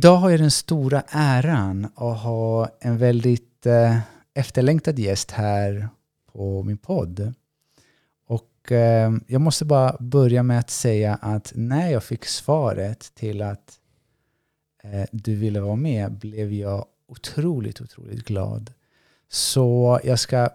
idag 0.00 0.16
har 0.16 0.30
jag 0.30 0.40
den 0.40 0.50
stora 0.50 1.02
äran 1.08 1.88
att 1.94 2.18
ha 2.18 2.68
en 2.80 2.98
väldigt 2.98 3.66
eh, 3.66 3.98
efterlängtad 4.34 4.98
gäst 4.98 5.30
här 5.30 5.88
på 6.32 6.62
min 6.62 6.78
podd. 6.78 7.34
Och 8.26 8.72
eh, 8.72 9.12
jag 9.26 9.40
måste 9.40 9.64
bara 9.64 9.96
börja 10.00 10.42
med 10.42 10.58
att 10.58 10.70
säga 10.70 11.14
att 11.14 11.52
när 11.54 11.90
jag 11.90 12.04
fick 12.04 12.24
svaret 12.24 13.14
till 13.14 13.42
att 13.42 13.78
eh, 14.82 15.04
du 15.12 15.34
ville 15.34 15.60
vara 15.60 15.76
med 15.76 16.12
blev 16.12 16.52
jag 16.52 16.86
otroligt, 17.08 17.80
otroligt 17.80 18.24
glad. 18.24 18.72
Så 19.28 20.00
jag 20.04 20.18
ska 20.18 20.48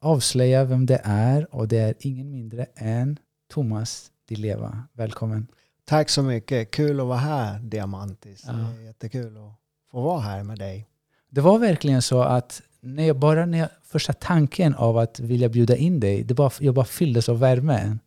avslöja 0.00 0.64
vem 0.64 0.86
det 0.86 1.00
är 1.04 1.54
och 1.54 1.68
det 1.68 1.78
är 1.78 1.94
ingen 1.98 2.30
mindre 2.30 2.66
än 2.74 3.18
Thomas 3.50 4.10
Di 4.28 4.36
Leva. 4.36 4.82
Välkommen. 4.92 5.46
Tack 5.88 6.10
så 6.10 6.22
mycket. 6.22 6.70
Kul 6.70 7.00
att 7.00 7.06
vara 7.06 7.18
här, 7.18 7.58
Diamantis. 7.58 8.44
Ja. 8.46 8.52
Det 8.52 8.82
är 8.82 8.86
jättekul 8.86 9.36
att 9.36 9.52
få 9.90 10.02
vara 10.02 10.20
här 10.20 10.42
med 10.42 10.58
dig. 10.58 10.88
Det 11.30 11.40
var 11.40 11.58
verkligen 11.58 12.02
så 12.02 12.22
att 12.22 12.62
när 12.80 13.06
jag 13.06 13.18
bara 13.18 13.46
när 13.46 13.58
jag, 13.58 13.68
första 13.84 14.12
tanken 14.12 14.74
av 14.74 14.98
att 14.98 15.20
vilja 15.20 15.48
bjuda 15.48 15.76
in 15.76 16.00
dig, 16.00 16.22
det 16.22 16.34
bara, 16.34 16.50
jag 16.60 16.74
bara 16.74 16.84
fylldes 16.84 17.28
av 17.28 17.38
värme. 17.38 17.98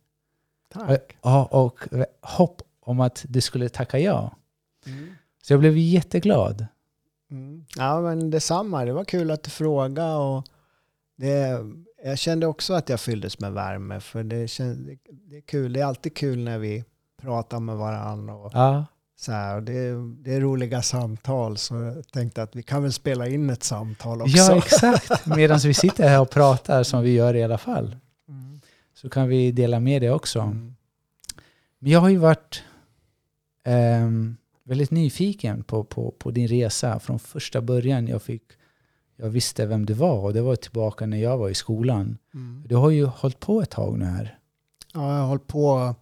Tack. 0.72 1.16
Ja, 1.22 1.44
och 1.44 1.78
hopp 2.20 2.62
om 2.80 3.00
att 3.00 3.24
du 3.28 3.40
skulle 3.40 3.68
tacka 3.68 3.98
ja. 3.98 4.36
Mm. 4.86 5.14
Så 5.42 5.52
jag 5.52 5.60
blev 5.60 5.78
jätteglad. 5.78 6.66
Mm. 7.30 7.64
Ja, 7.76 8.00
men 8.00 8.30
detsamma. 8.30 8.84
Det 8.84 8.92
var 8.92 9.04
kul 9.04 9.30
att 9.30 9.42
du 9.42 9.50
frågade. 9.50 10.14
Och 10.14 10.44
det, 11.16 11.58
jag 12.04 12.18
kände 12.18 12.46
också 12.46 12.74
att 12.74 12.88
jag 12.88 13.00
fylldes 13.00 13.38
med 13.38 13.52
värme. 13.52 14.00
För 14.00 14.22
det, 14.22 14.48
kände, 14.48 14.96
det 15.10 15.36
är 15.36 15.40
kul. 15.40 15.72
Det 15.72 15.80
är 15.80 15.84
alltid 15.84 16.16
kul 16.16 16.38
när 16.38 16.58
vi 16.58 16.84
pratar 17.22 17.60
med 17.60 17.76
varandra. 17.76 18.34
Och 18.34 18.50
Ja, 18.54 18.84
så 19.16 19.32
här, 19.32 19.60
det, 19.60 19.72
det 20.22 20.34
är 20.34 20.40
roliga 20.40 20.82
samtal. 20.82 21.56
Så 21.56 21.74
jag 21.74 22.08
tänkte 22.08 22.42
att 22.42 22.56
vi 22.56 22.62
kan 22.62 22.82
väl 22.82 22.92
spela 22.92 23.28
in 23.28 23.50
ett 23.50 23.62
samtal 23.62 24.22
också. 24.22 24.36
ja 24.36 24.56
exakt. 24.66 25.26
Medan 25.26 25.58
vi 25.58 25.74
sitter 25.74 26.08
här 26.08 26.20
och 26.20 26.30
pratar 26.30 26.82
som 26.82 27.02
vi 27.02 27.12
gör 27.12 27.34
i 27.34 27.42
alla 27.42 27.58
fall. 27.58 27.96
Mm. 28.28 28.60
Så 28.94 29.08
kan 29.08 29.28
vi 29.28 29.52
dela 29.52 29.80
med 29.80 30.02
det 30.02 30.10
också. 30.10 30.40
Mm. 30.40 30.74
Men 31.78 31.92
jag 31.92 32.00
har 32.00 32.08
ju 32.08 32.16
varit 32.16 32.62
ehm, 33.64 34.36
väldigt 34.64 34.90
nyfiken 34.90 35.64
på, 35.64 35.84
på, 35.84 36.14
på 36.18 36.30
din 36.30 36.48
resa 36.48 37.00
från 37.00 37.18
första 37.18 37.60
början. 37.60 38.06
Jag, 38.06 38.22
fick, 38.22 38.42
jag 39.16 39.28
visste 39.28 39.66
vem 39.66 39.86
du 39.86 39.94
var 39.94 40.18
och 40.18 40.32
det 40.32 40.42
var 40.42 40.56
tillbaka 40.56 41.06
när 41.06 41.18
jag 41.18 41.38
var 41.38 41.48
i 41.48 41.54
skolan. 41.54 42.18
Mm. 42.34 42.64
Du 42.66 42.76
har 42.76 42.90
ju 42.90 43.04
hållit 43.04 43.40
på 43.40 43.62
ett 43.62 43.70
tag 43.70 43.98
nu 43.98 44.04
här. 44.04 44.38
Ja, 44.94 45.12
jag 45.12 45.20
har 45.20 45.28
hållit 45.28 45.46
på. 45.46 45.94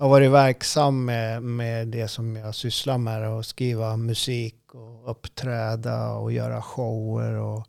Jag 0.00 0.04
har 0.04 0.10
varit 0.10 0.30
verksam 0.30 1.04
med, 1.04 1.42
med 1.42 1.88
det 1.88 2.08
som 2.08 2.36
jag 2.36 2.54
sysslar 2.54 2.98
med. 2.98 3.28
Att 3.28 3.46
skriva 3.46 3.96
musik 3.96 4.74
och 4.74 5.10
uppträda 5.10 6.12
och 6.12 6.32
göra 6.32 6.62
shower 6.62 7.32
och 7.34 7.66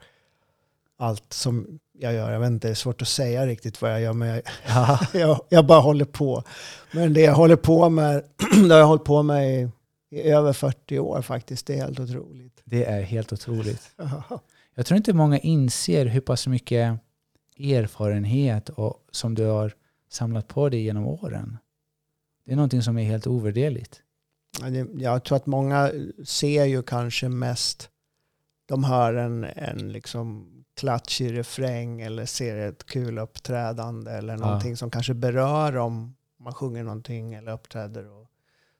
allt 0.98 1.34
som 1.34 1.80
jag 2.00 2.14
gör. 2.14 2.32
Jag 2.32 2.40
vet 2.40 2.48
inte, 2.48 2.68
det 2.68 2.72
är 2.72 2.76
svårt 2.76 3.02
att 3.02 3.08
säga 3.08 3.46
riktigt 3.46 3.82
vad 3.82 3.92
jag 3.92 4.02
gör, 4.02 4.14
men 4.14 4.28
jag, 4.28 4.42
Ja. 4.68 5.00
jag, 5.14 5.42
jag 5.50 5.66
bara 5.66 5.80
håller 5.80 6.06
på. 6.06 6.44
Men 6.92 7.14
det 7.14 7.22
jag 7.22 7.34
håller 7.34 7.56
på 7.56 7.90
med, 7.90 8.24
det 8.68 8.74
har 8.74 8.80
jag 8.80 8.88
hållit 8.88 9.04
på 9.04 9.24
med 9.24 9.62
i, 9.62 9.70
i 10.10 10.22
över 10.22 10.54
40 10.54 11.00
år 11.00 11.22
faktiskt. 11.22 11.68
Det 11.68 11.74
är 11.74 11.86
helt 11.86 12.00
otroligt. 12.00 12.62
Det 12.64 12.86
är 12.86 13.02
helt 13.02 13.34
otroligt. 13.34 13.92
Jag 14.76 14.86
tror 14.86 14.98
inte 14.98 15.14
många 15.14 15.40
inser 15.40 16.06
hur 16.06 16.22
pass 16.22 16.48
mycket 16.48 17.00
erfarenhet 17.60 18.70
och, 18.70 18.96
som 19.12 19.36
du 19.36 19.46
har 19.46 19.74
samlat 20.12 20.48
på 20.48 20.70
dig 20.70 20.82
genom 20.82 21.08
åren. 21.08 21.58
Det 22.50 22.54
är 22.54 22.56
någonting 22.56 22.82
som 22.82 22.98
är 22.98 23.04
helt 23.04 23.28
ovärderligt. 23.28 24.02
Ja, 24.62 24.68
Jag 24.98 25.24
tror 25.24 25.36
att 25.36 25.46
många 25.46 25.92
ser 26.26 26.66
ju 26.66 26.82
kanske 26.84 27.30
mest, 27.30 27.90
de 28.66 28.84
hör 28.84 29.14
en, 29.14 29.44
en 29.44 29.92
liksom 29.92 30.50
klatschig 30.76 31.34
refräng 31.38 32.02
eller 32.02 32.26
ser 32.26 32.58
ett 32.58 32.86
kul 32.86 33.20
uppträdande 33.20 34.12
eller 34.12 34.34
Ja. 34.34 34.40
någonting 34.40 34.78
som 34.78 34.92
kanske 34.92 35.14
berör 35.14 35.72
dem. 35.72 36.16
Man 36.40 36.54
sjunger 36.54 36.84
någonting 36.84 37.34
eller 37.34 37.52
uppträder 37.52 38.12
och 38.12 38.28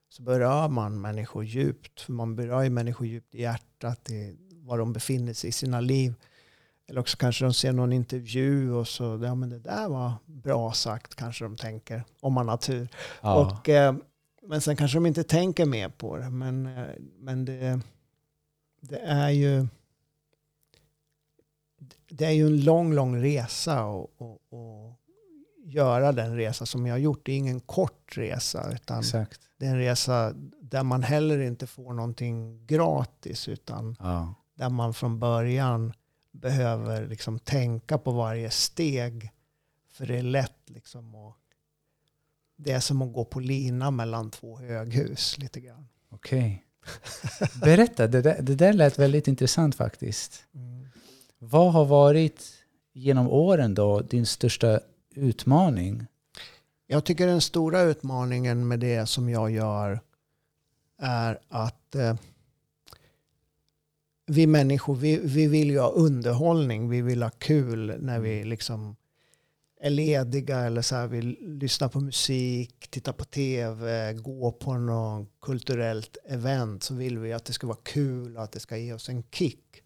så 0.10 0.22
berör 0.24 0.68
man 0.68 1.02
människor 1.02 1.44
djupt. 1.44 2.02
För 2.02 2.14
man 2.14 2.36
berör 2.36 2.62
ju 2.62 2.70
människor 2.70 3.08
djupt 3.08 3.36
i 3.36 3.42
hjärtat, 3.42 4.10
i 4.12 4.38
var 4.52 4.78
de 4.78 4.94
befinner 4.94 5.34
sig 5.34 5.50
i 5.50 5.54
sina 5.54 5.82
liv. 5.82 6.14
Eller 6.90 7.02
också 7.02 7.18
kanske 7.18 7.46
de 7.46 7.54
ser 7.54 7.74
någon 7.74 7.94
intervju 7.94 8.74
och 8.74 8.88
så, 8.88 9.20
ja 9.24 9.36
men 9.36 9.50
det 9.50 9.60
där 9.60 9.90
var 9.90 10.14
bra 10.26 10.72
sagt 10.74 11.16
kanske 11.16 11.46
de 11.46 11.56
tänker, 11.58 12.04
om 12.20 12.34
man 12.34 12.48
har 12.48 12.58
tur. 12.58 12.88
Ja. 13.22 13.36
Och, 13.60 13.70
eh, 13.70 13.96
men 14.44 14.62
sen 14.62 14.76
kanske 14.76 14.98
de 14.98 15.06
inte 15.06 15.24
tänker 15.24 15.66
mer 15.66 15.90
på 15.90 16.18
det. 16.18 16.30
Men, 16.30 16.66
eh, 16.66 16.88
men 17.20 17.46
det, 17.46 17.80
det 18.82 19.00
är 19.00 19.30
ju 19.30 19.68
det 22.10 22.26
är 22.26 22.32
ju 22.32 22.46
en 22.48 22.62
lång, 22.64 22.94
lång 22.94 23.22
resa 23.24 23.86
och, 23.86 24.10
och, 24.18 24.40
och 24.54 25.00
göra 25.66 26.12
den 26.12 26.36
resa 26.36 26.66
som 26.66 26.86
jag 26.86 26.94
har 26.94 27.00
gjort. 27.00 27.26
Det 27.26 27.32
är 27.32 27.38
ingen 27.38 27.60
kort 27.60 28.18
resa 28.18 28.72
utan 28.74 29.00
Exakt. 29.00 29.40
det 29.58 29.66
är 29.66 29.70
en 29.70 29.78
resa 29.78 30.34
där 30.62 30.84
man 30.84 31.04
heller 31.04 31.40
inte 31.40 31.68
får 31.68 31.94
någonting 31.94 32.66
gratis 32.68 33.48
utan 33.48 33.96
Ja. 34.00 34.34
där 34.56 34.70
man 34.70 34.94
från 34.94 35.20
början 35.20 35.94
behöver 36.32 37.08
liksom 37.08 37.40
tänka 37.40 37.98
på 37.98 38.12
varje 38.12 38.52
steg. 38.52 39.32
För 39.92 40.06
det 40.06 40.18
är 40.18 40.24
lätt 40.24 40.70
liksom 40.70 41.16
att... 41.16 41.36
Det 42.56 42.72
är 42.72 42.80
som 42.80 43.02
att 43.02 43.14
gå 43.14 43.26
på 43.26 43.40
lina 43.40 43.92
mellan 43.92 44.32
två 44.32 44.58
höghus 44.58 45.38
lite 45.38 45.60
grann. 45.60 45.88
Okej. 46.10 46.66
Berätta, 47.62 48.08
det 48.08 48.22
där, 48.22 48.42
det 48.42 48.56
där 48.56 48.74
lät 48.74 49.00
väldigt 49.00 49.28
intressant 49.28 49.76
faktiskt. 49.76 50.46
Vad 51.40 51.74
har 51.74 51.86
varit 51.86 52.44
genom 52.94 53.30
åren 53.30 53.74
då 53.74 54.02
din 54.02 54.26
största 54.26 54.80
utmaning? 55.16 56.06
Jag 56.88 57.04
tycker 57.04 57.28
den 57.28 57.42
stora 57.42 57.82
utmaningen 57.82 58.68
med 58.68 58.80
det 58.80 59.06
som 59.06 59.30
jag 59.30 59.52
gör 59.52 60.00
är 60.98 61.40
att 61.50 61.96
eh, 61.96 62.16
vi 64.30 64.48
människor, 64.48 64.96
vi, 64.96 65.20
vi 65.24 65.48
vill 65.48 65.70
ju 65.70 65.80
ha 65.80 65.90
underhållning. 65.90 66.90
Vi 66.90 67.02
vill 67.02 67.24
ha 67.24 67.30
kul 67.30 67.96
när 68.00 68.20
vi 68.20 68.44
liksom 68.44 68.96
är 69.82 69.90
lediga 69.90 70.60
eller 70.60 70.82
så 70.82 70.96
här, 70.96 71.08
vill 71.08 71.38
lyssna 71.42 71.90
på 71.90 72.00
musik, 72.00 72.88
titta 72.90 73.14
på 73.14 73.26
tv, 73.26 74.14
gå 74.14 74.52
på 74.52 74.74
något 74.74 75.28
kulturellt 75.42 76.18
event 76.26 76.84
så 76.84 76.94
vill 76.94 77.18
vi 77.18 77.34
att 77.34 77.46
det 77.46 77.54
ska 77.54 77.68
vara 77.68 77.78
kul 77.84 78.38
och 78.38 78.44
att 78.44 78.52
det 78.52 78.60
ska 78.60 78.78
ge 78.78 78.94
oss 78.94 79.10
en 79.10 79.24
kick. 79.32 79.84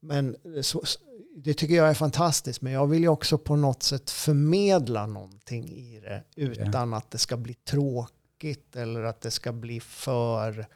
Men 0.00 0.36
så, 0.62 0.82
det 1.36 1.54
tycker 1.54 1.74
jag 1.74 1.88
är 1.88 1.94
fantastiskt. 1.94 2.62
Men 2.62 2.72
jag 2.72 2.86
vill 2.86 3.02
ju 3.02 3.08
också 3.08 3.38
på 3.38 3.56
något 3.56 3.82
sätt 3.82 4.10
förmedla 4.10 5.06
någonting 5.06 5.68
i 5.68 6.00
det. 6.00 6.24
Utan 6.36 6.94
att 6.94 7.10
det 7.10 7.18
ska 7.18 7.36
bli 7.36 7.54
tråkigt 7.54 8.76
eller 8.76 9.02
att 9.02 9.20
det 9.20 9.30
ska 9.30 9.52
bli 9.52 9.80
för 9.80 10.66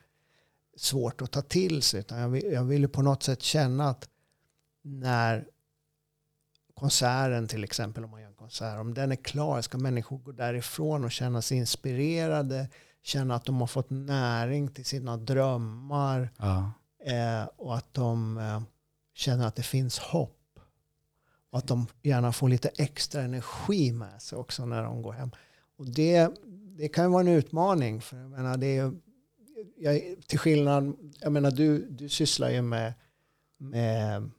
svårt 0.76 1.22
att 1.22 1.30
ta 1.30 1.42
till 1.42 1.82
sig. 1.82 2.00
Utan 2.00 2.18
jag 2.18 2.28
vill, 2.28 2.52
jag 2.52 2.64
vill 2.64 2.82
ju 2.82 2.88
på 2.88 3.02
något 3.02 3.22
sätt 3.22 3.42
känna 3.42 3.88
att 3.88 4.08
när 4.82 5.46
konserten 6.74 7.48
till 7.48 7.64
exempel, 7.64 8.04
om 8.04 8.10
man 8.10 8.20
gör 8.20 8.28
en 8.28 8.34
konsert, 8.34 8.78
om 8.78 8.94
den 8.94 9.12
är 9.12 9.16
klar 9.16 9.60
ska 9.60 9.78
människor 9.78 10.18
gå 10.18 10.32
därifrån 10.32 11.04
och 11.04 11.12
känna 11.12 11.42
sig 11.42 11.58
inspirerade. 11.58 12.68
Känna 13.02 13.34
att 13.34 13.44
de 13.44 13.60
har 13.60 13.66
fått 13.66 13.90
näring 13.90 14.68
till 14.68 14.84
sina 14.84 15.16
drömmar. 15.16 16.30
Ja. 16.38 16.72
Eh, 17.04 17.48
och 17.56 17.76
att 17.76 17.94
de 17.94 18.38
eh, 18.38 18.62
känner 19.14 19.46
att 19.46 19.56
det 19.56 19.62
finns 19.62 19.98
hopp. 19.98 20.38
Och 21.50 21.58
att 21.58 21.66
de 21.66 21.86
gärna 22.02 22.32
får 22.32 22.48
lite 22.48 22.68
extra 22.68 23.22
energi 23.22 23.92
med 23.92 24.22
sig 24.22 24.38
också 24.38 24.66
när 24.66 24.82
de 24.82 25.02
går 25.02 25.12
hem. 25.12 25.30
Och 25.76 25.86
det, 25.86 26.30
det 26.76 26.88
kan 26.88 27.04
ju 27.04 27.10
vara 27.10 27.20
en 27.20 27.28
utmaning. 27.28 28.00
För 28.00 28.16
jag 28.16 28.30
menar, 28.30 28.56
det 28.56 28.76
är, 28.76 28.92
jag, 29.76 30.00
till 30.26 30.38
skillnad, 30.38 30.96
jag 31.20 31.32
menar 31.32 31.50
du, 31.50 31.86
du 31.90 32.08
sysslar 32.08 32.50
ju 32.50 32.62
med, 32.62 32.92
med, 33.58 34.30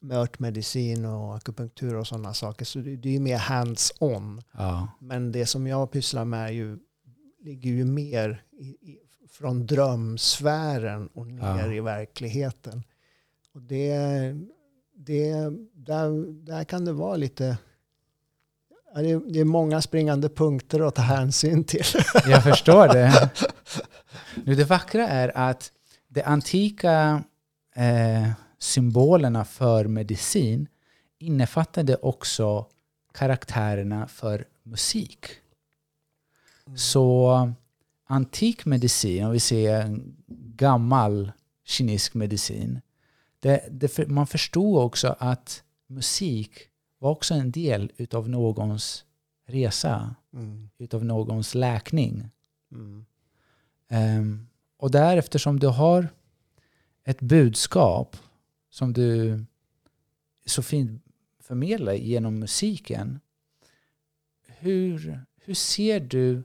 med 0.00 0.18
örtmedicin 0.18 1.04
och 1.04 1.36
akupunktur 1.36 1.94
och 1.94 2.06
sådana 2.06 2.34
saker. 2.34 2.64
Så 2.64 2.78
det, 2.78 2.96
det 2.96 3.08
är 3.08 3.12
ju 3.12 3.20
mer 3.20 3.38
hands-on. 3.38 4.42
Ja. 4.52 4.88
Men 5.00 5.32
det 5.32 5.46
som 5.46 5.66
jag 5.66 5.90
pysslar 5.90 6.24
med 6.24 6.54
ju, 6.54 6.78
ligger 7.40 7.70
ju 7.70 7.84
mer 7.84 8.42
i, 8.52 8.64
i, 8.66 8.98
från 9.30 9.66
drömsfären 9.66 11.06
och 11.06 11.26
ner 11.26 11.66
Ja. 11.66 11.72
i 11.72 11.80
verkligheten. 11.80 12.82
Och 13.52 13.62
det, 13.62 13.98
det, 14.94 15.32
där, 15.72 16.32
där 16.44 16.64
kan 16.64 16.84
det 16.84 16.92
vara 16.92 17.16
lite... 17.16 17.58
Det, 19.02 19.40
är, 19.40 19.44
många 19.44 19.82
springande 19.82 20.28
punkter 20.28 20.88
att 20.88 20.94
ta 20.94 21.02
hänsyn 21.02 21.64
till. 21.64 21.84
Jag 22.26 22.42
förstår 22.42 22.88
det. 22.88 23.30
Nu, 24.44 24.54
det 24.54 24.64
vackra 24.64 25.08
är 25.08 25.36
att 25.36 25.72
de 26.08 26.22
antika 26.22 27.22
eh, 27.74 28.30
symbolerna 28.58 29.44
för 29.44 29.84
medicin 29.84 30.68
innefattade 31.18 31.96
också 31.96 32.66
karaktärerna 33.14 34.08
för 34.08 34.44
musik. 34.62 35.26
Så 36.76 37.52
antik 38.06 38.64
medicin, 38.64 39.24
om 39.24 39.32
vi 39.32 39.40
ser 39.40 40.00
gammal 40.56 41.32
kinesisk 41.64 42.14
medicin. 42.14 42.80
Det, 43.40 43.68
det, 43.70 44.08
man 44.08 44.26
förstod 44.26 44.78
också 44.84 45.16
att 45.18 45.62
musik 45.86 46.52
var 47.06 47.12
också 47.12 47.34
en 47.34 47.50
del 47.50 47.92
utav 47.96 48.28
någons 48.28 49.04
resa, 49.46 50.14
mm. 50.32 50.70
utav 50.78 51.04
någons 51.04 51.54
läkning. 51.54 52.30
Mm. 52.72 53.06
Um, 53.90 54.48
och 54.76 54.90
där 54.90 55.16
eftersom 55.16 55.60
du 55.60 55.66
har 55.66 56.08
ett 57.04 57.20
budskap 57.20 58.16
som 58.70 58.92
du 58.92 59.44
så 60.46 60.62
fint 60.62 61.02
förmedlar 61.40 61.92
genom 61.92 62.38
musiken. 62.38 63.20
Hur, 64.46 65.20
hur 65.40 65.54
ser 65.54 66.00
du 66.00 66.42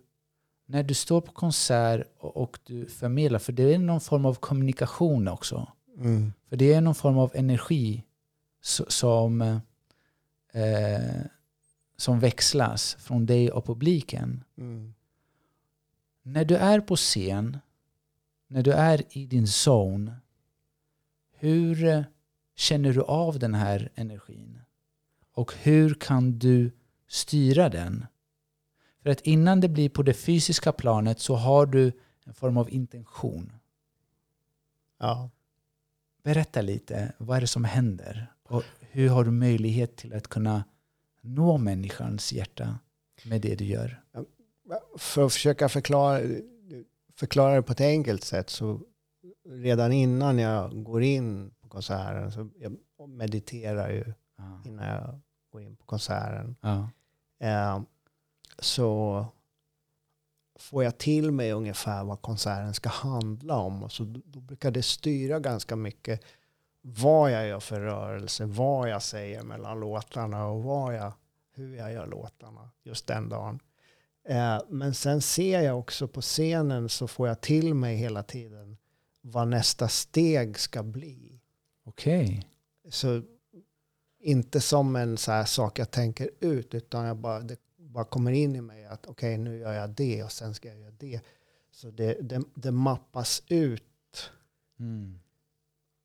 när 0.66 0.84
du 0.84 0.94
står 0.94 1.22
på 1.22 1.32
konsert 1.32 2.08
och, 2.18 2.38
och 2.38 2.60
du 2.64 2.86
förmedlar? 2.86 3.40
För 3.40 3.54
det 3.54 3.74
är 3.74 3.80
någon 3.80 4.02
form 4.02 4.26
av 4.26 4.34
kommunikation 4.34 5.28
också. 5.28 5.68
Mm. 5.98 6.34
För 6.50 6.56
det 6.56 6.74
är 6.74 6.82
någon 6.82 6.96
form 6.96 7.18
av 7.18 7.32
energi 7.36 8.04
som, 8.88 9.62
eh, 10.52 11.22
som 11.98 12.20
växlas 12.20 12.96
från 13.00 13.26
dig 13.26 13.52
och 13.52 13.66
publiken. 13.66 14.44
Mm. 14.58 14.94
När 16.24 16.46
du 16.46 16.56
är 16.56 16.80
på 16.80 16.96
scen, 16.96 17.58
när 18.48 18.64
du 18.64 18.72
är 18.72 19.18
i 19.18 19.26
din 19.26 19.46
zone, 19.68 20.16
hur 21.32 22.06
känner 22.56 22.94
du 22.94 23.02
av 23.02 23.40
den 23.40 23.54
här 23.54 23.90
energin? 23.96 24.62
Och 25.34 25.54
hur 25.54 25.94
kan 25.94 26.40
du 26.40 26.72
styra 27.08 27.70
den? 27.70 28.06
För 29.04 29.10
att 29.10 29.22
innan 29.22 29.60
det 29.60 29.70
blir 29.70 29.90
på 29.90 30.04
det 30.04 30.14
fysiska 30.14 30.72
planet 30.72 31.20
så 31.20 31.36
har 31.36 31.66
du 31.66 31.92
en 32.26 32.34
form 32.34 32.58
av 32.58 32.70
intention. 32.70 33.54
Ja. 35.00 35.30
Berätta 36.24 36.62
lite, 36.62 37.14
vad 37.18 37.38
är 37.38 37.42
det 37.42 37.48
som 37.48 37.64
händer? 37.64 38.34
Och 38.44 38.64
hur 38.92 39.10
har 39.10 39.24
du 39.24 39.32
möjlighet 39.32 39.96
till 39.96 40.14
att 40.14 40.28
kunna 40.28 40.64
nå 41.22 41.58
människans 41.58 42.34
hjärta 42.34 42.80
med 43.26 43.42
det 43.42 43.56
du 43.56 43.66
gör? 43.66 44.04
För 44.98 45.26
att 45.26 45.34
försöka 45.34 45.70
förklara, 45.70 46.22
förklara 47.16 47.56
det 47.56 47.62
på 47.62 47.72
ett 47.72 47.82
enkelt 47.82 48.24
sätt 48.24 48.50
så 48.50 48.82
redan 49.50 49.92
innan 49.92 50.40
jag 50.40 50.84
går 50.84 51.04
in 51.04 51.52
på 51.62 51.70
konserten 51.70 52.32
så 52.32 52.50
jag 52.60 52.78
mediterar 53.10 53.90
ju 53.90 54.14
ja. 54.38 54.62
innan 54.66 54.88
jag 54.88 55.20
går 55.52 55.62
in 55.62 55.76
på 55.76 55.86
konserten. 55.86 56.56
Ja. 56.62 56.90
Eh, 57.40 57.82
så 58.60 59.26
får 60.60 60.84
jag 60.84 60.98
till 60.98 61.32
mig 61.32 61.52
ungefär 61.52 62.04
vad 62.04 62.22
konserten 62.22 62.74
ska 62.74 62.90
handla 62.90 63.56
om. 63.56 63.84
Och 63.84 63.92
så 63.92 64.04
då 64.04 64.40
brukar 64.40 64.72
det 64.72 64.84
styra 64.84 65.40
ganska 65.40 65.76
mycket 65.76 66.24
vad 66.82 67.32
jag 67.32 67.48
gör 67.48 67.60
för 67.60 67.80
rörelse, 67.80 68.46
vad 68.46 68.90
jag 68.90 69.04
säger 69.04 69.44
mellan 69.44 69.80
låtarna 69.80 70.48
och 70.48 70.64
vad 70.64 70.96
jag, 70.96 71.14
hur 71.54 71.76
jag 71.76 71.94
gör 71.94 72.08
låtarna 72.08 72.70
just 72.84 73.08
den 73.08 73.30
dagen. 73.30 73.60
Eh, 74.28 74.60
men 74.70 74.94
sen 74.94 75.22
ser 75.22 75.62
jag 75.62 75.80
också 75.80 76.08
på 76.08 76.22
scenen 76.22 76.90
så 76.90 77.08
får 77.08 77.28
jag 77.28 77.42
till 77.42 77.74
mig 77.74 77.96
hela 77.96 78.24
tiden 78.24 78.78
vad 79.22 79.48
nästa 79.48 79.88
steg 79.88 80.60
ska 80.60 80.84
bli. 80.84 81.40
Okej. 81.86 82.24
Okay. 82.24 82.42
Så 82.92 83.22
inte 84.20 84.62
som 84.62 84.96
en 84.96 85.18
så 85.18 85.32
här 85.32 85.46
sak 85.46 85.80
jag 85.80 85.92
tänker 85.92 86.30
ut, 86.40 86.74
utan 86.74 87.06
jag 87.06 87.18
bara, 87.18 87.40
det 87.40 87.58
bara 87.78 88.06
kommer 88.06 88.32
in 88.32 88.56
i 88.56 88.62
mig 88.62 88.86
att 88.86 89.08
okej, 89.08 89.34
okay, 89.34 89.38
nu 89.44 89.58
gör 89.58 89.74
jag 89.74 89.90
det 89.90 90.24
och 90.24 90.32
sen 90.32 90.54
ska 90.54 90.68
jag 90.68 90.80
göra 90.80 90.92
det. 90.92 91.22
Så 91.72 91.92
det, 91.92 92.18
det, 92.22 92.44
det 92.54 92.72
mappas 92.72 93.44
ut 93.48 94.32
mm. 94.80 95.20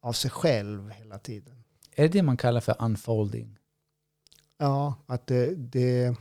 Av 0.07 0.13
sig 0.13 0.31
själv 0.31 0.91
hela 0.91 1.19
tiden. 1.19 1.65
Är 1.95 2.03
det 2.03 2.09
det 2.09 2.23
man 2.23 2.37
kallar 2.37 2.61
för 2.61 2.77
unfolding? 2.79 3.59
Ja, 4.59 4.95
att 5.07 5.27
det, 5.27 5.55
det, 5.55 6.17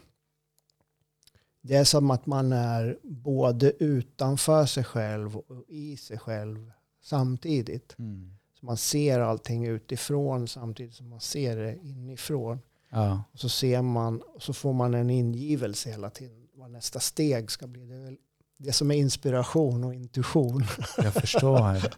det 1.62 1.76
är 1.76 1.84
som 1.84 2.12
att 2.12 2.26
man 2.26 2.52
är 2.52 3.00
både 3.04 3.84
utanför 3.84 4.66
sig 4.66 4.84
själv 4.84 5.38
och 5.38 5.64
i 5.68 5.98
sig 5.98 6.20
själv 6.20 6.72
samtidigt. 7.02 7.96
Mm. 8.00 8.38
Så 8.60 8.66
man 8.66 8.78
ser 8.78 9.20
allting 9.20 9.66
utifrån 9.66 10.48
samtidigt 10.48 10.96
som 10.96 11.10
man 11.10 11.22
ser 11.22 11.58
det 11.58 11.78
inifrån. 11.78 12.60
Ja. 12.90 13.24
Och 13.32 13.40
så 13.40 13.50
ser 13.50 13.82
man, 13.82 14.22
så 14.40 14.54
får 14.54 14.74
man 14.74 14.94
en 14.94 15.10
ingivelse 15.10 15.90
hela 15.90 16.10
tiden 16.10 16.48
vad 16.54 16.72
nästa 16.72 17.00
steg 17.00 17.52
ska 17.52 17.68
bli. 17.68 17.86
Det 17.86 17.96
är 17.96 18.04
väl 18.04 18.18
det 18.58 18.72
som 18.72 18.92
är 18.92 18.96
inspiration 18.96 19.84
och 19.84 19.94
intuition. 19.94 20.64
Jag 20.98 21.14
förstår. 21.14 21.92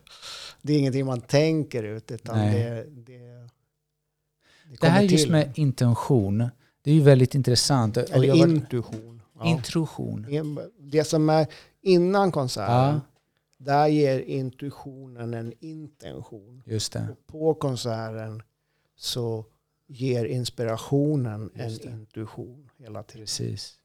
det 0.62 0.74
är 0.74 0.80
ingenting 0.80 1.06
man 1.06 1.22
tänker 1.22 1.84
ut, 1.84 2.12
utan 2.12 2.38
Nej. 2.38 2.54
det, 2.54 2.86
det, 2.90 3.18
det, 4.70 4.78
det 4.82 4.88
här 4.88 5.02
just 5.02 5.30
med 5.30 5.52
intention, 5.56 6.50
det 6.82 6.92
är 6.92 6.96
ju 6.96 7.02
väldigt 7.02 7.36
intressant. 7.36 7.98
Eller 7.98 8.36
intuition. 8.36 9.22
Ja. 9.40 9.46
Intrusion. 9.46 10.28
Det 10.80 11.04
som 11.04 11.30
är 11.30 11.48
innan 11.82 12.32
konserten, 12.32 12.76
ja. 12.76 13.02
där 13.58 13.88
ger 13.88 14.20
intuitionen 14.20 15.34
en 15.34 15.54
intention. 15.60 16.64
Just 16.66 16.94
det. 16.94 17.08
Och 17.12 17.28
på 17.28 17.54
konserten 17.54 18.44
så 18.96 19.46
ger 19.88 20.26
inspirationen 20.26 21.50
en 21.54 21.82
intuition 21.82 22.70
hela 22.78 23.04
tiden. 23.04 23.26
Precis. 23.26 23.80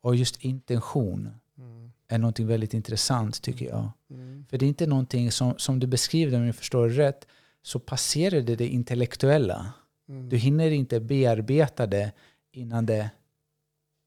Och 0.00 0.16
just 0.16 0.44
intention 0.44 1.30
mm. 1.62 1.92
är 2.08 2.18
någonting 2.18 2.46
väldigt 2.46 2.74
intressant 2.74 3.42
tycker 3.42 3.66
jag. 3.66 3.90
Mm. 4.10 4.46
För 4.50 4.58
det 4.58 4.66
är 4.66 4.68
inte 4.68 4.86
någonting 4.86 5.32
som, 5.32 5.58
som 5.58 5.78
du 5.78 5.86
beskriver, 5.86 6.38
om 6.38 6.46
jag 6.46 6.56
förstår 6.56 6.88
det 6.88 6.94
rätt, 6.94 7.26
så 7.62 7.78
passerar 7.78 8.40
det 8.40 8.56
det 8.56 8.68
intellektuella. 8.68 9.72
Mm. 10.08 10.28
Du 10.28 10.36
hinner 10.36 10.70
inte 10.70 11.00
bearbeta 11.00 11.86
det 11.86 12.12
innan 12.52 12.86
det 12.86 13.10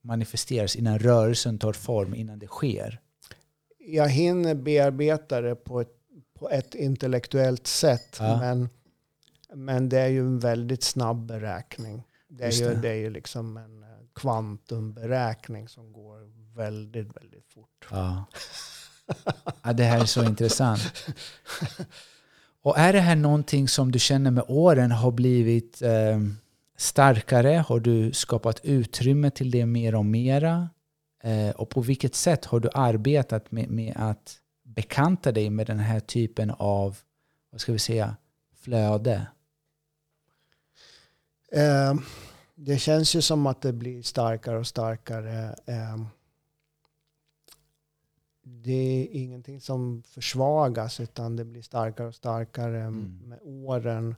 manifesteras, 0.04 0.76
innan 0.76 1.00
rörelsen 1.00 1.58
tar 1.58 1.74
form, 1.74 2.16
innan 2.16 2.40
det 2.40 2.48
sker. 2.48 3.00
Jag 3.80 4.10
hinner 4.10 4.56
bearbeta 4.56 5.42
det 5.42 5.56
på 5.56 5.82
ett, 5.82 5.98
på 6.40 6.50
ett 6.50 6.76
intellektuellt 6.76 7.68
sätt, 7.68 8.18
ja. 8.20 8.40
men 8.40 8.70
men 9.56 9.90
det 9.90 10.00
är 10.00 10.08
ju 10.08 10.20
en 10.20 10.40
väldigt 10.40 10.84
snabb 10.84 11.26
beräkning. 11.26 12.04
Det 12.28 12.44
är, 12.44 12.52
ju, 12.52 12.76
det 12.76 12.90
är 12.90 12.96
ju 12.96 13.10
liksom 13.10 13.58
en 13.58 13.84
eh, 13.84 13.90
kvantumberäkning 14.14 15.68
som 15.68 15.94
går 15.94 16.32
väldigt, 16.56 17.18
väldigt 17.18 17.45
fort. 17.56 17.88
Ja. 17.92 18.26
ja, 19.64 19.74
det 19.74 19.84
här 19.84 20.02
är 20.02 20.06
så 20.06 20.24
intressant. 20.24 20.94
Och 22.62 22.78
är 22.78 22.94
det 22.94 23.00
här 23.00 23.16
någonting 23.16 23.68
som 23.68 23.92
du 23.92 24.00
känner 24.00 24.32
med 24.32 24.44
åren 24.48 24.92
har 24.92 25.12
blivit 25.12 25.82
eh, 25.82 26.20
starkare? 26.78 27.50
Har 27.68 27.80
du 27.80 28.14
skapat 28.14 28.60
utrymme 28.64 29.32
till 29.32 29.52
det 29.52 29.66
mer 29.66 29.96
och 29.96 30.06
mera? 30.06 30.70
Eh, 31.24 31.50
och 31.50 31.70
på 31.70 31.82
vilket 31.82 32.16
sätt 32.16 32.46
har 32.46 32.60
du 32.60 32.70
arbetat 32.74 33.52
med, 33.52 33.70
med 33.70 33.94
att 33.98 34.38
bekanta 34.64 35.32
dig 35.32 35.50
med 35.50 35.68
den 35.68 35.80
här 35.80 36.00
typen 36.00 36.52
av, 36.58 36.98
vad 37.52 37.62
ska 37.62 37.72
vi 37.72 37.80
säga, 37.80 38.16
flöde? 38.62 39.28
Eh, 41.52 41.94
det 42.56 42.78
känns 42.78 43.16
ju 43.16 43.22
som 43.22 43.48
att 43.48 43.62
det 43.62 43.74
blir 43.74 44.02
starkare 44.02 44.58
och 44.58 44.68
starkare. 44.68 45.56
Det 48.48 48.72
är 48.74 49.08
ingenting 49.12 49.62
som 49.62 50.04
försvagas 50.04 51.00
utan 51.00 51.36
det 51.36 51.46
blir 51.46 51.62
starkare 51.62 52.08
och 52.08 52.16
starkare 52.16 52.82
mm. 52.82 53.20
med 53.26 53.40
åren. 53.44 54.16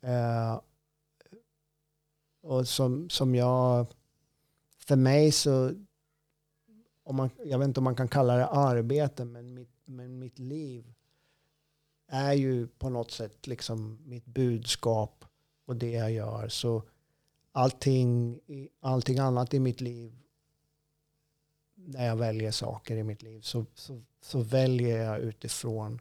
Eh, 0.00 0.60
och 2.40 2.68
som, 2.68 3.10
som 3.10 3.34
jag, 3.34 3.86
för 4.78 4.96
mig 4.96 5.32
så, 5.32 5.72
om 7.02 7.16
man, 7.16 7.30
jag 7.44 7.58
vet 7.58 7.68
inte 7.68 7.80
om 7.80 7.84
man 7.84 7.96
kan 7.96 8.08
kalla 8.08 8.36
det 8.36 8.46
arbete, 8.46 9.24
men 9.24 9.54
mitt, 9.54 9.72
men 9.84 10.18
mitt 10.18 10.38
liv 10.38 10.94
är 12.06 12.32
ju 12.32 12.66
på 12.66 12.88
något 12.88 13.10
sätt 13.10 13.46
liksom 13.46 13.98
mitt 14.04 14.26
budskap 14.26 15.24
och 15.64 15.76
det 15.76 15.90
jag 15.90 16.12
gör. 16.12 16.48
Så 16.48 16.82
allting, 17.52 18.40
allting 18.80 19.18
annat 19.18 19.54
i 19.54 19.60
mitt 19.60 19.80
liv, 19.80 20.21
när 21.86 22.06
jag 22.06 22.16
väljer 22.16 22.50
saker 22.50 22.96
i 22.96 23.02
mitt 23.02 23.22
liv, 23.22 23.40
så, 23.40 23.66
så, 23.74 24.02
så 24.20 24.40
väljer 24.40 25.02
jag 25.02 25.18
utifrån 25.18 26.00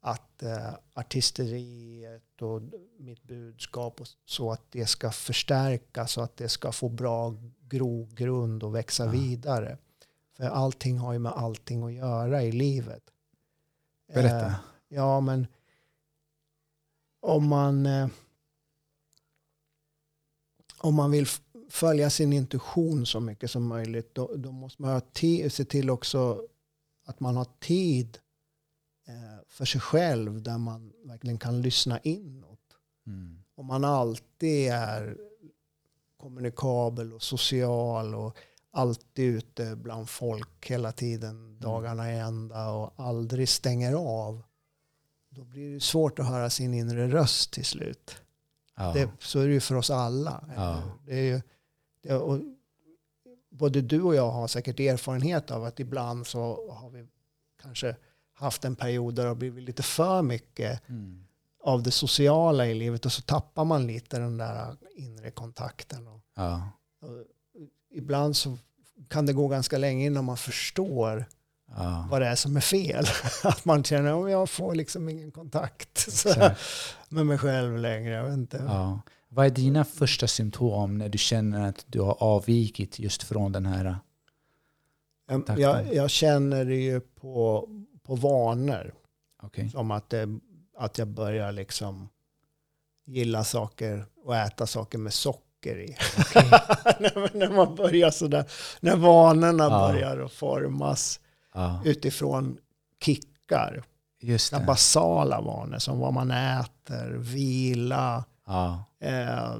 att 0.00 0.42
eh, 0.42 0.74
artisteriet 0.94 2.42
och 2.42 2.62
mitt 2.98 3.22
budskap 3.22 4.00
och 4.00 4.08
så 4.24 4.52
att 4.52 4.62
det 4.70 4.86
ska 4.86 5.10
förstärkas 5.10 6.16
och 6.16 6.24
att 6.24 6.36
det 6.36 6.48
ska 6.48 6.72
få 6.72 6.88
bra 6.88 7.34
grogrund 7.60 8.62
och 8.62 8.74
växa 8.74 9.04
ja. 9.04 9.10
vidare. 9.10 9.78
För 10.36 10.44
allting 10.44 10.98
har 10.98 11.12
ju 11.12 11.18
med 11.18 11.32
allting 11.32 11.82
att 11.82 11.92
göra 11.92 12.42
i 12.42 12.52
livet. 12.52 13.02
Berätta. 14.14 14.46
Eh, 14.46 14.54
ja, 14.88 15.20
men 15.20 15.46
om 17.20 17.48
man... 17.48 17.86
Eh, 17.86 18.08
om 20.78 20.94
man 20.94 21.10
vill 21.10 21.26
följa 21.68 22.10
sin 22.10 22.32
intuition 22.32 23.06
så 23.06 23.20
mycket 23.20 23.50
som 23.50 23.66
möjligt, 23.66 24.14
då, 24.14 24.36
då 24.36 24.52
måste 24.52 24.82
man 24.82 24.90
ha 24.90 25.02
se 25.50 25.64
till 25.64 25.90
också 25.90 26.42
att 27.06 27.20
man 27.20 27.36
har 27.36 27.46
tid 27.60 28.18
eh, 29.08 29.44
för 29.48 29.64
sig 29.64 29.80
själv 29.80 30.42
där 30.42 30.58
man 30.58 30.92
verkligen 31.04 31.38
kan 31.38 31.62
lyssna 31.62 31.98
inåt. 31.98 32.60
Mm. 33.06 33.42
Om 33.54 33.66
man 33.66 33.84
alltid 33.84 34.68
är 34.72 35.16
kommunikabel 36.16 37.12
och 37.12 37.22
social 37.22 38.14
och 38.14 38.36
alltid 38.70 39.24
ute 39.24 39.76
bland 39.76 40.08
folk 40.08 40.70
hela 40.70 40.92
tiden, 40.92 41.58
dagarna 41.58 42.12
i 42.12 42.18
ända 42.18 42.70
och 42.70 42.92
aldrig 42.96 43.48
stänger 43.48 43.94
av. 43.94 44.42
Då 45.30 45.44
blir 45.44 45.74
det 45.74 45.80
svårt 45.80 46.18
att 46.18 46.26
höra 46.26 46.50
sin 46.50 46.74
inre 46.74 47.08
röst 47.08 47.52
till 47.52 47.64
slut. 47.64 48.16
Ja. 48.76 48.92
Det, 48.92 49.10
så 49.18 49.40
är 49.40 49.46
det 49.46 49.52
ju 49.52 49.60
för 49.60 49.74
oss 49.74 49.90
alla. 49.90 50.44
Ja. 50.56 50.82
Det 51.06 51.14
är 51.14 51.22
ju, 51.22 51.40
och 52.14 52.40
både 53.50 53.80
du 53.80 54.02
och 54.02 54.14
jag 54.14 54.30
har 54.30 54.48
säkert 54.48 54.80
erfarenhet 54.80 55.50
av 55.50 55.64
att 55.64 55.80
ibland 55.80 56.26
så 56.26 56.70
har 56.72 56.90
vi 56.90 57.06
kanske 57.62 57.96
haft 58.34 58.64
en 58.64 58.76
period 58.76 59.14
där 59.14 59.22
det 59.22 59.28
har 59.28 59.34
blivit 59.34 59.64
lite 59.64 59.82
för 59.82 60.22
mycket 60.22 60.88
Mm. 60.88 61.24
av 61.62 61.82
det 61.82 61.90
sociala 61.90 62.66
i 62.66 62.74
livet 62.74 63.06
och 63.06 63.12
så 63.12 63.22
tappar 63.22 63.64
man 63.64 63.86
lite 63.86 64.18
den 64.18 64.36
där 64.36 64.76
inre 64.96 65.30
kontakten. 65.30 66.06
Och, 66.06 66.20
Ja. 66.36 66.70
och 67.00 67.24
ibland 67.90 68.36
så 68.36 68.58
kan 69.08 69.26
det 69.26 69.32
gå 69.32 69.48
ganska 69.48 69.78
länge 69.78 70.06
innan 70.06 70.24
man 70.24 70.36
förstår 70.36 71.24
Ja. 71.68 72.08
vad 72.10 72.22
det 72.22 72.26
är 72.26 72.34
som 72.34 72.56
är 72.56 72.60
fel. 72.60 73.04
Att 73.44 73.64
man 73.64 73.84
känner 73.84 74.24
att 74.24 74.30
jag 74.30 74.50
får 74.50 74.74
liksom 74.74 75.08
ingen 75.08 75.30
kontakt 75.30 76.06
med 77.08 77.26
mig 77.26 77.38
själv 77.38 77.78
längre. 77.78 78.14
Jag 78.14 78.32
inte. 78.34 78.64
Ja. 78.68 79.00
Vad 79.36 79.46
är 79.46 79.50
dina 79.50 79.84
första 79.84 80.26
symptom 80.26 80.98
när 80.98 81.08
du 81.08 81.18
känner 81.18 81.68
att 81.68 81.84
du 81.86 82.00
har 82.00 82.22
avvikit 82.22 82.98
just 82.98 83.22
från 83.22 83.52
den 83.52 83.66
här... 83.66 83.96
Jag, 85.28 85.46
Tack. 85.46 85.58
jag, 85.58 85.94
jag 85.94 86.10
känner 86.10 86.64
det 86.64 86.74
ju 86.76 87.00
på, 87.00 87.68
på 88.02 88.14
vanor. 88.14 88.94
Okej. 89.42 89.70
Som 89.70 89.90
att, 89.90 90.10
det, 90.10 90.38
att 90.78 90.98
jag 90.98 91.08
börjar 91.08 91.52
liksom 91.52 92.08
gilla 93.06 93.44
saker 93.44 94.04
och 94.24 94.36
äta 94.36 94.66
saker 94.66 94.98
med 94.98 95.12
socker 95.14 95.78
i. 95.78 95.86
när, 96.98 97.36
när 97.36 97.50
man 97.50 97.74
börjar 97.74 98.10
sådär, 98.10 98.44
när 98.80 98.96
vanorna 98.96 99.64
Ja. 99.64 99.88
börjar 99.92 100.18
att 100.18 100.32
formas 100.32 101.20
Ja. 101.54 101.80
utifrån 101.84 102.58
kickar. 103.04 103.82
Just 104.20 104.52
det. 104.52 104.64
basala 104.66 105.40
vanor 105.40 105.78
som 105.78 105.98
vad 105.98 106.12
man 106.14 106.30
äter, 106.30 107.10
vila, 107.16 108.24
Ja. 108.46 108.84
eh, 109.00 109.56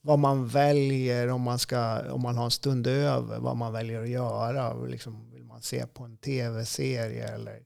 vad 0.00 0.18
man 0.18 0.48
väljer 0.48 1.28
om 1.28 1.40
man, 1.42 1.58
ska, 1.58 2.12
om 2.12 2.22
man 2.22 2.36
har 2.36 2.44
en 2.44 2.50
stund 2.50 2.86
över, 2.86 3.38
vad 3.38 3.56
man 3.56 3.72
väljer 3.72 4.02
att 4.02 4.08
göra. 4.08 4.74
Liksom, 4.74 5.30
vill 5.30 5.44
man 5.44 5.62
se 5.62 5.86
på 5.86 6.04
en 6.04 6.16
tv-serie 6.16 7.28
eller 7.34 7.58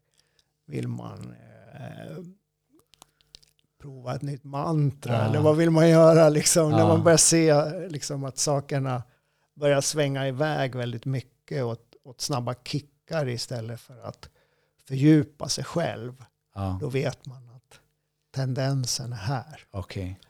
vill 0.67 0.89
man 0.89 1.35
eh, 1.75 2.17
prova 3.81 4.15
ett 4.15 4.23
nytt 4.23 4.45
mantra? 4.45 5.13
Ja. 5.13 5.25
Eller 5.25 5.41
vad 5.41 5.57
vill 5.57 5.71
man 5.71 5.89
göra 5.89 6.29
liksom, 6.29 6.71
när 6.71 6.79
Ja. 6.79 6.89
man 6.89 7.05
börjar 7.05 7.17
se 7.17 7.55
liksom, 7.89 8.25
att 8.25 8.39
sakerna 8.39 9.03
börjar 9.55 9.81
svänga 9.81 10.29
iväg 10.29 10.75
väldigt 10.75 11.05
mycket 11.05 11.65
åt, 11.65 11.95
åt 12.05 12.21
snabba 12.21 12.55
kickar 12.65 13.29
istället 13.29 13.81
för 13.81 13.99
att 13.99 14.29
fördjupa 14.89 15.49
sig 15.49 15.65
själv. 15.65 16.25
Ja. 16.55 16.79
Då 16.81 16.89
vet 16.89 17.27
man 17.27 17.46
tendensen 18.37 19.13
är 19.13 19.17
här. 19.17 19.65
Okej. 19.71 20.21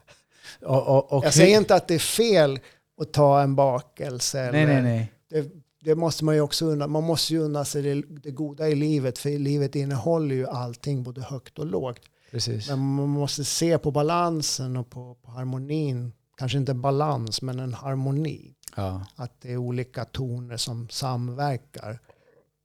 Och, 0.62 0.88
och, 0.88 1.12
och 1.12 1.24
Jag 1.24 1.34
säger 1.34 1.58
inte 1.58 1.74
att 1.74 1.88
det 1.88 1.94
är 1.94 1.98
fel 1.98 2.58
att 3.00 3.12
ta 3.12 3.40
en 3.42 3.56
bakelse. 3.56 4.50
Nej, 4.52 4.66
nej, 4.66 4.82
nej. 4.82 5.12
Det, 5.30 5.50
det 5.80 5.94
måste 5.94 6.24
man 6.24 6.34
ju 6.34 6.40
också 6.40 6.66
unna. 6.66 6.86
Man 6.86 7.04
måste 7.04 7.32
ju 7.32 7.38
unna 7.38 7.64
sig 7.64 7.82
det, 7.82 8.02
det 8.22 8.30
goda 8.30 8.68
i 8.68 8.74
livet. 8.74 9.18
För 9.18 9.38
livet 9.38 9.76
innehåller 9.76 10.34
ju 10.34 10.46
allting 10.46 11.02
både 11.02 11.20
högt 11.20 11.58
och 11.58 11.66
lågt. 11.66 12.00
Precis. 12.30 12.68
Men 12.68 12.94
man 12.94 13.08
måste 13.08 13.44
se 13.44 13.78
på 13.78 13.90
balansen 13.90 14.76
och 14.76 14.90
på, 14.90 15.14
på 15.14 15.30
harmonin. 15.30 16.12
Kanske 16.36 16.58
inte 16.58 16.74
balans, 16.74 17.42
men 17.42 17.58
en 17.58 17.74
harmoni. 17.74 18.54
Ja. 18.76 19.06
Att 19.16 19.40
det 19.40 19.52
är 19.52 19.56
olika 19.56 20.04
toner 20.04 20.56
som 20.56 20.88
samverkar 20.88 21.98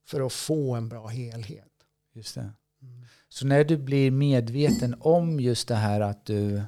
för 0.08 0.26
att 0.26 0.34
få 0.34 0.76
en 0.76 0.90
bra 0.90 1.08
helhet. 1.08 1.68
Just 2.14 2.36
det. 2.36 2.52
Så 3.30 3.48
när 3.48 3.64
du 3.64 3.78
blir 3.78 4.12
medveten 4.12 4.96
om 5.00 5.40
just 5.40 5.68
det 5.68 5.76
här 5.76 6.02
att 6.02 6.26
du 6.26 6.62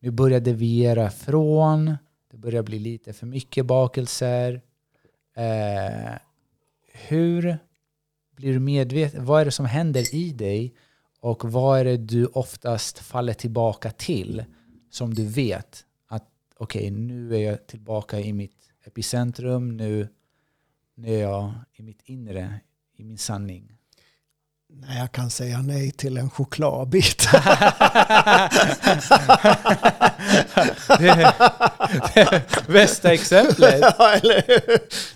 nu 0.00 0.10
börjar 0.10 0.40
deviera 0.40 1.10
från, 1.10 1.96
det 2.30 2.36
börjar 2.36 2.62
bli 2.62 2.78
lite 2.78 3.12
för 3.12 3.26
mycket 3.26 3.66
bakelser. 3.66 4.62
Eh, 5.36 6.14
hur 6.92 7.58
blir 8.36 8.52
du 8.52 8.58
medveten? 8.58 9.24
Vad 9.24 9.40
är 9.40 9.44
det 9.44 9.50
som 9.50 9.66
händer 9.66 10.14
i 10.14 10.32
dig? 10.32 10.74
Och 11.20 11.52
vad 11.52 11.80
är 11.80 11.84
det 11.84 11.96
du 11.96 12.26
oftast 12.26 12.98
faller 12.98 13.32
tillbaka 13.32 13.90
till 13.90 14.44
som 14.90 15.14
du 15.14 15.24
vet 15.24 15.84
att 16.06 16.30
okej, 16.56 16.90
nu 16.90 17.34
är 17.34 17.40
jag 17.40 17.66
tillbaka 17.66 18.20
i 18.20 18.32
mitt 18.32 18.70
epicentrum, 18.84 19.76
nu, 19.76 20.08
nu 20.94 21.14
är 21.14 21.20
jag 21.20 21.52
i 21.72 21.82
mitt 21.82 22.02
inre, 22.04 22.60
i 22.96 23.04
min 23.04 23.18
sanning. 23.18 23.77
När 24.80 24.98
jag 24.98 25.12
kan 25.12 25.30
säga 25.30 25.62
nej 25.62 25.90
till 25.90 26.16
en 26.16 26.30
chokladbit. 26.30 27.28
det, 30.98 31.34
det 32.14 32.42
bästa 32.68 33.12
exemplet. 33.12 33.84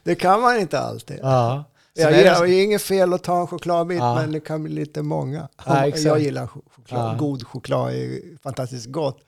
Det 0.02 0.14
kan 0.14 0.40
man 0.40 0.58
inte 0.60 0.78
alltid. 0.80 1.18
Ja. 1.22 1.64
Så 1.96 2.02
Jag 2.02 2.16
gillar, 2.16 2.46
det- 2.46 2.50
är 2.54 2.62
inget 2.64 2.82
fel 2.82 3.12
att 3.12 3.22
ta 3.22 3.40
en 3.40 3.46
chokladbit, 3.46 3.98
Ja. 3.98 4.14
men 4.14 4.32
det 4.32 4.40
kan 4.40 4.62
bli 4.62 4.72
lite 4.72 5.02
många. 5.02 5.48
Ja, 5.66 5.86
jag 5.86 6.20
gillar 6.20 6.46
ch- 6.46 6.60
choklad. 6.76 7.14
Ja. 7.14 7.18
God 7.18 7.46
choklad 7.46 7.92
är 7.92 8.20
fantastiskt 8.42 8.86
gott. 8.86 9.18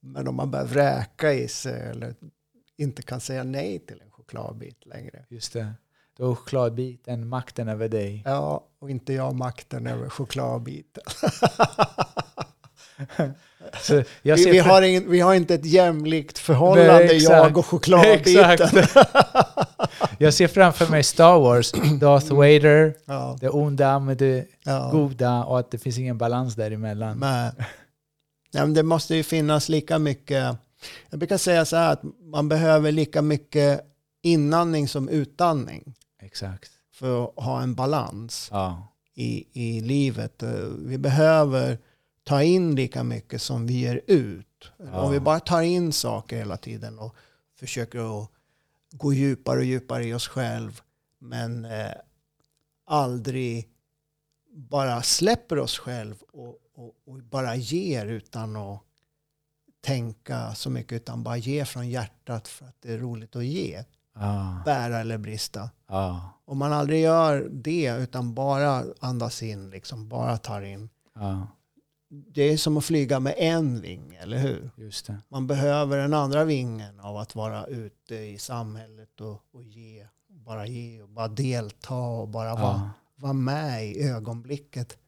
Men 0.00 0.28
om 0.28 0.36
man 0.36 0.50
börjar 0.50 0.66
vräka 0.66 1.32
i 1.32 1.48
sig 1.48 1.80
eller 1.90 2.14
inte 2.78 3.02
kan 3.02 3.20
säga 3.20 3.44
nej 3.44 3.78
till 3.86 4.00
en 4.04 4.10
chokladbit 4.10 4.86
längre. 4.86 5.24
Just 5.28 5.52
det. 5.52 5.72
Då 6.16 6.26
har 6.26 6.34
chokladbiten 6.34 7.28
makten 7.28 7.68
över 7.68 7.88
dig. 7.88 8.22
Ja, 8.24 8.66
och 8.80 8.90
inte 8.90 9.12
jag 9.12 9.34
makten 9.34 9.86
över 9.86 10.08
chokladbiten. 10.08 11.02
Vi, 14.24 14.50
vi, 14.50 14.58
har 14.58 14.82
ingen, 14.82 15.10
vi 15.10 15.20
har 15.20 15.34
inte 15.34 15.54
ett 15.54 15.64
jämlikt 15.64 16.38
förhållande, 16.38 17.04
Nej, 17.04 17.22
jag 17.22 17.58
och 17.58 17.66
chokladbiten. 17.66 18.68
Jag 20.18 20.34
ser 20.34 20.48
framför 20.48 20.86
mig 20.86 21.02
Star 21.02 21.38
Wars, 21.38 21.72
Darth 22.00 22.34
Vader, 22.34 22.94
Ja, 23.04 23.38
det 23.40 23.48
onda 23.48 23.98
med 23.98 24.16
det 24.16 24.46
ja. 24.64 24.88
goda 24.92 25.44
och 25.44 25.58
att 25.58 25.70
det 25.70 25.78
finns 25.78 25.98
ingen 25.98 26.18
balans 26.18 26.54
däremellan. 26.54 27.18
Men, 27.18 27.52
nej, 28.54 28.62
men 28.62 28.74
det 28.74 28.82
måste 28.82 29.14
ju 29.14 29.22
finnas 29.22 29.68
lika 29.68 29.98
mycket, 29.98 30.56
jag 31.10 31.18
brukar 31.18 31.38
säga 31.38 31.64
så 31.64 31.76
här 31.76 31.92
att 31.92 32.02
man 32.20 32.48
behöver 32.48 32.92
lika 32.92 33.22
mycket 33.22 33.80
inandning 34.22 34.88
som 34.88 35.08
utandning 35.08 35.94
Exakt. 36.32 36.70
för 36.90 37.24
att 37.24 37.44
ha 37.44 37.62
en 37.62 37.74
balans 37.74 38.48
Ja. 38.50 38.88
i, 39.14 39.46
i 39.52 39.80
livet. 39.80 40.42
Eh, 40.42 40.50
Vi 40.78 40.98
behöver 40.98 41.78
ta 42.24 42.42
in 42.42 42.74
lika 42.74 43.02
mycket 43.04 43.42
som 43.42 43.66
vi 43.66 43.74
ger 43.74 44.00
ut. 44.06 44.72
Ja. 44.76 45.00
Om 45.00 45.12
vi 45.12 45.20
bara 45.20 45.40
tar 45.40 45.62
in 45.62 45.92
saker 45.92 46.36
hela 46.36 46.56
tiden 46.56 46.98
och 46.98 47.14
försöker 47.58 48.22
att 48.22 48.30
gå 48.92 49.12
djupare 49.12 49.58
och 49.58 49.64
djupare 49.64 50.04
i 50.04 50.14
oss 50.14 50.28
själv 50.28 50.80
men 51.18 51.64
eh, 51.64 51.92
aldrig 52.84 53.68
bara 54.54 55.02
släpper 55.02 55.58
oss 55.58 55.78
själv 55.78 56.22
och, 56.32 56.58
och, 56.74 56.94
och 57.06 57.18
bara 57.22 57.56
ger 57.56 58.06
utan 58.06 58.56
att 58.56 58.80
tänka 59.80 60.54
så 60.54 60.70
mycket 60.70 60.92
utan 60.96 61.22
bara 61.22 61.36
ge 61.36 61.64
från 61.64 61.88
hjärtat 61.90 62.48
för 62.48 62.66
att 62.66 62.76
det 62.80 62.92
är 62.92 62.98
roligt 62.98 63.36
att 63.36 63.44
ge. 63.44 63.84
Ja. 64.14 64.62
Bära 64.64 65.00
eller 65.00 65.18
brista. 65.18 65.70
Ja. 65.88 66.28
Om 66.44 66.58
man 66.58 66.72
aldrig 66.72 67.00
gör 67.00 67.48
det 67.52 67.96
utan 67.98 68.34
bara 68.34 68.84
andas 69.00 69.42
in, 69.42 69.70
liksom 69.70 70.08
bara 70.08 70.36
tar 70.36 70.62
in. 70.62 70.88
Ja. 71.14 71.46
Det 72.08 72.42
är 72.42 72.56
som 72.56 72.76
att 72.76 72.84
flyga 72.84 73.20
med 73.20 73.34
en 73.36 73.80
vinge, 73.80 74.18
eller 74.22 74.38
hur? 74.38 74.70
Man 75.28 75.46
behöver 75.46 75.98
den 75.98 76.14
andra 76.14 76.44
vingen 76.44 77.00
av 77.00 77.16
att 77.16 77.34
vara 77.34 77.66
ute 77.66 78.14
i 78.14 78.38
samhället 78.38 79.20
och, 79.20 79.42
och 79.52 79.62
ge. 79.62 80.06
Bara 80.28 80.66
ge 80.66 81.02
och 81.02 81.08
bara 81.08 81.28
delta 81.28 81.94
och 81.94 82.28
bara 82.28 82.54
vara, 82.54 82.62
Ja. 82.62 82.90
vara 83.16 83.32
med 83.32 83.86
i 83.86 84.02
ögonblicket. 84.08 84.98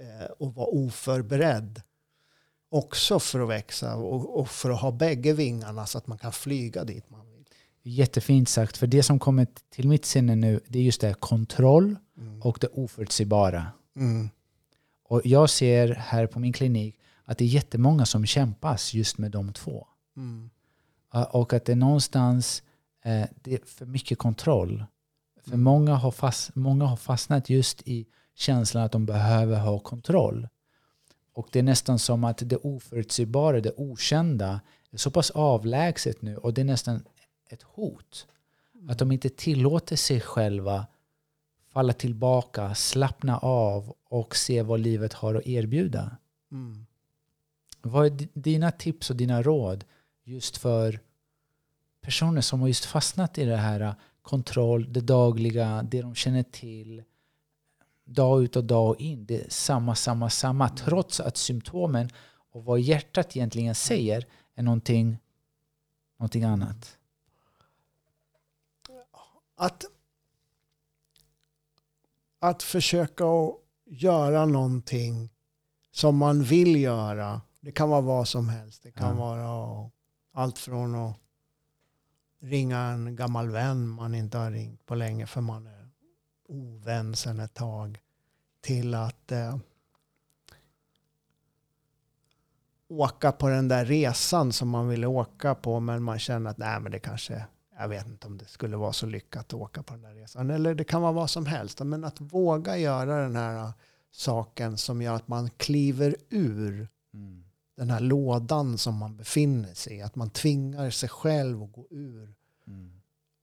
Eh, 0.00 0.26
och 0.38 0.54
vara 0.54 0.66
oförberedd. 0.66 1.82
Också 2.70 3.18
för 3.18 3.40
att 3.40 3.48
växa 3.48 3.96
och, 3.96 4.40
och 4.40 4.48
för 4.48 4.70
att 4.70 4.80
ha 4.80 4.90
bägge 4.90 5.32
vingarna 5.32 5.86
så 5.86 5.98
att 5.98 6.06
man 6.06 6.18
kan 6.18 6.32
flyga 6.32 6.84
dit 6.84 7.10
man. 7.10 7.26
Jättefint 7.82 8.48
sagt. 8.48 8.76
För 8.76 8.86
det 8.86 9.02
som 9.02 9.18
kommer 9.18 9.46
till 9.70 9.88
mitt 9.88 10.04
sinne 10.04 10.34
nu, 10.34 10.60
det 10.68 10.78
är 10.78 10.82
just 10.82 11.00
det 11.00 11.06
här 11.06 11.14
kontroll 11.14 11.96
Mm. 12.18 12.42
och 12.42 12.58
det 12.60 12.66
oförutsägbara. 12.66 13.66
Mm. 13.96 14.30
Och 15.04 15.20
jag 15.24 15.50
ser 15.50 15.94
här 15.94 16.26
på 16.26 16.38
min 16.38 16.52
klinik 16.52 16.98
att 17.24 17.38
det 17.38 17.44
är 17.44 17.48
jättemånga 17.48 18.06
som 18.06 18.26
kämpas 18.26 18.94
just 18.94 19.18
med 19.18 19.30
de 19.30 19.52
två. 19.52 19.86
Mm. 20.16 20.50
Och 21.30 21.52
att 21.52 21.64
det 21.64 21.72
är 21.72 21.76
någonstans 21.76 22.62
eh, 23.02 23.24
det 23.34 23.54
är 23.54 23.60
för 23.66 23.86
mycket 23.86 24.18
kontroll 24.18 24.84
För 25.46 25.56
många 25.56 25.94
har, 25.94 26.10
fast, 26.10 26.54
många 26.54 26.84
har 26.84 26.96
fastnat 26.96 27.50
just 27.50 27.82
i 27.88 28.06
känslan 28.34 28.84
att 28.84 28.92
de 28.92 29.06
behöver 29.06 29.60
ha 29.60 29.78
kontroll. 29.78 30.48
Och 31.34 31.48
det 31.52 31.58
är 31.58 31.62
nästan 31.62 31.98
som 31.98 32.24
att 32.24 32.38
det 32.44 32.56
oförutsägbara, 32.56 33.60
det 33.60 33.72
okända, 33.76 34.60
är 34.90 34.96
så 34.96 35.10
pass 35.10 35.30
avlägset 35.30 36.22
nu 36.22 36.36
och 36.36 36.54
det 36.54 36.60
är 36.60 36.64
nästan 36.64 37.04
ett 37.52 37.62
hot. 37.62 38.26
Att 38.88 38.98
de 38.98 39.12
inte 39.12 39.28
tillåter 39.28 39.96
sig 39.96 40.20
själva 40.20 40.86
falla 41.72 41.92
tillbaka, 41.92 42.74
slappna 42.74 43.38
av 43.38 43.94
och 44.04 44.36
se 44.36 44.62
vad 44.62 44.80
livet 44.80 45.12
har 45.12 45.34
att 45.34 45.46
erbjuda. 45.46 46.16
Mm. 46.52 46.86
Vad 47.82 48.06
är 48.06 48.28
dina 48.34 48.70
tips 48.70 49.10
och 49.10 49.16
dina 49.16 49.42
råd 49.42 49.84
just 50.24 50.56
för 50.56 51.00
personer 52.00 52.40
som 52.40 52.60
har 52.60 52.68
just 52.68 52.84
fastnat 52.84 53.38
i 53.38 53.44
det 53.44 53.56
här 53.56 53.94
kontroll, 54.22 54.92
det 54.92 55.00
dagliga, 55.00 55.82
det 55.82 56.02
de 56.02 56.14
känner 56.14 56.42
till 56.42 57.02
dag 58.04 58.42
ut 58.42 58.56
och 58.56 58.64
dag 58.64 59.00
in. 59.00 59.26
Det 59.26 59.44
är 59.44 59.50
samma, 59.50 59.94
samma, 59.94 60.30
samma. 60.30 60.68
Trots 60.68 61.20
att 61.20 61.36
symptomen 61.36 62.10
och 62.52 62.64
vad 62.64 62.80
hjärtat 62.80 63.36
egentligen 63.36 63.74
säger 63.74 64.26
är 64.54 64.62
någonting, 64.62 65.18
någonting 66.18 66.44
annat. 66.44 66.98
Att, 69.62 69.84
att 72.38 72.62
försöka 72.62 73.24
att 73.24 73.54
göra 73.84 74.46
någonting 74.46 75.30
som 75.90 76.16
man 76.16 76.42
vill 76.42 76.76
göra. 76.80 77.40
Det 77.60 77.72
kan 77.72 77.88
vara 77.90 78.00
vad 78.00 78.28
som 78.28 78.48
helst. 78.48 78.82
Det 78.82 78.92
kan 78.92 79.16
Ja. 79.16 79.24
vara 79.24 79.90
allt 80.32 80.58
från 80.58 80.94
att 80.94 81.16
ringa 82.40 82.78
en 82.78 83.16
gammal 83.16 83.50
vän 83.50 83.88
man 83.88 84.14
inte 84.14 84.38
har 84.38 84.50
ringt 84.50 84.86
på 84.86 84.94
länge 84.94 85.26
för 85.26 85.40
man 85.40 85.66
är 85.66 85.88
ovän 86.48 87.16
sedan 87.16 87.40
ett 87.40 87.54
tag. 87.54 88.00
Till 88.60 88.94
att 88.94 89.32
eh, 89.32 89.56
åka 92.88 93.32
på 93.32 93.48
den 93.48 93.68
där 93.68 93.84
resan 93.84 94.52
som 94.52 94.68
man 94.68 94.88
ville 94.88 95.06
åka 95.06 95.54
på 95.54 95.80
men 95.80 96.02
man 96.02 96.18
känner 96.18 96.50
att 96.50 96.58
nej 96.58 96.80
men 96.80 96.92
det 96.92 96.98
kanske, 96.98 97.46
jag 97.78 97.88
vet 97.88 98.06
inte 98.06 98.26
om 98.26 98.38
det 98.38 98.44
skulle 98.48 98.76
vara 98.76 98.92
så 98.92 99.06
lyckat 99.06 99.46
att 99.46 99.54
åka 99.54 99.82
på 99.82 99.94
den 99.94 100.02
där 100.02 100.14
resan. 100.14 100.50
Eller 100.50 100.74
det 100.74 100.84
kan 100.84 101.02
vara 101.02 101.12
vad 101.12 101.30
som 101.30 101.46
helst. 101.46 101.80
Men 101.80 102.04
att 102.04 102.20
våga 102.20 102.76
göra 102.76 103.22
den 103.22 103.36
här 103.36 103.56
eh, 103.58 103.70
saken 104.10 104.78
som 104.78 105.02
gör 105.02 105.14
att 105.14 105.28
man 105.28 105.50
kliver 105.50 106.16
ur 106.30 106.88
Mm. 107.14 107.44
den 107.76 107.90
här 107.90 108.00
lådan 108.00 108.78
som 108.78 108.94
man 108.96 109.16
befinner 109.16 109.74
sig 109.74 109.96
i. 109.96 110.02
Att 110.02 110.14
man 110.16 110.30
tvingar 110.30 110.90
sig 110.90 111.08
själv 111.08 111.62
att 111.62 111.72
gå 111.72 111.86
ur 111.90 112.34
Mm. 112.66 113.00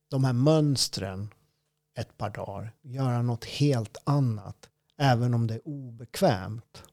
de 0.07 0.23
här 0.23 0.33
mönstren 0.33 1.29
ett 1.95 2.17
par 2.17 2.29
dagar. 2.29 2.73
Göra 2.81 3.21
något 3.21 3.45
helt 3.45 3.97
annat. 4.03 4.69
Även 4.97 5.33
om 5.33 5.47
det 5.47 5.53
är 5.53 5.67
obekvämt. 5.67 6.83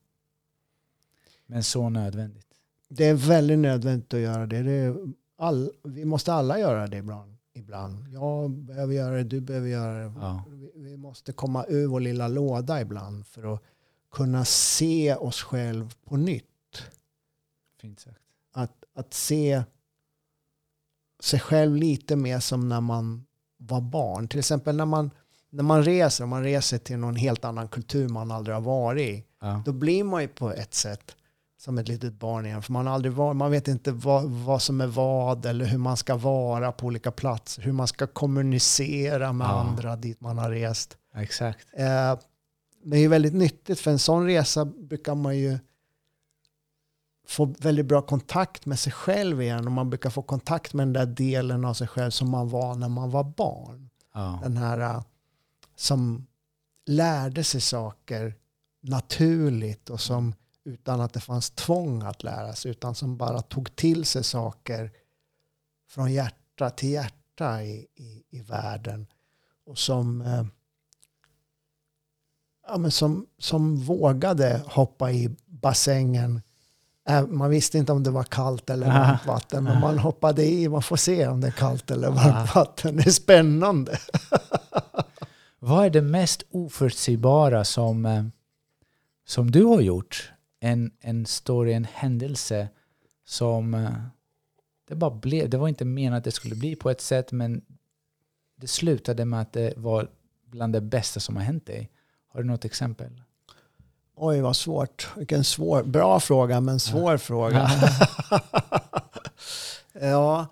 Men 1.47 1.65
så 1.65 1.89
nödvändigt. 1.89 2.47
Det 2.89 3.05
är 3.05 3.15
väldigt 3.15 3.59
nödvändigt 3.59 4.15
att 4.15 4.21
göra 4.21 4.47
det. 4.47 4.63
det 4.63 4.71
är 4.73 4.97
all, 5.37 5.71
vi 5.83 6.05
måste 6.05 6.33
alla 6.33 6.59
göra 6.59 6.87
det 6.87 6.97
ibland. 6.97 7.37
ibland. 7.55 8.09
Jag 8.09 8.51
behöver 8.51 8.95
göra 8.95 9.17
det, 9.17 9.25
du 9.25 9.41
behöver 9.41 9.69
göra 9.69 9.99
det. 9.99 10.13
Ja. 10.21 10.45
Vi, 10.49 10.73
vi 10.75 10.97
måste 10.97 11.33
komma 11.33 11.65
ur 11.69 11.87
vår 11.87 12.01
lilla 12.01 12.29
låda 12.29 12.81
ibland 12.81 13.27
för 13.27 13.55
att 13.55 13.63
kunna 14.13 14.45
se 14.45 15.15
oss 15.15 15.43
själv 15.43 15.95
på 16.05 16.17
nytt. 16.17 16.45
Fint 17.81 18.01
sagt. 18.01 18.21
Att, 18.53 18.85
att 18.95 19.15
se 19.15 19.63
sig 21.21 21.41
själv 21.41 21.77
lite 21.77 22.17
mer 22.17 22.41
som 22.41 22.69
när 22.69 22.81
man 22.81 23.27
var 23.57 23.81
barn. 23.81 24.29
Till 24.29 24.39
exempel 24.39 24.77
när 24.77 24.85
man, 24.85 25.11
när 25.51 25.63
man 25.63 25.85
reser, 25.85 26.25
om 26.25 26.31
man 26.31 26.43
reser 26.43 26.79
till 26.79 26.99
någon 26.99 27.17
helt 27.17 27.45
annan 27.45 27.69
kultur 27.69 28.09
man 28.09 28.31
aldrig 28.31 28.57
har 28.57 28.63
varit 28.63 29.03
i. 29.03 29.25
Ja. 29.41 29.63
Då 29.65 29.73
blir 29.73 30.05
man 30.05 30.23
ju 30.23 30.29
på 30.29 30.53
ett 30.53 30.75
sätt 30.75 31.17
som 31.67 31.79
ett 31.79 31.89
litet 31.89 32.13
barn 32.15 32.47
igen. 32.47 32.63
För 32.63 32.73
man 32.73 32.89
aldrig 32.89 33.13
varit, 33.15 33.37
man 33.37 33.51
vet 33.51 33.69
inte 33.69 33.93
vad, 33.93 34.25
vad 34.31 34.63
som 34.63 34.81
är 34.81 34.87
vad 34.87 35.47
eller 35.47 35.65
hur 35.65 35.79
man 35.79 35.97
ska 35.97 36.17
vara 36.17 36.73
på 36.73 36.87
olika 36.87 37.11
platser. 37.11 37.63
Hur 37.63 37.73
man 37.73 37.87
ska 37.89 38.07
kommunicera 38.07 39.33
med 39.33 39.45
Ja. 39.45 39.61
andra 39.61 39.97
dit 39.97 40.21
man 40.21 40.39
har 40.39 40.51
rest. 40.51 40.97
Exakt. 41.15 41.67
Eh, 41.73 42.19
det 42.85 42.97
är 42.97 43.01
ju 43.01 43.09
väldigt 43.09 43.35
nyttigt 43.35 43.81
för 43.81 43.91
en 43.91 43.99
sån 43.99 44.27
resa 44.27 44.65
brukar 44.65 45.15
man 45.15 45.39
ju 45.39 45.59
få 47.29 47.45
väldigt 47.59 47.87
bra 47.87 48.03
kontakt 48.03 48.67
med 48.67 48.79
sig 48.79 48.93
själv 48.93 49.43
igen 49.43 49.67
och 49.67 49.73
man 49.73 49.91
brukar 49.91 50.11
få 50.11 50.23
kontakt 50.23 50.75
med 50.75 50.87
den 50.87 50.93
där 50.93 51.07
delen 51.07 51.65
av 51.65 51.75
sig 51.75 51.89
själv 51.89 52.11
som 52.11 52.31
man 52.31 52.49
var 52.49 52.75
när 52.75 52.89
man 52.89 53.11
var 53.11 53.25
barn. 53.25 53.91
Ja. 54.15 54.39
Den 54.43 54.57
här 54.57 54.81
eh, 54.81 55.03
som 55.77 56.27
lärde 56.87 57.45
sig 57.45 57.61
saker 57.61 58.35
naturligt 58.81 59.91
och 59.91 60.01
som 60.01 60.35
utan 60.67 61.01
att 61.01 61.13
det 61.13 61.21
fanns 61.21 61.51
tvång 61.51 62.03
att 62.03 62.23
lära 62.23 62.53
sig 62.55 62.71
utan 62.71 62.95
som 62.95 63.17
bara 63.17 63.43
tog 63.43 63.77
till 63.77 64.05
sig 64.05 64.25
saker 64.25 64.91
från 65.89 66.13
hjärta 66.13 66.71
till 66.71 66.89
hjärta 66.91 67.63
i, 67.63 67.87
i, 67.95 68.23
i 68.31 68.41
världen 68.41 69.07
och 69.67 69.79
som, 69.79 70.21
eh, 70.21 70.45
ja, 72.69 72.77
men 72.79 72.91
som, 72.91 73.27
som 73.39 73.77
vågade 73.77 74.63
hoppa 74.67 75.13
i 75.13 75.37
bassängen. 75.47 76.41
Man 77.29 77.51
visste 77.51 77.79
inte 77.79 77.93
om 77.93 78.03
det 78.03 78.11
var 78.11 78.25
kallt 78.25 78.71
eller 78.71 78.87
Ah. 78.87 78.91
varmt 78.91 79.27
vatten, 79.27 79.65
men 79.65 79.81
man 79.81 79.99
hoppade 79.99 80.45
i. 80.45 80.69
Man 80.69 80.83
får 80.83 80.97
se 80.97 81.27
om 81.29 81.41
det 81.41 81.47
är 81.47 81.51
kallt 81.53 81.91
eller 81.91 82.11
varmt 82.11 82.51
Ah. 82.51 82.55
vatten. 82.55 82.97
Det 82.97 83.07
är 83.07 83.11
spännande. 83.11 83.99
Vad 85.59 85.87
är 85.87 85.91
det 85.91 86.03
mest 86.03 86.43
oförutsägbara 86.51 87.65
som, 87.65 88.07
eh, 88.07 88.25
som 89.27 89.51
du 89.51 89.65
har 89.65 89.81
gjort? 89.81 90.33
En, 90.67 90.91
en 91.01 91.27
story, 91.27 91.73
en 91.73 91.85
händelse 91.85 92.69
som 93.25 93.75
eh, 93.75 93.91
det 94.89 94.95
bara 94.95 95.11
blev. 95.11 95.51
Det 95.51 95.57
var 95.57 95.69
inte 95.69 95.85
menat 95.85 96.19
att 96.19 96.25
det 96.25 96.33
skulle 96.33 96.55
bli 96.55 96.77
på 96.77 96.91
ett 96.91 97.01
sätt 97.01 97.33
men 97.33 97.63
det 98.57 98.67
slutade 98.67 99.25
med 99.25 99.41
att 99.41 99.53
det 99.53 99.75
var 99.77 100.09
bland 100.47 100.73
det 100.73 100.81
bästa 100.81 101.21
som 101.21 101.37
har 101.37 101.43
hänt 101.43 101.67
dig. 101.67 101.91
Har 102.29 102.43
du 102.43 102.47
något 102.47 102.65
exempel? 102.65 103.23
Oj, 104.15 104.41
vad 104.41 104.57
svårt. 104.57 105.09
Vilken 105.17 105.45
svår, 105.45 105.83
bra 105.83 106.21
fråga, 106.21 106.61
men 106.61 106.81
svår 106.81 107.17
fråga. 107.17 107.71
ja, 110.01 110.47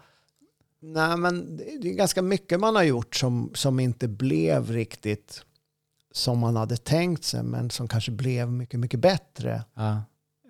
nej 0.81 1.17
men 1.17 1.57
det 1.57 1.91
är 1.91 1.95
ganska 1.95 2.23
mycket 2.23 2.61
man 2.61 2.77
har 2.77 2.83
gjort 2.83 3.17
som, 3.17 3.51
som 3.55 3.81
inte 3.81 4.09
blev 4.09 4.71
riktigt 4.71 5.45
som 6.15 6.39
man 6.39 6.57
hade 6.57 6.77
tänkt 6.77 7.25
sig, 7.25 7.43
men 7.43 7.71
som 7.71 7.89
kanske 7.89 8.11
blev 8.11 8.53
mycket, 8.53 8.81
mycket 8.81 9.01
bättre. 9.01 9.65
Ja, 9.75 10.03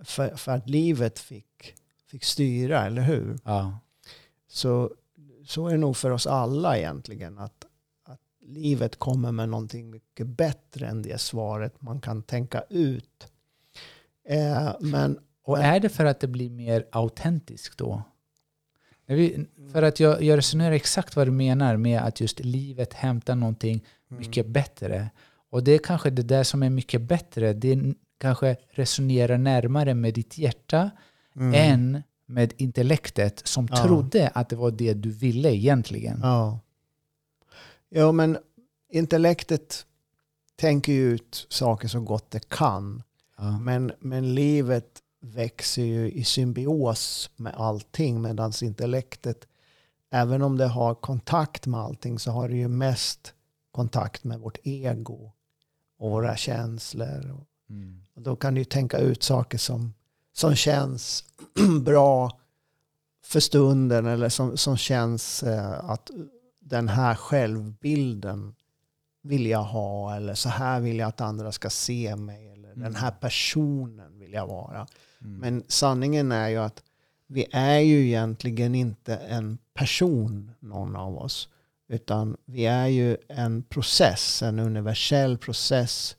För, 0.04 0.36
för 0.36 0.52
att 0.52 0.68
livet 0.68 1.18
fick, 1.18 1.74
fick 2.06 2.24
styra, 2.24 2.86
eller 2.86 3.02
hur? 3.02 3.38
ja, 3.44 3.78
Så, 4.48 4.90
så 5.46 5.66
är 5.68 5.72
det 5.72 5.78
nog 5.78 5.96
för 5.96 6.10
oss 6.10 6.26
alla 6.26 6.78
egentligen. 6.78 7.38
Att, 7.38 7.64
att 8.04 8.20
livet 8.40 8.98
kommer 8.98 9.32
med 9.32 9.48
någonting 9.48 9.90
mycket 9.90 10.26
bättre 10.26 10.86
än 10.86 11.02
det 11.02 11.20
svaret 11.20 11.80
man 11.82 12.00
kan 12.00 12.22
tänka 12.22 12.62
ut. 12.70 13.26
Eh, 14.28 14.72
men 14.80 15.18
Och 15.42 15.58
är 15.58 15.80
det 15.80 15.88
för 15.88 16.04
att 16.04 16.20
det 16.20 16.28
blir 16.28 16.50
mer 16.50 16.86
autentiskt 16.92 17.78
då? 17.78 18.02
Vi, 19.06 19.46
för 19.72 19.82
att 19.82 20.00
jag, 20.00 20.22
jag 20.22 20.36
resonerar 20.36 20.72
exakt 20.72 21.16
vad 21.16 21.26
du 21.26 21.30
menar 21.30 21.76
med 21.76 22.00
att 22.00 22.20
just 22.20 22.40
livet 22.40 22.92
hämtar 22.92 23.34
någonting 23.34 23.84
mycket 24.08 24.46
bättre. 24.46 25.10
Och 25.54 25.64
det 25.64 25.72
är 25.72 25.78
kanske 25.78 26.10
det 26.10 26.22
där 26.22 26.42
som 26.44 26.62
är 26.62 26.70
mycket 26.70 27.02
bättre. 27.02 27.52
Det 27.52 27.94
kanske 28.18 28.56
resonerar 28.70 29.38
närmare 29.38 29.94
med 29.94 30.14
ditt 30.14 30.38
hjärta 30.38 30.90
Mm. 31.36 31.54
än 31.54 32.02
med 32.26 32.52
intellektet 32.56 33.42
som 33.44 33.68
Ja. 33.70 33.76
trodde 33.76 34.28
att 34.34 34.48
det 34.48 34.56
var 34.56 34.70
det 34.70 34.94
du 34.94 35.10
ville 35.10 35.54
egentligen. 35.56 36.20
Ja. 36.22 36.60
Jo, 37.90 38.12
men 38.12 38.38
intellektet 38.92 39.86
tänker 40.56 40.92
ju 40.92 41.12
ut 41.14 41.46
saker 41.50 41.88
så 41.88 42.00
gott 42.00 42.30
det 42.30 42.48
kan. 42.48 43.02
Ja. 43.38 43.58
Men, 43.58 43.92
men 44.00 44.34
livet 44.34 45.02
växer 45.20 45.82
ju 45.82 46.10
i 46.12 46.24
symbios 46.24 47.30
med 47.36 47.54
allting 47.56 48.22
medan 48.22 48.52
intellektet, 48.62 49.48
även 50.10 50.42
om 50.42 50.56
det 50.58 50.66
har 50.66 50.94
kontakt 50.94 51.66
med 51.66 51.80
allting 51.80 52.18
så 52.18 52.30
har 52.30 52.48
det 52.48 52.56
ju 52.56 52.68
mest 52.68 53.34
kontakt 53.70 54.24
med 54.24 54.38
vårt 54.40 54.58
ego 54.62 55.30
och 56.04 56.10
våra 56.10 56.36
känslor. 56.36 57.46
Mm. 57.70 58.00
Och 58.14 58.22
då 58.22 58.36
kan 58.36 58.54
du 58.54 58.64
tänka 58.64 58.98
ut 58.98 59.22
saker 59.22 59.58
som, 59.58 59.94
som 60.32 60.54
känns 60.54 61.24
bra 61.84 62.38
för 63.24 63.40
stunden 63.40 64.06
eller 64.06 64.28
som, 64.28 64.56
som 64.56 64.76
känns 64.76 65.42
eh, 65.42 65.90
att 65.90 66.10
den 66.60 66.88
här 66.88 67.14
självbilden 67.14 68.54
vill 69.22 69.46
jag 69.46 69.62
ha 69.62 70.16
eller 70.16 70.34
så 70.34 70.48
här 70.48 70.80
vill 70.80 70.98
jag 70.98 71.08
att 71.08 71.20
andra 71.20 71.52
ska 71.52 71.70
se 71.70 72.16
mig 72.16 72.48
eller 72.52 72.54
Mm. 72.76 72.92
den 72.92 72.94
här 73.02 73.10
personen 73.10 74.18
vill 74.18 74.32
jag 74.32 74.46
vara. 74.46 74.86
Mm. 75.20 75.38
Men 75.38 75.62
sanningen 75.68 76.32
är 76.32 76.48
ju 76.48 76.56
att 76.56 76.82
vi 77.26 77.46
är 77.52 77.78
ju 77.78 78.06
egentligen 78.06 78.74
inte 78.74 79.16
en 79.16 79.58
person 79.74 80.50
någon 80.60 80.96
av 80.96 81.18
oss 81.18 81.48
Utan 81.88 82.36
vi 82.44 82.66
är 82.66 82.86
ju 82.86 83.16
en 83.28 83.62
process, 83.62 84.42
en 84.42 84.58
universell 84.58 85.38
process. 85.38 86.16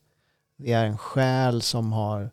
Vi 0.58 0.73
är 0.73 0.86
en 0.86 0.97
själ 0.97 1.62
som 1.62 1.93
har 1.93 2.32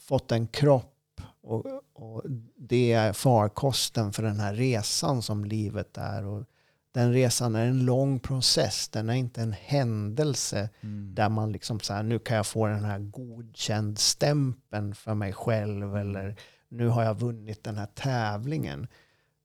fått 0.00 0.32
en 0.32 0.46
kropp 0.46 1.20
och, 1.42 1.66
och 1.92 2.22
det 2.56 2.92
är 2.92 3.12
farkosten 3.12 4.12
för 4.12 4.22
den 4.22 4.40
här 4.40 4.54
resan 4.54 5.22
som 5.22 5.44
livet 5.44 5.98
är. 5.98 6.26
Och 6.26 6.44
den 6.92 7.12
resan 7.12 7.54
är 7.54 7.66
en 7.66 7.84
lång 7.84 8.20
process. 8.20 8.88
Den 8.88 9.10
är 9.10 9.14
inte 9.14 9.40
en 9.42 9.52
händelse 9.52 10.68
Mm. 10.80 11.14
där 11.14 11.28
man 11.28 11.52
liksom 11.52 11.80
så 11.80 11.92
här, 11.92 12.02
nu 12.02 12.18
kan 12.18 12.36
jag 12.36 12.46
få 12.46 12.66
den 12.66 12.84
här 12.84 12.98
godkänd 12.98 13.98
stämpeln 13.98 14.94
för 14.94 15.14
mig 15.14 15.32
själv 15.32 15.96
eller 15.96 16.36
nu 16.68 16.88
har 16.88 17.02
jag 17.04 17.20
vunnit 17.20 17.64
den 17.64 17.76
här 17.76 17.86
tävlingen. 17.94 18.86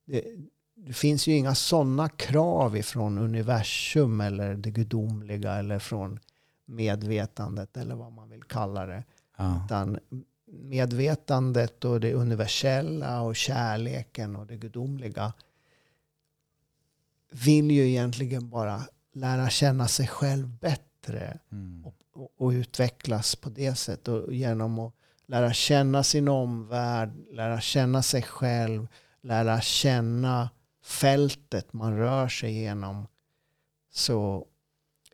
Det, 0.06 0.24
det 0.86 0.94
finns 0.94 1.28
ju 1.28 1.34
inga 1.34 1.56
sådana 1.56 2.10
krav 2.10 2.78
ifrån 2.78 3.18
universum 3.18 4.22
eller 4.22 4.56
det 4.56 4.72
gudomliga 4.72 5.54
eller 5.54 5.80
från 5.80 6.20
medvetandet 6.66 7.78
eller 7.78 7.96
vad 7.96 8.12
man 8.12 8.30
vill 8.30 8.44
kalla 8.44 8.86
det. 8.86 9.04
Ja. 9.38 9.62
Utan 9.66 10.00
medvetandet 10.52 11.86
och 11.86 12.00
det 12.00 12.14
universella 12.14 13.22
och 13.22 13.36
kärleken 13.36 14.36
och 14.36 14.48
det 14.48 14.58
gudomliga 14.58 15.34
vill 17.32 17.72
ju 17.72 17.90
egentligen 17.90 18.50
bara 18.50 18.82
lära 19.14 19.50
känna 19.50 19.88
sig 19.88 20.08
själv 20.08 20.48
bättre 20.48 21.40
Mm. 21.52 21.86
och, 21.86 22.30
och 22.38 22.50
utvecklas 22.50 23.36
på 23.36 23.50
det 23.50 23.76
sättet. 23.76 24.08
Och 24.08 24.34
genom 24.34 24.80
att 24.80 24.94
lära 25.26 25.54
känna 25.54 26.04
sin 26.04 26.28
omvärld, 26.28 27.10
lära 27.32 27.62
känna 27.62 28.04
sig 28.04 28.22
själv, 28.22 28.88
lära 29.22 29.62
känna 29.62 30.50
fältet 30.90 31.74
man 31.74 31.98
rör 31.98 32.28
sig 32.28 32.54
genom 32.54 33.08
så 33.92 34.46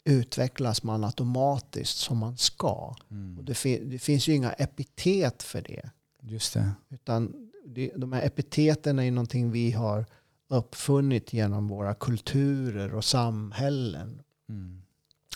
utvecklas 0.04 0.84
man 0.84 1.04
automatiskt 1.04 1.98
som 1.98 2.18
man 2.18 2.38
ska. 2.38 2.70
Och 2.72 3.12
Mm. 3.12 3.46
det, 3.46 3.54
fin- 3.56 3.90
det 3.90 4.00
finns 4.00 4.28
ju 4.28 4.34
inga 4.34 4.52
epitet 4.52 5.44
för 5.44 5.62
det. 5.62 5.90
Just 6.22 6.54
det. 6.54 6.72
Utan 6.90 7.52
det, 7.66 7.92
de 7.96 8.14
här 8.14 8.22
epiteten 8.26 9.00
är 9.00 9.04
ju 9.04 9.12
någonting 9.12 9.52
vi 9.52 9.72
har 9.72 10.06
uppfunnit 10.48 11.34
genom 11.34 11.68
våra 11.68 11.94
kulturer 11.94 12.94
och 12.96 13.06
samhällen. 13.06 14.22
Mm. 14.50 14.82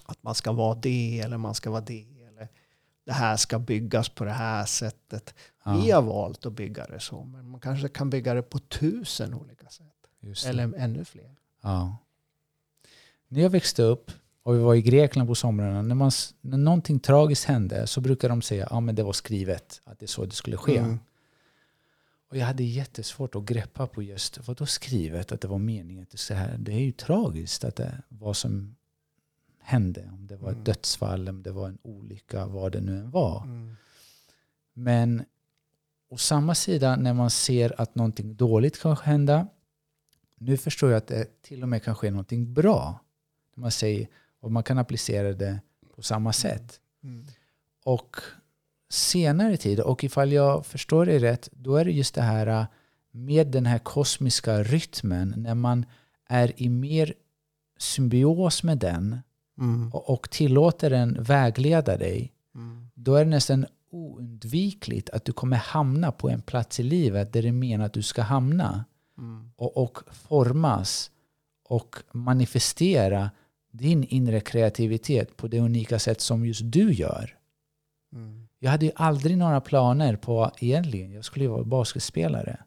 Att 0.05 0.23
man 0.23 0.35
ska 0.35 0.51
vara 0.51 0.75
det 0.75 1.19
eller 1.19 1.37
man 1.37 1.55
ska 1.55 1.69
vara 1.71 1.81
det. 1.81 2.05
Eller 2.27 2.47
det 3.05 3.13
här 3.13 3.37
ska 3.37 3.59
byggas 3.59 4.09
på 4.09 4.23
det 4.23 4.31
här 4.31 4.65
sättet. 4.65 5.33
Vi 5.65 5.89
Ja, 5.89 5.95
har 5.95 6.01
valt 6.01 6.45
att 6.45 6.53
bygga 6.53 6.85
det 6.85 6.99
så. 6.99 7.23
Men 7.23 7.49
man 7.49 7.59
kanske 7.59 7.87
kan 7.89 8.09
bygga 8.09 8.33
det 8.33 8.41
på 8.43 8.59
tusen 8.59 9.33
olika 9.33 9.69
sätt. 9.69 9.88
Eller 10.45 10.73
ännu 10.77 11.05
fler. 11.05 11.35
Ja. 11.61 11.97
När 13.27 13.41
jag 13.41 13.49
växte 13.49 13.83
upp 13.83 14.11
och 14.43 14.55
vi 14.55 14.59
var 14.59 14.75
i 14.75 14.81
Grekland 14.81 15.29
på 15.29 15.35
somrarna, 15.35 15.81
när, 15.81 15.95
man, 15.95 16.11
när 16.41 16.57
någonting 16.57 16.99
tragiskt 16.99 17.45
hände 17.45 17.87
så 17.87 18.01
brukar 18.01 18.29
de 18.29 18.41
säga 18.41 18.65
att 18.65 18.71
ah, 18.71 18.79
men 18.79 18.95
det 18.95 19.03
var 19.03 19.13
skrivet, 19.13 19.81
att 19.83 19.99
det 19.99 20.05
är 20.05 20.07
så 20.07 20.25
det 20.25 20.35
skulle 20.35 20.57
ske. 20.57 20.77
Mm. 20.77 20.99
Och 22.29 22.37
jag 22.37 22.45
hade 22.45 22.63
jättesvårt 22.63 23.35
att 23.35 23.43
greppa 23.43 23.87
på 23.87 24.03
just 24.03 24.47
vad 24.47 24.57
då 24.57 24.65
skrivet, 24.65 25.31
att 25.31 25.41
det 25.41 25.47
var 25.47 25.57
meningen. 25.57 26.03
Att 26.03 26.09
det, 26.09 26.17
så 26.17 26.33
här, 26.33 26.55
det 26.57 26.71
är 26.71 26.79
ju 26.79 26.91
tragiskt 26.91 27.63
att 27.63 27.75
det, 27.75 28.01
vad 28.09 28.37
som 28.37 28.75
hände. 29.59 30.09
Om 30.13 30.27
det 30.27 30.35
var 30.37 30.49
ett 30.49 30.55
Mm. 30.55 30.63
dödsfall, 30.63 31.29
om 31.29 31.43
det 31.43 31.51
var 31.51 31.67
en 31.67 31.77
olycka, 31.81 32.45
vad 32.45 32.71
det 32.71 32.81
nu 32.81 32.99
än 32.99 33.11
var. 33.11 33.43
Mm. 33.43 33.75
Men 34.73 35.25
å 36.09 36.17
samma 36.17 36.55
sida 36.55 36.95
när 36.95 37.13
man 37.13 37.29
ser 37.29 37.81
att 37.81 37.95
någonting 37.95 38.35
dåligt 38.35 38.79
kan 38.81 38.97
hända. 38.97 39.47
Nu 40.39 40.57
förstår 40.57 40.89
jag 40.89 40.97
att 40.97 41.07
det 41.07 41.41
till 41.41 41.63
och 41.63 41.69
med 41.69 41.83
kan 41.83 41.95
ske 41.95 42.11
någonting 42.11 42.53
bra. 42.53 42.99
När 43.55 43.61
man 43.61 43.71
säger, 43.71 44.07
och 44.39 44.51
man 44.51 44.63
kan 44.63 44.77
applicera 44.77 45.33
det 45.33 45.59
på 45.95 46.01
samma 46.01 46.33
sätt. 46.33 46.79
Mm. 47.03 47.25
Och 47.85 48.15
senare 48.89 49.57
tid, 49.57 49.79
och 49.79 50.03
ifall 50.03 50.31
jag 50.31 50.65
förstår 50.65 51.05
det 51.05 51.19
rätt, 51.19 51.49
då 51.51 51.75
är 51.75 51.85
det 51.85 51.91
just 51.91 52.15
det 52.15 52.21
här 52.21 52.47
äh, 52.47 52.65
med 53.11 53.47
den 53.47 53.65
här 53.65 53.79
kosmiska 53.79 54.63
rytmen, 54.63 55.33
när 55.37 55.55
man 55.55 55.85
är 56.29 56.53
i 56.61 56.69
mer 56.69 57.13
symbios 57.77 58.63
med 58.63 58.77
den 58.77 59.19
Mm. 59.61 59.93
och, 59.93 60.09
och 60.09 60.29
tillåter 60.29 60.89
den 60.89 61.23
vägleda 61.23 61.97
dig, 61.97 62.33
Mm. 62.55 62.89
då 62.93 63.15
är 63.15 63.25
det 63.25 63.31
nästan 63.31 63.65
oundvikligt 63.91 65.09
att 65.09 65.25
du 65.25 65.31
kommer 65.33 65.57
hamna 65.57 66.11
på 66.11 66.29
en 66.29 66.41
plats 66.41 66.79
i 66.79 66.83
livet 66.83 67.33
där 67.33 67.41
det 67.41 67.47
är 67.47 67.51
menar 67.51 67.85
att 67.85 67.93
du 67.93 68.01
ska 68.01 68.21
hamna 68.21 68.85
Mm. 69.19 69.51
och, 69.55 69.77
och 69.77 69.99
formas 70.11 71.11
och 71.63 71.95
manifestera 72.11 73.31
din 73.71 74.03
inre 74.03 74.39
kreativitet 74.39 75.37
på 75.37 75.47
det 75.47 75.59
unika 75.59 75.99
sätt 75.99 76.21
som 76.21 76.45
just 76.45 76.61
du 76.63 76.93
gör. 76.93 77.35
Mm. 78.13 78.47
Jag 78.59 78.71
hade 78.71 78.85
ju 78.85 78.91
aldrig 78.95 79.37
några 79.37 79.61
planer 79.61 80.15
på 80.15 80.51
egentligen, 80.59 81.11
jag 81.11 81.25
skulle 81.25 81.45
ju 81.45 81.51
vara 81.51 81.63
basketspelare. 81.63 82.59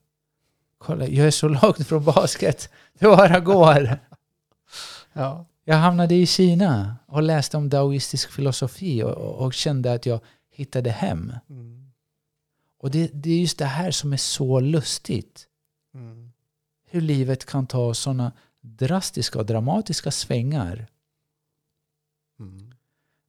Kolla, 0.78 1.06
jag 1.06 1.26
är 1.26 1.30
så 1.30 1.48
långt 1.62 1.86
från 1.86 2.04
basket. 2.04 2.70
Det 2.98 3.06
bara 3.06 3.40
går. 3.40 3.98
Ja. 5.12 5.46
Jag 5.64 5.76
hamnade 5.76 6.14
i 6.14 6.26
Kina 6.26 6.96
och 7.06 7.22
läste 7.22 7.56
om 7.56 7.68
daoistisk 7.68 8.30
filosofi 8.30 9.02
och, 9.02 9.10
och, 9.10 9.46
och 9.46 9.54
kände 9.54 9.92
att 9.92 10.06
jag 10.06 10.20
hittade 10.50 10.90
hem. 10.90 11.32
Mm. 11.50 11.92
Och 12.78 12.90
det, 12.90 13.10
det 13.12 13.30
är 13.30 13.40
just 13.40 13.58
det 13.58 13.64
här 13.64 13.90
som 13.90 14.12
är 14.12 14.16
så 14.16 14.60
lustigt. 14.60 15.46
Hur 16.92 17.00
livet 17.00 17.44
kan 17.44 17.66
ta 17.66 17.94
sådana 17.94 18.32
drastiska 18.60 19.38
och 19.38 19.46
dramatiska 19.46 20.10
svängar. 20.10 20.86
Mm. 22.40 22.74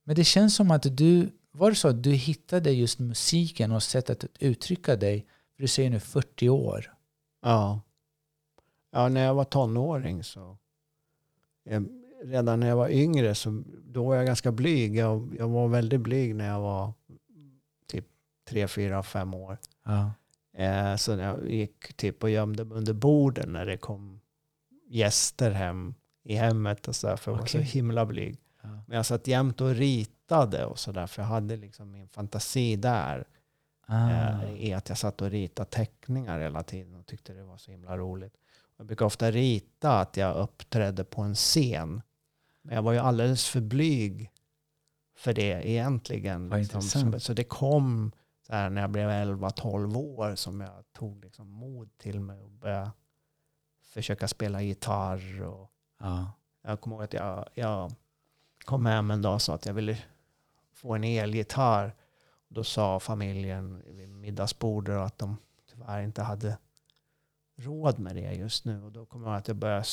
Men 0.04 0.16
det 0.16 0.24
känns 0.24 0.56
som 0.56 0.72
att 0.72 0.98
du, 0.98 1.32
var 1.52 1.70
det 1.70 1.76
så 1.76 1.88
att 1.88 2.04
du 2.04 2.12
hittade 2.12 2.72
just 2.72 3.00
musiken 3.00 3.72
och 3.72 3.84
sättet 3.84 4.24
att 4.24 4.30
uttrycka 4.40 4.96
dig, 4.96 5.26
för 5.56 5.62
du 5.62 5.68
säger 5.68 5.90
nu 5.90 6.00
40 6.00 6.50
år. 6.50 6.94
Ja. 7.42 7.82
Ja, 8.92 9.10
när 9.10 9.22
jag 9.26 9.34
var 9.34 9.44
tonåring 9.44 10.24
så. 10.24 10.58
eh, 11.66 11.82
Redan 12.24 12.60
när 12.60 12.68
jag 12.68 12.76
var 12.76 12.90
yngre 12.90 13.36
så 13.36 13.64
då 13.84 14.04
var 14.06 14.16
jag 14.16 14.26
ganska 14.26 14.52
blyg. 14.52 14.96
Jag, 14.96 15.36
jag 15.40 15.50
var 15.50 15.68
väldigt 15.68 16.02
blyg 16.02 16.36
när 16.36 16.48
jag 16.48 16.60
var 16.62 16.94
typ 17.88 18.06
tre, 18.50 18.68
fyra, 18.68 19.04
fem 19.04 19.34
år. 19.34 19.58
Ja. 19.84 20.12
Eh, 20.58 20.96
så 20.96 21.12
jag 21.12 21.52
gick 21.52 21.94
typ 21.94 22.24
och 22.24 22.30
gömde 22.30 22.66
mig 22.66 22.78
under 22.78 22.94
borden 22.94 23.54
när 23.54 23.66
det 23.66 23.78
kom 23.78 24.20
gäster 24.88 25.52
hem 25.52 25.96
i 26.24 26.36
hemmet 26.36 26.88
och 26.88 26.96
sådär 26.96 27.16
för 27.16 27.32
jag 27.32 27.40
var 27.40 27.46
så 27.46 27.60
himla 27.60 28.06
blyg. 28.06 28.38
Ja. 28.62 28.70
Men 28.88 28.98
jag 28.98 29.06
satt 29.06 29.28
jämt 29.28 29.62
och 29.62 29.70
ritade 29.70 30.66
och 30.66 30.80
sådär 30.80 31.08
för 31.08 31.22
jag 31.22 31.30
hade 31.30 31.56
liksom 31.56 31.92
min 31.92 32.08
fantasi 32.08 32.76
där. 32.76 33.28
Ah. 33.86 34.10
eh, 34.10 34.54
i 34.54 34.74
att 34.74 34.90
jag 34.90 34.98
satt 34.98 35.22
och 35.22 35.30
ritade 35.30 35.70
teckningar 35.70 36.40
hela 36.40 36.64
tiden 36.64 36.96
och 36.96 37.06
tyckte 37.06 37.34
det 37.34 37.44
var 37.44 37.58
så 37.58 37.72
himla 37.72 37.98
roligt. 37.98 38.34
Jag 38.78 38.86
brukar 38.86 39.06
ofta 39.06 39.32
rita 39.32 40.00
att 40.00 40.18
jag 40.18 40.36
uppträdde 40.36 41.04
på 41.04 41.22
en 41.22 41.36
scen. 41.36 42.02
Men 42.62 42.76
jag 42.76 42.82
var 42.84 42.94
ju 42.94 43.00
alldeles 43.00 43.48
för 43.48 43.62
blyg 43.62 44.32
för 45.16 45.34
det 45.34 45.70
egentligen. 45.70 46.50
Liksom. 46.50 47.20
så 47.20 47.34
det 47.34 47.44
kom 47.44 48.12
så 48.48 48.54
här 48.54 48.70
när 48.70 48.82
jag 48.82 48.90
blev 48.90 49.10
11-12 49.10 49.98
år 49.98 50.36
som 50.36 50.62
jag 50.62 50.84
tog 50.94 51.24
liksom 51.24 51.50
mod 51.50 51.98
till 51.98 52.20
mig 52.20 52.42
och 52.42 52.50
började 52.52 52.92
försöka 53.84 54.28
spela 54.28 54.62
gitarr. 54.62 55.44
Och 55.44 55.72
Ja. 56.00 56.32
jag 56.62 56.82
kommer 56.82 56.96
ihåg 56.96 57.04
att 57.04 57.14
jag, 57.14 57.50
jag 57.54 57.92
kom 58.66 58.86
hem 58.86 59.12
en 59.12 59.22
dag 59.22 59.34
och 59.34 59.42
sa 59.42 59.56
att 59.56 59.66
jag 59.66 59.74
ville 59.74 59.98
få 60.74 60.96
en 60.96 61.04
elgitarr. 61.04 61.96
Då 62.48 62.64
sa 62.64 63.00
familjen 63.00 63.84
vid 63.88 64.10
middagsbordet 64.10 64.98
att 64.98 65.18
de 65.18 65.38
tyvärr 65.72 66.02
inte 66.02 66.22
hade 66.22 66.58
råd 67.56 68.00
med 68.00 68.16
det 68.16 68.34
just 68.34 68.66
nu. 68.66 68.84
Och 68.84 68.92
då 68.92 69.06
kommer 69.06 69.26
jag 69.28 69.32
ihåg 69.34 69.40
att 69.40 69.48
jag 69.48 69.58
började 69.58 69.84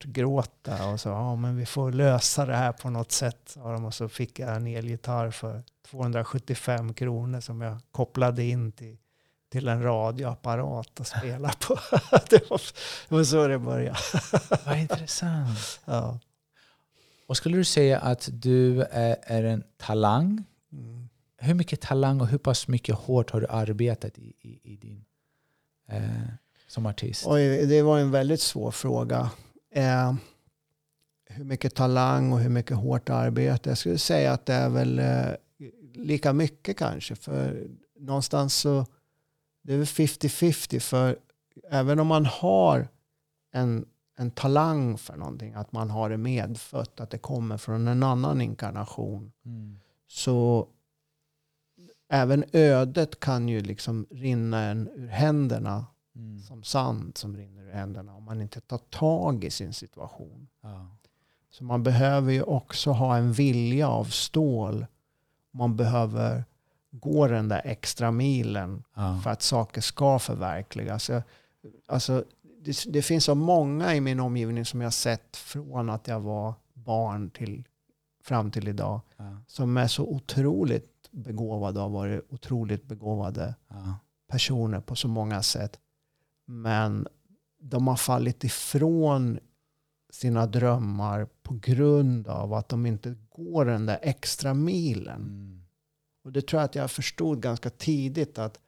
störtgråta 0.00 0.90
och 0.92 1.00
sa 1.00 1.10
ja 1.10 1.36
men 1.36 1.56
vi 1.56 1.66
får 1.66 1.92
lösa 1.92 2.46
det 2.46 2.56
här 2.56 2.72
på 2.72 2.90
något 2.90 3.12
sätt. 3.12 3.38
sa 3.44 3.72
de. 3.72 3.84
Och 3.84 3.94
så 3.94 4.08
fick 4.08 4.38
jag 4.38 4.56
en 4.56 4.66
elgitarr 4.66 5.30
för 5.30 5.62
275 5.90 6.94
kronor 6.94 7.40
som 7.40 7.60
jag 7.60 7.78
kopplade 7.92 8.44
in 8.44 8.72
till, 8.72 8.96
till 9.52 9.68
en 9.68 9.82
radioapparat 9.82 11.00
och 11.00 11.06
spelade 11.06 11.54
på. 11.66 11.78
det, 12.30 12.50
var, 12.50 12.60
det 13.08 13.14
var 13.14 13.24
så 13.24 13.46
det 13.46 13.58
började. 13.58 13.98
Vad 14.66 14.78
intressant. 14.78 15.80
Ja. 15.84 16.18
Och 17.26 17.36
skulle 17.36 17.56
du 17.56 17.64
säga 17.64 17.98
att 17.98 18.28
du 18.32 18.82
är, 18.82 19.16
är 19.22 19.44
en 19.44 19.64
talang? 19.76 20.44
Mm. 20.72 21.08
Hur 21.36 21.54
mycket 21.54 21.80
talang 21.80 22.20
och 22.20 22.26
hur 22.26 22.38
pass 22.38 22.68
mycket 22.68 22.94
hårt 22.94 23.30
har 23.30 23.40
du 23.40 23.46
arbetat 23.46 24.18
i, 24.18 24.32
i, 24.40 24.72
i 24.72 24.76
din, 24.76 25.04
eh, 25.88 26.00
som 26.66 26.86
artist? 26.86 27.26
Oj, 27.26 27.66
det 27.66 27.82
var 27.82 27.98
en 27.98 28.10
väldigt 28.10 28.40
svår 28.40 28.70
fråga. 28.70 29.30
Eh, 29.70 30.14
hur 31.24 31.44
mycket 31.44 31.74
talang 31.74 32.32
och 32.32 32.40
hur 32.40 32.50
mycket 32.50 32.76
hårt 32.76 33.10
arbete? 33.10 33.68
Jag 33.68 33.78
skulle 33.78 33.98
säga 33.98 34.32
att 34.32 34.46
det 34.46 34.54
är 34.54 34.68
väl 34.68 34.98
eh, 34.98 35.32
lika 35.94 36.32
mycket 36.32 36.76
kanske. 36.76 37.16
För 37.16 37.66
någonstans 37.98 38.54
så 38.54 38.86
det 39.62 39.72
är 39.72 39.76
väl 39.76 39.86
50-50. 39.86 40.80
För 40.80 41.18
även 41.70 42.00
om 42.00 42.06
man 42.06 42.26
har 42.26 42.88
en, 43.52 43.86
en 44.18 44.30
talang 44.30 44.98
för 44.98 45.16
någonting, 45.16 45.54
att 45.54 45.72
man 45.72 45.90
har 45.90 46.10
det 46.10 46.16
medfött, 46.16 47.00
att 47.00 47.10
det 47.10 47.18
kommer 47.18 47.56
från 47.56 47.88
en 47.88 48.02
annan 48.02 48.40
inkarnation. 48.40 49.32
Mm. 49.44 49.80
Så 50.06 50.68
även 52.08 52.44
ödet 52.52 53.20
kan 53.20 53.48
ju 53.48 53.60
liksom 53.60 54.06
rinna 54.10 54.62
en 54.62 54.88
ur 54.88 55.08
händerna 55.08 55.86
Mm. 56.20 56.40
som 56.42 56.62
sand 56.62 57.16
som 57.18 57.36
rinner 57.36 57.62
ur 57.62 57.72
händerna 57.72 58.14
om 58.14 58.24
man 58.24 58.40
inte 58.42 58.60
tar 58.60 58.78
tag 58.78 59.44
i 59.44 59.50
sin 59.50 59.72
situation. 59.72 60.48
Ja. 60.60 60.86
Så 61.50 61.64
man 61.64 61.82
behöver 61.82 62.32
ju 62.32 62.42
också 62.42 62.90
ha 62.92 63.16
en 63.16 63.32
vilja 63.32 63.88
av 63.88 64.04
stål. 64.04 64.86
Man 65.50 65.76
behöver 65.76 66.44
gå 66.90 67.26
den 67.28 67.48
där 67.48 67.62
extra 67.64 68.10
milen 68.10 68.82
Ja. 68.94 69.20
för 69.24 69.30
att 69.30 69.42
saker 69.42 69.80
ska 69.80 70.18
förverkligas. 70.18 71.08
Jag- 71.08 71.22
Alltså, 71.86 72.24
det, 72.62 72.84
det 72.92 73.02
finns 73.02 73.24
så 73.24 73.34
många 73.34 73.94
i 73.94 74.00
min 74.00 74.20
omgivning 74.20 74.64
som 74.64 74.80
jag 74.80 74.92
sett 74.92 75.36
från 75.36 75.90
att 75.90 76.08
jag 76.08 76.20
var 76.20 76.54
barn 76.74 77.30
till 77.30 77.64
fram 78.24 78.50
till 78.50 78.68
idag 78.68 79.00
Ja. 79.16 79.36
som 79.46 79.76
är 79.76 79.86
så 79.86 80.04
otroligt 80.06 81.08
begåvade 81.10 81.78
och 81.78 81.82
har 81.82 81.90
varit 81.90 82.26
otroligt 82.32 82.84
begåvade 82.84 83.54
Ja. 83.68 83.94
personer 84.28 84.80
på 84.80 84.96
så 84.96 85.08
många 85.08 85.42
sätt. 85.42 85.78
Men 86.50 87.06
de 87.60 87.88
har 87.88 87.96
fallit 87.96 88.44
ifrån 88.44 89.38
sina 90.12 90.46
drömmar 90.46 91.28
på 91.42 91.58
grund 91.62 92.28
av 92.28 92.54
att 92.54 92.68
de 92.68 92.86
inte 92.86 93.16
går 93.30 93.64
den 93.64 93.86
där 93.86 93.98
extra 94.02 94.54
milen. 94.54 95.20
Mm. 95.20 95.64
Och 96.24 96.32
det 96.32 96.46
tror 96.46 96.60
jag 96.60 96.64
att 96.64 96.74
jag 96.74 96.90
förstod 96.90 97.42
ganska 97.42 97.70
tidigt 97.70 98.38
att 98.38 98.58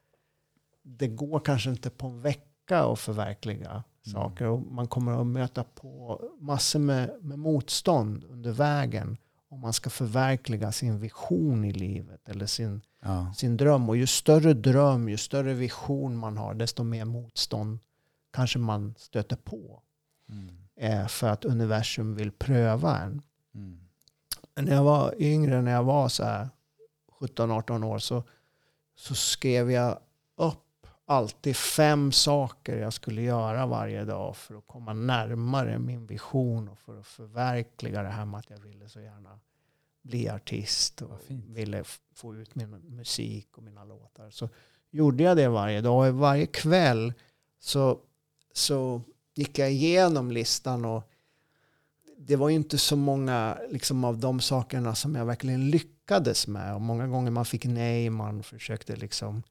det 0.83 1.09
går 1.09 1.41
kanske 1.41 1.71
inte 1.71 1.91
på 1.91 2.07
en 2.07 2.21
vecka 2.21 2.83
att 2.83 2.99
förverkliga 2.99 3.85
saker. 4.13 4.47
Och 4.47 4.61
man 4.61 4.89
kommer 4.89 5.21
att 5.21 5.27
möta 5.27 5.65
på 5.65 6.21
massor 6.41 6.79
med, 6.79 7.11
med 7.21 7.39
motstånd 7.39 8.25
under 8.25 8.53
vägen 8.53 9.17
om 9.53 9.61
man 9.61 9.73
ska 9.73 9.91
förverkliga 9.91 10.73
sin 10.73 10.99
vision 10.99 11.65
i 11.65 11.73
livet 11.73 12.29
eller 12.29 12.47
sin, 12.47 12.81
Ja. 13.01 13.35
sin 13.37 13.57
dröm. 13.57 13.89
Och 13.89 13.97
ju 13.97 14.07
större 14.07 14.55
dröm, 14.55 15.09
ju 15.09 15.17
större 15.17 15.55
vision 15.55 16.17
man 16.17 16.37
har, 16.37 16.55
desto 16.55 16.83
mer 16.83 17.05
motstånd 17.05 17.79
kanske 18.31 18.59
man 18.59 18.95
stöter 18.99 19.37
på. 19.37 19.83
Mm. 20.29 20.57
Eh, 20.77 21.07
för 21.09 21.29
att 21.29 21.45
universum 21.45 22.15
vill 22.15 22.33
pröva 22.33 22.99
en. 22.99 23.23
Mm. 23.55 23.89
när 24.55 24.75
jag 24.75 24.85
var 24.85 25.15
yngre, 25.19 25.63
när 25.63 25.73
jag 25.73 25.85
var 25.85 26.09
så 26.09 26.25
här 26.25 26.49
17-18 27.21 27.85
år, 27.85 27.99
så, 27.99 28.25
så 28.97 29.15
skrev 29.15 29.71
jag 29.71 29.99
alltid 31.13 31.57
fem 31.57 32.13
saker 32.13 32.77
jag 32.77 32.93
skulle 32.93 33.23
göra 33.23 33.67
varje 33.67 34.05
dag 34.05 34.37
för 34.37 34.55
att 34.55 34.67
komma 34.67 34.93
närmare 34.93 35.79
min 35.79 36.07
vision 36.07 36.69
och 36.69 36.79
för 36.79 37.01
att 37.01 37.07
förverkliga 37.07 38.03
det 38.03 38.09
här 38.09 38.25
med 38.25 38.39
att 38.39 38.51
jag 38.51 38.59
ville 38.59 38.89
så 38.89 39.01
gärna 39.01 39.41
bli 40.03 40.29
artist 40.29 41.03
och 41.03 41.19
ville 41.29 41.85
få 42.15 42.35
ut 42.35 42.55
min 42.55 42.71
musik 42.71 43.59
och 43.59 43.63
mina 43.63 43.85
låtar. 43.85 44.31
Så 44.31 44.49
gjorde 44.91 45.23
jag 45.23 45.37
det 45.37 45.49
varje 45.49 45.81
dag 45.81 46.09
och 46.09 46.15
varje 46.15 46.47
kväll 46.47 47.13
så, 47.59 47.99
så 48.53 49.03
gick 49.35 49.59
jag 49.59 49.73
igenom 49.73 50.31
listan 50.31 50.85
och 50.85 51.09
det 52.19 52.37
var 52.37 52.49
ju 52.49 52.55
inte 52.55 52.79
så 52.79 52.97
många 52.97 53.59
liksom, 53.71 54.05
av 54.05 54.19
de 54.19 54.41
sakerna 54.41 54.95
som 54.95 55.15
jag 55.15 55.27
verkligen 55.27 55.71
lyckades 55.71 56.47
med. 56.47 56.75
Och 56.75 56.81
många 56.81 57.07
gånger 57.07 57.31
man 57.31 57.45
fick 57.45 57.65
nej, 57.65 58.11
man 58.11 58.43
försökte 58.43 58.97
liksom 58.97 59.43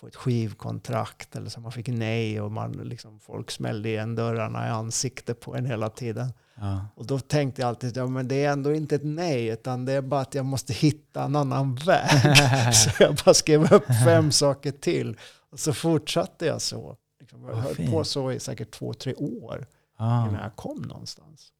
få 0.00 0.06
ett 0.06 0.16
skivkontrakt 0.16 1.36
eller 1.36 1.50
så 1.50 1.60
man 1.60 1.72
fick 1.72 1.88
nej 1.88 2.40
och 2.40 2.52
man, 2.52 2.72
liksom, 2.72 3.20
folk 3.20 3.50
smällde 3.50 3.88
igen 3.88 4.14
dörrarna 4.14 4.66
i 4.66 4.70
ansiktet 4.70 5.40
på 5.40 5.56
en 5.56 5.66
hela 5.66 5.90
tiden. 5.90 6.32
Ja. 6.54 6.86
Och 6.94 7.06
då 7.06 7.18
tänkte 7.18 7.62
jag 7.62 7.68
alltid, 7.68 7.96
ja 7.96 8.06
men 8.06 8.28
det 8.28 8.44
är 8.44 8.52
ändå 8.52 8.74
inte 8.74 8.94
ett 8.94 9.04
nej, 9.04 9.46
utan 9.46 9.84
det 9.84 9.92
är 9.92 10.02
bara 10.02 10.20
att 10.20 10.34
jag 10.34 10.44
måste 10.44 10.72
hitta 10.72 11.24
en 11.24 11.36
annan 11.36 11.74
väg. 11.74 12.10
så 12.74 12.90
jag 13.02 13.14
bara 13.24 13.34
skrev 13.34 13.72
upp 13.72 13.86
fem 14.04 14.32
saker 14.32 14.70
till. 14.72 15.18
Och 15.50 15.60
så 15.60 15.72
fortsatte 15.72 16.46
jag 16.46 16.62
så. 16.62 16.96
Liksom, 17.20 17.44
jag 17.44 17.56
höll 17.56 17.90
på 17.90 18.04
så 18.04 18.32
i 18.32 18.40
säkert 18.40 18.70
två, 18.70 18.94
tre 18.94 19.14
år 19.14 19.66
Ja. 19.98 20.28
innan 20.28 20.42
jag 20.42 20.56
kom 20.56 20.82
någonstans. 20.82 21.52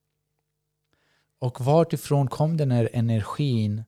Och 1.39 1.61
vartifrån 1.61 2.29
kom 2.29 2.57
den 2.57 2.71
här 2.71 2.89
energin 2.93 3.85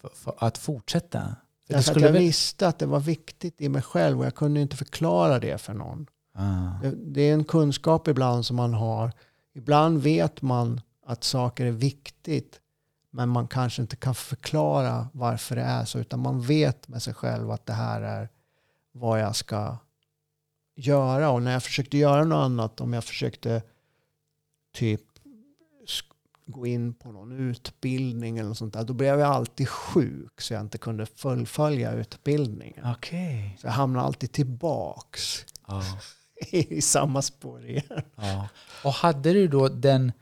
för, 0.00 0.08
för 0.14 0.34
att 0.38 0.58
fortsätta? 0.58 1.36
Det 1.66 1.74
Därför 1.74 1.90
att 1.90 1.96
skulle 1.96 2.06
jag 2.06 2.12
visste 2.12 2.68
att 2.68 2.78
det 2.78 2.86
var 2.86 3.00
viktigt 3.00 3.60
i 3.60 3.68
mig 3.68 3.82
själv 3.82 4.18
och 4.18 4.26
jag 4.26 4.34
kunde 4.34 4.60
inte 4.60 4.76
förklara 4.76 5.38
det 5.38 5.58
för 5.58 5.74
någon. 5.74 6.06
Ah. 6.34 6.82
Det, 6.82 6.90
det 6.90 7.20
är 7.22 7.34
en 7.34 7.44
kunskap 7.44 8.08
ibland 8.08 8.46
som 8.46 8.56
man 8.56 8.74
har. 8.74 9.12
Ibland 9.54 10.02
vet 10.02 10.42
man 10.42 10.80
att 11.06 11.24
saker 11.24 11.66
är 11.66 11.70
viktigt 11.70 12.60
men 13.10 13.28
man 13.28 13.48
kanske 13.48 13.82
inte 13.82 13.96
kan 13.96 14.14
förklara 14.14 15.08
varför 15.12 15.56
det 15.56 15.62
är 15.62 15.84
så 15.84 15.98
utan 15.98 16.20
man 16.20 16.40
vet 16.40 16.88
med 16.88 17.02
sig 17.02 17.14
själv 17.14 17.50
att 17.50 17.66
det 17.66 17.72
här 17.72 18.00
är 18.00 18.28
vad 18.92 19.20
jag 19.20 19.36
ska 19.36 19.76
göra 20.76 21.30
och 21.30 21.42
när 21.42 21.52
jag 21.52 21.62
försökte 21.62 21.98
göra 21.98 22.24
något 22.24 22.44
annat 22.44 22.80
om 22.80 22.92
jag 22.92 23.04
försökte 23.04 23.62
typ 24.72 25.02
gå 26.46 26.66
in 26.66 26.94
på 26.94 27.12
någon 27.12 27.32
utbildning 27.50 28.38
eller 28.38 28.48
något 28.48 28.58
sånt 28.58 28.74
där 28.74 28.84
då 28.84 28.92
blev 28.94 29.20
jag 29.20 29.28
alltid 29.30 29.68
sjuk 29.68 30.40
så 30.40 30.54
jag 30.54 30.60
inte 30.60 30.78
kunde 30.78 31.06
fullfölja 31.06 31.92
utbildningen. 31.92 32.84
Okej. 32.96 33.56
Så 33.60 33.66
jag 33.66 33.72
hamnade 33.72 34.06
alltid 34.06 34.32
tillbaks 34.32 35.44
Ja. 35.66 35.82
i 36.50 36.80
samma 36.82 37.22
spår 37.22 37.66
igen. 37.66 38.02
Ja. 38.16 38.48
Och 38.84 38.92
hade 38.92 39.32
du 39.32 39.48
då 39.48 39.68
den, 39.68 40.12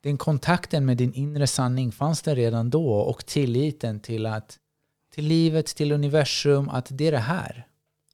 den 0.00 0.18
kontakten 0.18 0.86
med 0.86 0.96
din 0.96 1.12
inre 1.12 1.46
sanning, 1.46 1.92
fanns 1.92 2.22
den 2.22 2.36
redan 2.36 2.70
då? 2.70 2.92
Och 2.94 3.26
tilliten 3.26 4.00
till 4.00 4.26
att 4.26 4.58
till 5.14 5.24
livet, 5.26 5.66
till 5.66 5.92
universum, 5.92 6.68
att 6.68 6.86
det 6.90 7.06
är 7.08 7.12
det 7.12 7.18
här? 7.18 7.66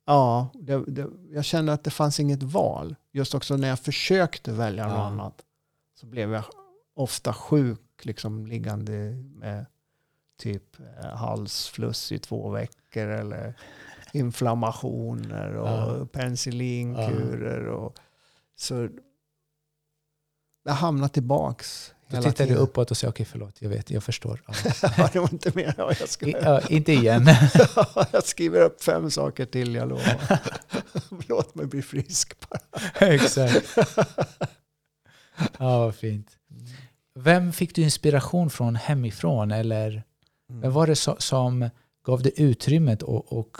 Ja, 0.06 0.48
det, 0.54 0.84
det, 0.86 1.06
jag 1.30 1.44
kände 1.44 1.72
att 1.72 1.84
det 1.84 1.90
fanns 1.90 2.20
inget 2.20 2.42
val. 2.42 2.96
Just 3.12 3.34
också 3.34 3.56
när 3.56 3.68
jag 3.68 3.78
försökte 3.80 4.52
välja 4.52 4.84
något 4.86 4.94
Ja. 4.94 5.04
annat 5.06 5.34
så 6.00 6.06
blev 6.06 6.32
jag 6.32 6.44
ofta 6.94 7.32
sjuk, 7.32 7.80
liksom 8.02 8.46
liggande 8.46 8.92
med 9.34 9.66
typ 10.38 10.80
eh, 10.80 11.08
halsfluss 11.16 12.12
i 12.12 12.18
två 12.18 12.50
veckor 12.50 13.08
eller 13.08 13.54
inflammationer 14.12 15.56
och 15.56 15.68
Ja. 15.68 16.06
penicillinkurer. 16.12 17.66
Och, 17.66 17.94
så 18.56 18.88
jag 20.64 20.72
hamnade 20.72 21.12
tillbaks 21.12 21.94
Då 22.08 22.16
tittar 22.16 22.30
du 22.30 22.36
tiden. 22.36 22.56
uppåt 22.56 22.90
och 22.90 22.96
säger 22.96 23.12
okej 23.12 23.26
förlåt, 23.26 23.62
jag 23.62 23.68
vet, 23.70 23.90
jag 23.90 24.04
förstår. 24.04 24.42
Ja. 24.96 25.08
Det 25.12 25.18
var 25.20 25.32
inte 25.32 25.52
mer. 25.54 25.74
Ja, 25.78 25.92
jag, 26.00 26.08
skulle, 26.08 26.38
ja, 26.38 26.60
inte 26.68 26.92
igen. 26.92 27.26
jag 28.12 28.24
skriver 28.24 28.60
upp 28.60 28.82
fem 28.82 29.10
saker 29.10 29.46
till, 29.46 29.74
jag 29.74 29.88
lovar. 29.88 30.38
Låt 31.28 31.54
mig 31.54 31.66
bli 31.66 31.82
frisk 31.82 32.36
bara. 32.48 32.60
Exakt. 33.08 33.76
Ja, 35.58 35.78
vad 35.78 35.94
fint. 35.94 36.30
Vem 37.14 37.52
fick 37.52 37.74
du 37.74 37.82
inspiration 37.82 38.50
från 38.50 38.76
hemifrån? 38.76 39.50
Eller 39.50 40.02
vem 40.48 40.72
var 40.72 40.86
det 40.86 40.94
so- 40.94 41.18
som 41.20 41.70
gav 42.04 42.22
dig 42.22 42.32
utrymmet 42.36 43.02
och, 43.02 43.32
och 43.32 43.56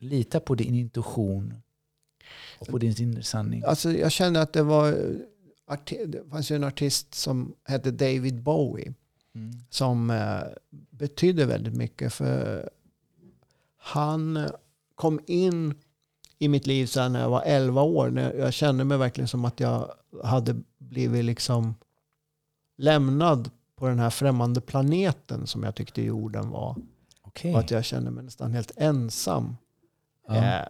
lita 0.00 0.40
på 0.40 0.54
din 0.54 0.74
intuition 0.74 1.54
och 2.58 2.66
på 2.66 2.78
din 2.78 2.94
inre 3.02 3.22
sanning? 3.22 3.62
Alltså, 3.66 3.92
jag 3.92 4.12
kände 4.12 4.42
att 4.42 4.52
det 4.52 4.62
var... 4.62 4.92
arti- 5.70 6.06
Det 6.06 6.24
fanns 6.30 6.50
ju 6.50 6.56
en 6.56 6.64
artist 6.64 7.14
som 7.14 7.54
hette 7.64 7.90
David 7.90 8.42
Bowie 8.42 8.94
Mm. 9.34 9.50
som 9.70 10.10
eh, 10.10 10.40
betydde 10.90 11.46
väldigt 11.46 11.74
mycket. 11.74 12.12
För 12.12 12.70
han 13.76 14.36
eh, 14.36 14.50
kom 14.94 15.20
in 15.26 15.74
i 16.38 16.48
mitt 16.48 16.66
liv 16.66 16.86
sen 16.86 17.12
när 17.12 17.20
jag 17.20 17.30
var 17.30 17.42
11 17.46 17.82
år. 17.82 18.10
När 18.10 18.32
jag 18.34 18.52
kände 18.52 18.84
mig 18.84 18.98
verkligen 18.98 19.28
som 19.28 19.44
att 19.44 19.60
jag 19.60 19.90
hade 20.24 20.56
blivit 20.78 21.24
liksom 21.24 21.74
lämnad 22.78 23.50
på 23.76 23.88
den 23.88 23.98
här 23.98 24.10
främmande 24.10 24.60
planeten 24.60 25.46
som 25.46 25.62
jag 25.62 25.74
tyckte 25.74 26.02
jorden 26.02 26.50
var. 26.50 26.76
Okej. 27.22 27.52
Och 27.54 27.60
att 27.60 27.70
jag 27.70 27.84
kände 27.84 28.10
mig 28.10 28.24
nästan 28.24 28.52
helt 28.52 28.72
ensam. 28.76 29.56
Ja. 30.28 30.34
Eh, 30.36 30.68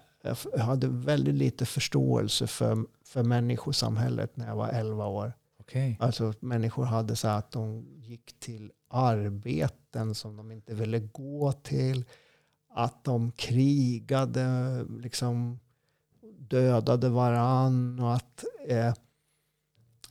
Jag 0.54 0.58
hade 0.64 0.86
väldigt 0.88 1.34
lite 1.34 1.66
förståelse 1.66 2.46
för, 2.46 2.84
för 3.04 3.22
människosamhället 3.22 4.36
när 4.36 4.46
jag 4.48 4.56
var 4.56 4.68
11 4.68 5.06
år. 5.06 5.32
Okej. 5.60 5.96
Alltså 6.00 6.32
människor 6.40 6.84
hade 6.84 7.16
så 7.16 7.28
att 7.28 7.50
de 7.52 7.86
gick 7.96 8.40
till 8.40 8.72
arbeten 8.90 10.14
som 10.14 10.36
de 10.36 10.52
inte 10.52 10.74
ville 10.74 10.98
gå 10.98 11.52
till. 11.52 12.04
Att 12.74 13.04
de 13.04 13.30
krigade, 13.32 14.46
liksom 15.00 15.58
dödade 16.38 17.08
varann 17.08 18.00
och 18.00 18.14
att, 18.14 18.44
eh, 18.66 18.94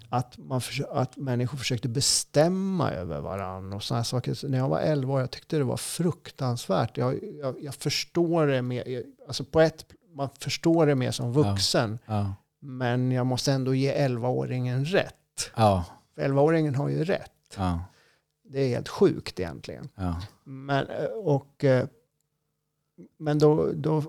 att, 0.09 0.37
man 0.37 0.59
försö- 0.59 0.91
att 0.91 1.17
människor 1.17 1.57
försökte 1.57 1.87
bestämma 1.87 2.91
över 2.91 3.21
varann 3.21 3.73
och 3.73 3.83
sådana 3.83 4.03
saker. 4.03 4.33
Så 4.33 4.47
när 4.47 4.57
jag 4.57 4.69
var 4.69 4.79
11 4.79 5.13
år 5.13 5.19
jag 5.19 5.31
tyckte 5.31 5.57
det 5.57 5.63
var 5.63 5.77
fruktansvärt. 5.77 6.97
Jag, 6.97 7.19
jag, 7.41 7.63
jag 7.63 7.75
förstår 7.75 8.47
det 8.47 8.61
mer, 8.61 9.03
alltså 9.27 9.43
på 9.43 9.61
ett, 9.61 9.85
man 10.13 10.29
förstår 10.39 10.85
det 10.85 10.95
mer 10.95 11.11
som 11.11 11.33
vuxen. 11.33 11.99
Ja. 12.05 12.33
Men 12.59 13.11
jag 13.11 13.25
måste 13.25 13.51
ändå 13.51 13.73
ge 13.73 14.07
11-åringen 14.07 14.85
rätt. 14.85 15.51
Ja. 15.55 15.85
För 16.15 16.21
11-åringen 16.21 16.75
har 16.75 16.89
ju 16.89 17.03
rätt. 17.03 17.55
Ja. 17.57 17.83
Det 18.43 18.59
är 18.59 18.67
helt 18.67 18.89
sjukt 18.89 19.39
egentligen. 19.39 19.89
Ja. 19.95 20.21
Men, 20.43 20.87
eh, 20.87 21.05
och, 21.05 21.63
eh, 21.63 21.87
men 23.17 23.39
då, 23.39 23.71
då 23.73 24.03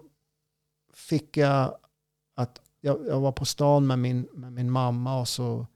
fick 0.95 1.37
jag 1.37 1.79
att 2.35 2.61
jag, 2.81 3.07
jag 3.07 3.21
var 3.21 3.33
på 3.33 3.45
stan 3.45 3.87
med 3.87 3.99
min, 3.99 4.29
med 4.33 4.53
min 4.53 4.71
mamma 4.71 5.21
och 5.21 5.29
så 5.29 5.67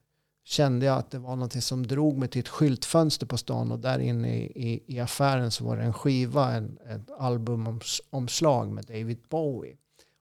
kände 0.44 0.86
jag 0.86 0.98
att 0.98 1.10
det 1.10 1.18
var 1.18 1.36
något 1.36 1.64
som 1.64 1.86
drog 1.86 2.18
mig 2.18 2.28
till 2.28 2.40
ett 2.40 2.48
skyltfönster 2.48 3.26
på 3.26 3.38
stan 3.38 3.72
och 3.72 3.78
där 3.78 3.98
inne 3.98 4.36
i, 4.36 4.42
i, 4.42 4.82
i 4.86 5.00
affären 5.00 5.50
så 5.50 5.64
var 5.64 5.76
det 5.76 5.82
en 5.82 5.92
skiva, 5.92 6.52
en, 6.52 6.78
ett 6.78 7.10
albumomslag 7.18 8.68
med 8.68 8.84
David 8.84 9.18
Bowie. 9.28 9.76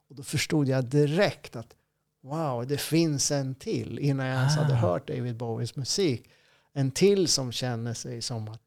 Och 0.09 0.15
då 0.15 0.23
förstod 0.23 0.67
jag 0.67 0.85
direkt 0.85 1.55
att 1.55 1.75
wow, 2.21 2.67
det 2.67 2.77
finns 2.77 3.31
en 3.31 3.55
till 3.55 3.99
innan 3.99 4.25
jag 4.25 4.35
ens 4.37 4.57
hade 4.57 4.73
Ah. 4.73 4.77
hört 4.77 5.07
David 5.07 5.37
Bowies 5.37 5.75
musik. 5.75 6.29
En 6.73 6.91
till 6.91 7.27
som 7.27 7.51
känner 7.51 7.93
sig 7.93 8.21
som 8.21 8.47
att 8.47 8.61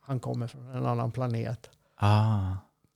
han 0.00 0.20
kommer 0.20 0.46
från 0.46 0.68
en 0.68 0.86
annan 0.86 1.12
planet. 1.12 1.70
Ah. 1.94 2.52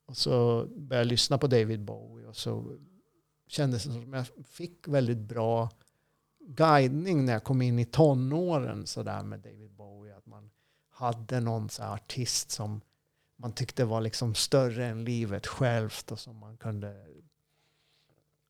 Och 0.06 0.16
så 0.16 0.66
började 0.66 0.96
jag 0.96 1.06
lyssna 1.06 1.38
på 1.38 1.46
David 1.46 1.84
Bowie 1.84 2.26
och 2.26 2.36
så 2.36 2.76
kändes 3.48 3.84
det 3.84 3.92
som 3.92 4.14
att 4.14 4.30
jag 4.36 4.46
fick 4.46 4.88
väldigt 4.88 5.18
bra 5.18 5.70
guidning 6.46 7.24
när 7.24 7.32
jag 7.32 7.44
kom 7.44 7.62
in 7.62 7.78
i 7.78 7.84
tonåren 7.84 8.86
så 8.86 9.02
där 9.02 9.22
med 9.22 9.40
David 9.40 9.70
Bowie. 9.70 10.16
Att 10.16 10.26
man 10.26 10.50
hade 10.90 11.40
någon 11.40 11.68
så 11.68 11.82
artist 11.82 12.50
som 12.50 12.80
man 13.36 13.52
tyckte 13.52 13.84
var 13.84 14.00
liksom 14.00 14.34
större 14.34 14.86
än 14.86 15.04
livet 15.04 15.46
självt 15.46 16.12
och 16.12 16.18
som 16.18 16.38
man 16.38 16.56
kunde 16.56 17.06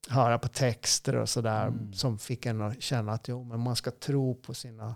höra 0.09 0.39
på 0.39 0.49
texter 0.49 1.17
och 1.17 1.29
sådär 1.29 1.67
Mm. 1.67 1.93
som 1.93 2.19
fick 2.19 2.47
en 2.47 2.61
att 2.63 2.83
känna 2.83 3.13
att 3.13 3.29
jo, 3.29 3.45
men 3.45 3.61
man 3.61 3.77
ska 3.77 3.91
tro 3.91 4.35
på 4.35 4.55
sina 4.55 4.95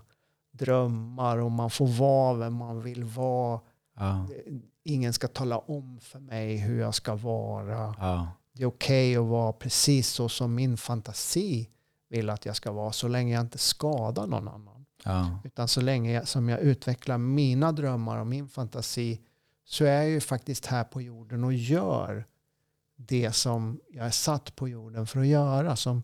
drömmar 0.51 1.37
och 1.37 1.51
man 1.51 1.69
får 1.69 1.87
vara 1.87 2.33
vem 2.37 2.53
man 2.53 2.81
vill 2.81 3.03
vara. 3.03 3.59
Ja. 3.95 4.27
Ingen 4.83 5.13
ska 5.13 5.27
tala 5.27 5.57
om 5.57 5.99
för 5.99 6.19
mig 6.19 6.57
hur 6.57 6.79
jag 6.79 6.95
ska 6.95 7.15
vara. 7.15 7.95
Ja. 7.99 8.27
Det 8.53 8.63
är 8.63 8.67
okej 8.67 9.17
att 9.17 9.25
vara 9.25 9.53
precis 9.53 10.07
så 10.09 10.29
som 10.29 10.55
min 10.55 10.77
fantasi 10.77 11.69
vill 12.09 12.29
att 12.29 12.45
jag 12.45 12.55
ska 12.55 12.71
vara 12.71 12.91
så 12.91 13.07
länge 13.07 13.33
jag 13.33 13.41
inte 13.41 13.57
skadar 13.57 14.27
någon 14.27 14.47
annan. 14.47 14.85
Ja. 15.03 15.39
Utan 15.43 15.67
så 15.67 15.81
länge 15.81 16.13
jag, 16.13 16.27
som 16.27 16.49
jag 16.49 16.59
utvecklar 16.59 17.17
mina 17.17 17.71
drömmar 17.71 18.17
och 18.17 18.27
min 18.27 18.49
fantasi 18.49 19.21
så 19.65 19.85
är 19.85 20.01
jag 20.01 20.09
ju 20.09 20.19
faktiskt 20.19 20.65
här 20.65 20.83
på 20.83 21.01
jorden 21.01 21.43
och 21.43 21.53
gör 21.53 22.25
det 22.95 23.31
som 23.31 23.79
jag 23.89 24.05
är 24.05 24.11
satt 24.11 24.55
på 24.55 24.69
jorden 24.69 25.07
för 25.07 25.19
att 25.19 25.27
göra. 25.27 25.75
Som, 25.75 26.03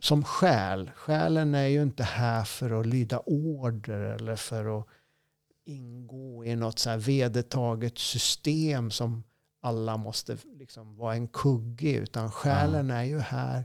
som 0.00 0.24
själ. 0.24 0.90
Själen 0.94 1.54
är 1.54 1.66
ju 1.66 1.82
inte 1.82 2.02
här 2.02 2.44
för 2.44 2.80
att 2.80 2.86
lyda 2.86 3.18
order 3.18 4.00
eller 4.00 4.36
för 4.36 4.80
att 4.80 4.86
ingå 5.64 6.44
i 6.44 6.56
något 6.56 6.78
så 6.78 6.90
här 6.90 6.98
vedertaget 6.98 7.98
system 7.98 8.90
som 8.90 9.24
alla 9.60 9.96
måste 9.96 10.36
liksom 10.54 10.96
vara 10.96 11.14
en 11.14 11.28
kugge. 11.28 11.92
Utan 11.92 12.30
själen 12.30 12.90
är 12.90 13.02
ju 13.02 13.18
här 13.18 13.64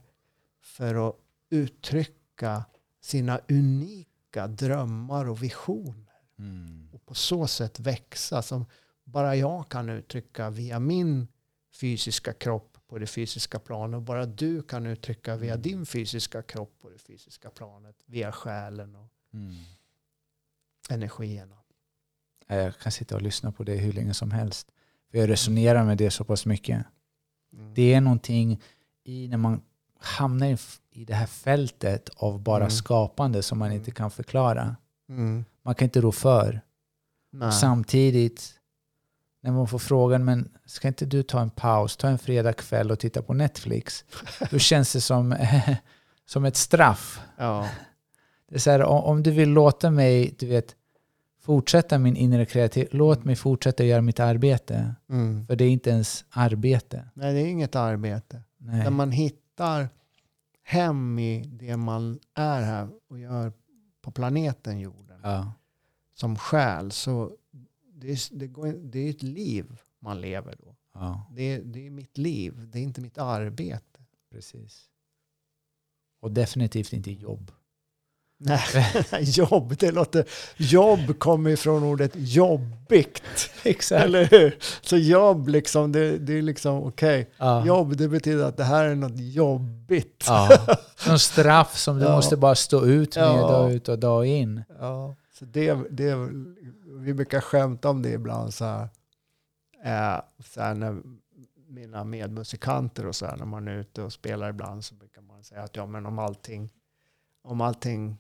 för 0.80 1.10
att 1.10 1.16
uttrycka 1.50 2.66
sina 3.02 3.40
unika 3.50 4.48
drömmar 4.48 5.26
och 5.30 5.44
visioner. 5.44 6.22
Mm. 6.40 6.90
Och 6.94 7.06
på 7.06 7.14
så 7.14 7.48
sätt 7.48 7.80
växa 7.80 8.42
som 8.42 8.66
bara 9.04 9.36
jag 9.36 9.70
kan 9.70 9.90
uttrycka 9.90 10.50
via 10.50 10.80
min 10.80 11.28
fysiska 11.72 12.34
kropp 12.34 12.78
på 12.88 12.98
det 12.98 13.08
fysiska 13.08 13.60
planet. 13.60 13.96
Och 13.98 14.02
bara 14.02 14.26
du 14.26 14.62
kan 14.62 14.86
uttrycka 14.86 15.36
via 15.36 15.58
din 15.58 15.86
fysiska 15.86 16.42
kropp 16.42 16.80
på 16.82 16.90
det 16.90 16.98
fysiska 16.98 17.50
planet. 17.50 17.96
Via 18.06 18.32
själen 18.32 18.96
och 18.96 19.08
Mm. 19.34 19.56
energierna. 20.90 21.56
Jag 22.48 22.78
kan 22.78 22.92
sitta 22.92 23.16
och 23.16 23.22
lyssna 23.22 23.52
på 23.52 23.64
det 23.64 23.76
hur 23.76 23.94
länge 23.94 24.14
som 24.14 24.32
helst. 24.32 24.72
För 25.12 25.18
jag 25.18 25.30
resonerar 25.30 25.86
med 25.86 25.98
det 25.98 26.12
så 26.12 26.24
pass 26.24 26.46
mycket. 26.46 26.86
Mm. 27.54 27.74
Det 27.74 27.94
är 27.94 28.02
någonting 28.02 28.62
i 29.04 29.28
när 29.28 29.38
man 29.38 29.62
hamnar 30.00 30.58
i, 30.92 31.06
det 31.06 31.14
här 31.14 31.26
fältet 31.26 32.10
av 32.16 32.40
bara 32.44 32.58
Mm. 32.64 32.70
skapande 32.72 33.44
som 33.44 33.58
man 33.60 33.68
Mm. 33.68 33.78
inte 33.80 33.92
kan 33.92 34.12
förklara. 34.12 34.76
Mm. 35.10 35.46
Man 35.64 35.76
kan 35.76 35.86
inte 35.86 36.02
rå 36.02 36.12
för. 36.12 36.62
Samtidigt, 37.52 38.52
när 39.42 39.52
man 39.52 39.68
får 39.68 39.80
frågan, 39.80 40.26
men 40.26 40.50
ska 40.66 40.88
inte 40.88 41.06
du 41.06 41.24
ta 41.24 41.42
en 41.42 41.50
paus, 41.50 41.98
ta 41.98 42.08
en 42.08 42.20
fredagkväll 42.20 42.92
och 42.92 43.00
titta 43.00 43.22
på 43.22 43.34
Netflix? 43.34 44.06
Då 44.52 44.60
känns 44.60 44.94
det 44.94 45.02
som, 45.02 45.36
som 46.26 46.46
ett 46.46 46.56
straff. 46.56 47.20
Ja. 47.38 47.68
Det 48.50 48.56
är 48.56 48.60
så 48.60 48.72
här, 48.72 48.84
om, 48.84 49.04
om 49.04 49.24
du 49.24 49.32
vill 49.32 49.50
låta 49.50 49.92
mig, 49.92 50.36
du 50.40 50.48
vet, 50.48 50.76
fortsätta 51.42 51.98
min 51.98 52.16
inre 52.16 52.46
kreativitet, 52.46 52.94
låt 52.94 53.24
mig 53.26 53.36
fortsätta 53.36 53.84
göra 53.84 54.02
mitt 54.02 54.20
arbete. 54.20 54.96
Mm. 55.10 55.46
För 55.48 55.56
det 55.56 55.64
är 55.66 55.70
inte 55.70 55.90
ens 55.90 56.26
arbete. 56.30 57.06
Nej, 57.14 57.34
det 57.34 57.40
är 57.40 57.46
inget 57.48 57.76
arbete. 57.76 58.42
Nej. 58.58 58.84
När 58.84 58.90
man 58.90 59.12
hittar 59.12 59.49
hem 60.64 61.20
i 61.20 61.44
det 61.44 61.78
man 61.78 62.20
är 62.34 62.62
här 62.62 62.90
och 63.08 63.20
gör 63.20 63.54
på 64.02 64.12
planeten 64.12 64.80
jorden. 64.80 65.20
Ja. 65.24 65.54
som 66.14 66.36
själ 66.36 66.92
så 66.92 67.38
det 67.94 68.12
är, 68.12 68.38
det, 68.38 68.48
går, 68.48 68.68
det 68.68 69.00
är 69.00 69.10
ett 69.10 69.24
liv 69.24 69.82
man 70.00 70.22
lever 70.22 70.56
då. 70.60 70.76
ja, 70.94 71.28
Det 71.36 71.42
är, 71.42 71.62
det 71.64 71.88
är 71.88 71.90
mitt 71.90 72.18
liv, 72.18 72.70
det 72.72 72.80
är 72.80 72.84
inte 72.84 73.02
mitt 73.02 73.18
arbete. 73.18 74.00
precis. 74.32 74.90
Och 76.20 76.32
definitivt 76.32 76.94
inte 76.94 77.12
jobb. 77.12 77.52
Nej, 78.42 78.60
jobb, 79.22 79.78
det 79.78 79.92
låter... 79.92 80.26
Jobb 80.58 81.20
kommer 81.20 81.50
ifrån 81.50 81.84
ordet 81.84 82.12
jobbigt. 82.16 83.24
Exakt. 83.64 84.06
Eller 84.06 84.26
hur? 84.26 84.58
Så 84.82 84.98
jobb 84.98 85.48
liksom, 85.48 85.92
det, 85.92 86.18
det 86.18 86.34
är 86.38 86.42
liksom 86.42 86.84
okej. 86.84 87.30
Ja. 87.38 87.66
Jobb, 87.66 87.98
det 87.98 88.08
betyder 88.08 88.44
att 88.46 88.58
det 88.58 88.64
här 88.64 88.86
är 88.86 88.96
något 88.96 89.18
jobbigt. 89.20 90.24
Ja. 90.28 90.50
Som 90.96 91.20
straff 91.20 91.78
som 91.78 91.98
du 92.00 92.06
Ja. 92.06 92.16
måste 92.16 92.38
bara 92.38 92.56
stå 92.56 92.86
ut 92.86 93.16
med 93.16 93.26
Ja. 93.26 93.48
dag 93.52 93.72
ut 93.74 93.90
och 93.90 94.00
dag 94.00 94.26
in. 94.26 94.64
Ja, 94.80 95.16
så 95.40 95.46
det, 95.46 95.74
det, 95.90 96.16
vi 97.00 97.14
brukar 97.14 97.42
skämta 97.42 97.90
om 97.90 98.02
det 98.02 98.10
ibland 98.12 98.54
så 98.54 98.66
här. 98.66 98.82
Eh, 99.86 100.22
så 100.54 100.62
här 100.62 100.74
när 100.74 101.02
mina 101.68 102.04
medmusikanter 102.04 103.06
och 103.06 103.16
så 103.16 103.26
här, 103.26 103.36
när 103.38 103.46
man 103.46 103.68
är 103.68 103.76
ute 103.76 104.02
och 104.02 104.14
spelar 104.14 104.50
ibland 104.50 104.86
så 104.86 104.96
brukar 104.96 105.22
man 105.22 105.44
säga 105.44 105.62
att 105.64 105.76
ja 105.76 105.86
men 105.86 106.06
om 106.06 106.20
allting, 106.20 106.70
om 107.44 107.62
allting 107.62 108.18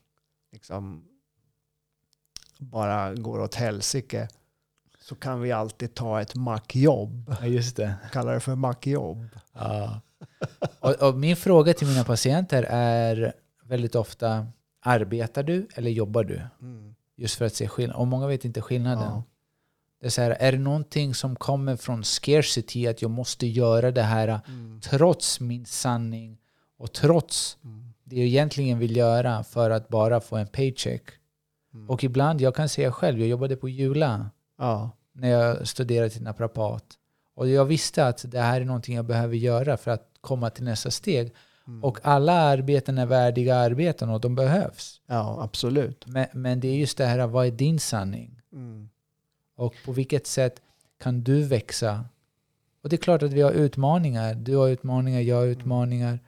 liksom 0.52 1.06
bara 2.60 3.14
går 3.16 3.40
åt 3.40 3.56
helsike 3.56 4.28
så 5.02 5.16
kan 5.16 5.42
vi 5.42 5.52
alltid 5.52 5.94
ta 5.94 6.22
ett 6.22 6.36
mackjobb. 6.36 7.36
Ja, 7.42 7.48
just 7.48 7.76
det. 7.76 7.96
Kallar 8.12 8.34
det 8.34 8.40
för 8.40 8.56
mackjobb. 8.56 9.30
Ja. 9.54 10.02
Och, 10.80 10.96
och 11.04 11.16
min 11.18 11.36
fråga 11.36 11.74
till 11.74 11.88
mina 11.88 12.04
patienter 12.04 12.64
är 12.70 13.34
väldigt 13.64 13.96
ofta, 13.96 14.48
arbetar 14.82 15.44
du 15.44 15.68
eller 15.76 15.92
jobbar 15.92 16.24
du? 16.24 16.42
Mm. 16.62 16.96
Just 17.16 17.36
för 17.36 17.46
att 17.46 17.54
se 17.56 17.68
skillnad. 17.68 17.98
Och 17.98 18.08
många 18.08 18.28
vet 18.28 18.46
inte 18.46 18.62
skillnaden. 18.62 19.04
Ja. 19.04 19.24
Det 20.00 20.06
är, 20.06 20.10
så 20.10 20.22
här, 20.22 20.32
är 20.32 20.52
det 20.52 20.58
någonting 20.58 21.14
som 21.16 21.36
kommer 21.36 21.76
från 21.76 22.04
scarcity, 22.04 22.88
att 22.88 23.02
jag 23.02 23.12
måste 23.12 23.48
göra 23.48 23.92
det 23.92 24.02
här 24.02 24.40
Mm. 24.48 24.82
trots 24.82 25.40
min 25.40 25.66
sanning 25.66 26.38
och 26.78 26.94
trots 26.94 27.58
Mm. 27.64 27.89
Det 28.10 28.16
jag 28.16 28.26
egentligen 28.26 28.80
vill 28.80 28.98
göra 28.98 29.44
för 29.44 29.70
att 29.70 29.90
bara 29.90 30.22
få 30.22 30.38
en 30.38 30.48
paycheck. 30.48 31.04
Mm. 31.74 31.90
Och 31.90 32.04
ibland, 32.04 32.42
jag 32.42 32.56
kan 32.56 32.70
säga 32.70 32.92
själv, 32.92 33.20
jag 33.20 33.28
jobbade 33.28 33.56
på 33.56 33.70
Jula 33.70 34.30
ja. 34.58 34.92
när 35.14 35.30
jag 35.30 35.68
studerade 35.68 36.10
till 36.10 36.24
naprapat. 36.24 36.84
Och 37.36 37.50
jag 37.50 37.66
visste 37.66 38.08
att 38.08 38.26
det 38.28 38.40
här 38.40 38.62
är 38.62 38.66
någonting 38.66 38.96
jag 38.96 39.06
behöver 39.06 39.36
göra 39.36 39.78
för 39.78 39.92
att 39.92 40.10
komma 40.22 40.50
till 40.50 40.64
nästa 40.64 40.92
steg. 40.92 41.34
Mm. 41.68 41.84
Och 41.84 42.00
alla 42.04 42.34
arbeten 42.34 42.98
är 42.98 43.06
värdiga 43.06 43.56
arbeten 43.56 44.10
och 44.10 44.22
de 44.22 44.36
behövs. 44.36 45.02
ja, 45.08 45.44
absolut. 45.44 46.08
Men, 46.08 46.28
men 46.34 46.60
det 46.60 46.68
är 46.68 46.76
just 46.76 46.98
det 46.98 47.06
här, 47.06 47.28
vad 47.28 47.48
är 47.48 47.52
din 47.52 47.80
sanning? 47.80 48.42
Mm. 48.54 48.90
Och 49.56 49.74
på 49.86 49.92
vilket 49.92 50.28
sätt 50.28 50.62
kan 51.02 51.24
du 51.24 51.44
växa? 51.44 52.06
Och 52.84 52.90
det 52.90 52.96
är 52.96 52.98
klart 52.98 53.24
att 53.24 53.34
vi 53.34 53.42
har 53.42 53.52
utmaningar. 53.52 54.34
Du 54.34 54.56
har 54.56 54.70
utmaningar, 54.70 55.22
jag 55.22 55.36
har 55.36 55.46
utmaningar. 55.46 56.20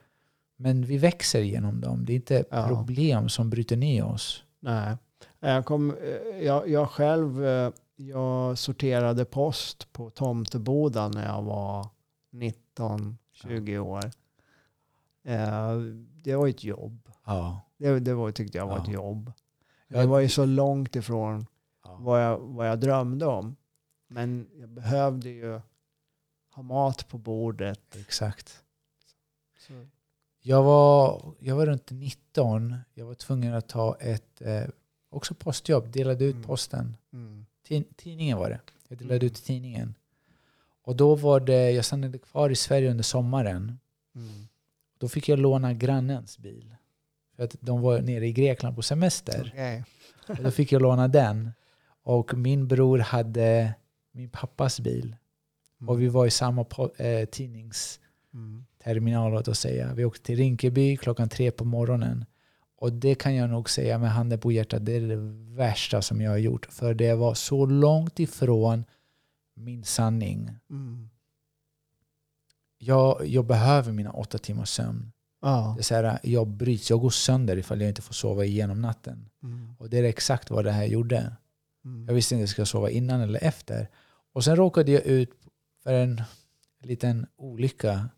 Men 0.61 0.85
vi 0.85 0.97
växer 0.97 1.41
genom 1.41 1.81
dem. 1.81 2.05
Det 2.05 2.13
är 2.13 2.15
inte 2.15 2.45
Ja. 2.51 2.67
problem 2.67 3.29
som 3.29 3.49
bryter 3.49 3.77
ner 3.77 4.05
oss. 4.05 4.43
Nej. 4.59 4.97
Jag, 5.39 5.65
kom, 5.65 5.95
eh, 5.97 6.43
jag, 6.43 6.69
jag 6.69 6.89
själv 6.89 7.45
eh, 7.45 7.71
jag 7.95 8.57
sorterade 8.57 9.25
post 9.25 9.93
på 9.93 10.09
Tomteboda 10.09 11.07
när 11.09 11.25
jag 11.27 11.41
var 11.41 11.87
19-20 12.31 13.77
år. 13.79 14.05
Eh, 15.23 15.75
Det 16.23 16.35
var 16.35 16.47
ett 16.47 16.63
jobb. 16.63 17.09
Ja. 17.25 17.61
Det, 17.77 17.99
det 17.99 18.13
var, 18.13 18.31
tyckte 18.31 18.57
jag 18.57 18.67
var 18.67 18.77
Ja. 18.77 18.83
ett 18.83 18.89
jobb. 18.93 19.31
Det 19.87 20.05
var 20.05 20.19
ju 20.19 20.29
så 20.29 20.45
långt 20.45 20.95
ifrån 20.95 21.45
Ja. 21.83 21.97
vad 22.01 22.23
jag, 22.23 22.37
vad 22.39 22.69
jag 22.69 22.79
drömde 22.79 23.25
om. 23.25 23.55
Men 24.07 24.47
jag 24.59 24.69
behövde 24.69 25.29
ju 25.29 25.61
ha 26.55 26.63
mat 26.63 27.07
på 27.07 27.17
bordet. 27.17 27.95
Exakt. 27.99 28.63
Så, 29.59 29.73
Jag 30.43 30.63
var, 30.63 31.21
jag 31.39 31.55
var 31.55 31.65
runt 31.65 31.91
19. 31.91 32.75
Jag 32.93 33.05
var 33.05 33.13
tvungen 33.13 33.53
att 33.53 33.67
ta 33.69 33.95
ett 33.99 34.41
eh, 34.41 34.63
också 35.09 35.33
postjobb. 35.33 35.91
Delade 35.91 36.25
ut 36.25 36.35
Mm. 36.35 36.47
posten. 36.47 36.97
Mm. 37.13 37.45
Tid- 37.67 37.97
Tidningen 37.97 38.37
var 38.37 38.49
det. 38.49 38.59
Jag 38.87 38.97
delade 38.97 39.15
Mm. 39.15 39.25
ut 39.27 39.43
tidningen. 39.43 39.95
Och 40.83 40.95
då 40.95 41.15
var 41.15 41.39
det, 41.39 41.71
jag 41.71 41.85
stannade 41.85 42.17
kvar 42.17 42.49
i 42.49 42.55
Sverige 42.55 42.91
under 42.91 43.03
sommaren. 43.03 43.79
Mm. 44.15 44.47
Då 44.97 45.07
fick 45.09 45.29
jag 45.29 45.39
låna 45.39 45.73
grannens 45.73 46.37
bil. 46.37 46.75
För 47.35 47.43
att 47.43 47.55
de 47.59 47.81
var 47.81 48.01
nere 48.01 48.27
i 48.27 48.31
Grekland 48.33 48.75
på 48.75 48.81
semester. 48.81 49.49
Okej. 49.53 49.83
Och 50.27 50.43
då 50.43 50.51
fick 50.51 50.71
jag 50.71 50.81
låna 50.81 51.07
den. 51.07 51.51
Och 52.03 52.33
min 52.37 52.67
bror 52.67 52.97
hade 52.99 53.73
min 54.11 54.29
pappas 54.29 54.79
bil. 54.79 55.15
Och 55.87 56.01
vi 56.01 56.07
var 56.07 56.25
i 56.25 56.31
samma 56.31 56.63
po- 56.63 57.01
eh, 57.01 57.25
tidningsterminal, 57.25 58.07
Mm. 58.33 58.65
Låt 58.85 59.47
oss 59.47 59.59
säga. 59.59 59.93
Vi 59.93 60.05
åkte 60.05 60.25
till 60.25 60.37
Rinkeby 60.37 60.97
klockan 60.97 61.29
tre 61.29 61.51
på 61.51 61.65
morgonen. 61.65 62.25
Och 62.77 62.93
det 62.93 63.15
kan 63.15 63.35
jag 63.35 63.49
nog 63.49 63.69
säga 63.69 63.97
med 63.97 64.11
handen 64.11 64.39
på 64.39 64.51
hjärtat, 64.51 64.85
det 64.85 64.95
är 64.95 65.01
det 65.01 65.15
värsta 65.55 66.01
som 66.01 66.21
jag 66.21 66.31
har 66.31 66.37
gjort. 66.37 66.65
För 66.65 66.93
det 66.93 67.15
var 67.15 67.33
så 67.33 67.65
långt 67.65 68.19
ifrån 68.19 68.85
min 69.53 69.83
sanning. 69.83 70.51
Mm. 70.69 71.09
Jag, 72.77 73.27
jag 73.27 73.45
behöver 73.45 73.91
mina 73.91 74.11
åtta 74.11 74.37
timmars 74.37 74.69
sömn. 74.69 75.11
Ja. 75.41 75.75
Det 75.77 75.91
är 75.91 76.03
här, 76.03 76.19
jag 76.23 76.47
bryts, 76.47 76.89
jag 76.89 76.99
går 76.99 77.09
sönder 77.09 77.57
ifall 77.57 77.81
jag 77.81 77.89
inte 77.89 78.01
får 78.01 78.13
sova 78.13 78.45
igenom 78.45 78.81
natten. 78.81 79.29
Mm. 79.43 79.75
Och 79.79 79.89
det 79.89 79.97
är 79.97 80.03
exakt 80.03 80.49
vad 80.49 80.65
det 80.65 80.71
här 80.71 80.85
gjorde. 80.85 81.35
Mm. 81.85 82.05
Jag 82.07 82.13
visste 82.13 82.35
inte 82.35 82.39
om 82.39 82.41
jag 82.41 82.49
skulle 82.49 82.65
sova 82.65 82.89
innan 82.89 83.21
eller 83.21 83.43
efter. 83.43 83.89
Och 84.33 84.43
sen 84.43 84.55
råkade 84.55 84.91
jag 84.91 85.05
ut 85.05 85.31
för 85.83 85.93
en 85.93 86.21
liten 86.83 87.27
olycka. 87.35 88.09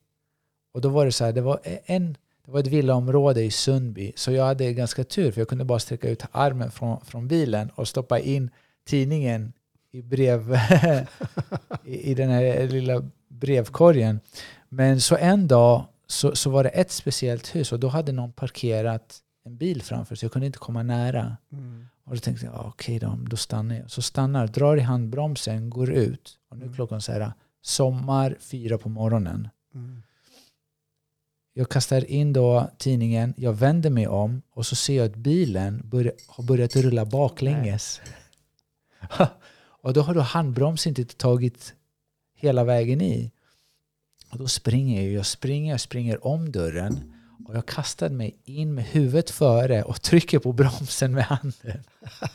Och 0.73 0.81
då 0.81 0.89
var 0.89 1.05
det 1.05 1.11
så 1.11 1.25
här, 1.25 1.31
det 1.33 1.41
var, 1.41 1.59
en, 1.85 2.17
det 2.45 2.51
var 2.51 2.59
ett 2.59 2.67
villaområde 2.67 3.43
i 3.43 3.51
Sundby. 3.51 4.11
Så 4.15 4.31
jag 4.31 4.45
hade 4.45 4.73
ganska 4.73 5.03
tur 5.03 5.31
för 5.31 5.41
jag 5.41 5.47
kunde 5.47 5.65
bara 5.65 5.79
sträcka 5.79 6.09
ut 6.09 6.23
armen 6.31 6.71
från, 6.71 7.01
från 7.05 7.27
bilen 7.27 7.69
och 7.75 7.87
stoppa 7.87 8.19
in 8.19 8.49
tidningen 8.85 9.53
i, 9.91 10.01
brev, 10.01 10.57
i, 11.85 12.11
i 12.11 12.13
den 12.15 12.29
här 12.29 12.67
lilla 12.67 13.03
brevkorgen. 13.27 14.19
Men 14.69 15.01
så 15.01 15.15
en 15.17 15.47
dag 15.47 15.85
så, 16.07 16.35
så 16.35 16.49
var 16.49 16.63
det 16.63 16.69
ett 16.69 16.91
speciellt 16.91 17.55
hus 17.55 17.71
och 17.71 17.79
då 17.79 17.87
hade 17.87 18.11
någon 18.11 18.31
parkerat 18.31 19.19
en 19.45 19.57
bil 19.57 19.81
framför 19.81 20.15
så 20.15 20.25
jag 20.25 20.31
kunde 20.31 20.45
inte 20.45 20.59
komma 20.59 20.83
nära. 20.83 21.37
Mm. 21.51 21.87
Och 22.05 22.13
då 22.15 22.19
tänkte 22.19 22.45
jag, 22.45 22.55
ah, 22.55 22.65
okej 22.67 22.99
då, 22.99 23.19
då 23.27 23.37
stannar 23.37 23.75
jag. 23.75 23.91
Så 23.91 24.01
stannar, 24.01 24.47
drar 24.47 24.77
i 24.77 24.81
handbromsen, 24.81 25.69
går 25.69 25.91
ut. 25.91 26.37
Och 26.49 26.57
nu 26.57 26.63
är 26.63 26.65
Mm. 26.65 26.75
klockan 26.75 27.01
så 27.01 27.11
här, 27.11 27.31
sommar, 27.61 28.35
fyra 28.39 28.77
på 28.77 28.89
morgonen. 28.89 29.47
Mm. 29.75 30.03
Jag 31.53 31.69
kastar 31.69 32.11
in 32.11 32.33
då 32.33 32.69
tidningen, 32.77 33.33
jag 33.37 33.53
vänder 33.53 33.89
mig 33.89 34.07
om 34.07 34.41
och 34.51 34.65
så 34.65 34.75
ser 34.75 34.97
jag 34.97 35.05
att 35.05 35.15
bilen 35.15 35.81
börja, 35.85 36.11
har 36.27 36.43
börjat 36.43 36.75
rulla 36.75 37.05
baklänges. 37.05 38.01
och 39.81 39.93
då 39.93 40.01
har 40.01 40.13
då 40.13 40.21
handbromsen 40.21 40.89
inte 40.89 41.15
tagit 41.15 41.73
hela 42.35 42.63
vägen 42.63 43.01
i. 43.01 43.31
Och 44.31 44.37
då 44.37 44.47
springer 44.47 45.03
jag, 45.03 45.11
jag 45.11 45.25
springer, 45.25 45.71
jag 45.71 45.81
springer 45.81 46.27
om 46.27 46.51
dörren 46.51 47.13
och 47.47 47.55
jag 47.55 47.65
kastar 47.65 48.09
mig 48.09 48.35
in 48.43 48.73
med 48.73 48.85
huvudet 48.85 49.29
före 49.29 49.83
och 49.83 50.01
trycker 50.01 50.39
på 50.39 50.51
bromsen 50.51 51.13
med 51.13 51.23
handen. 51.23 51.83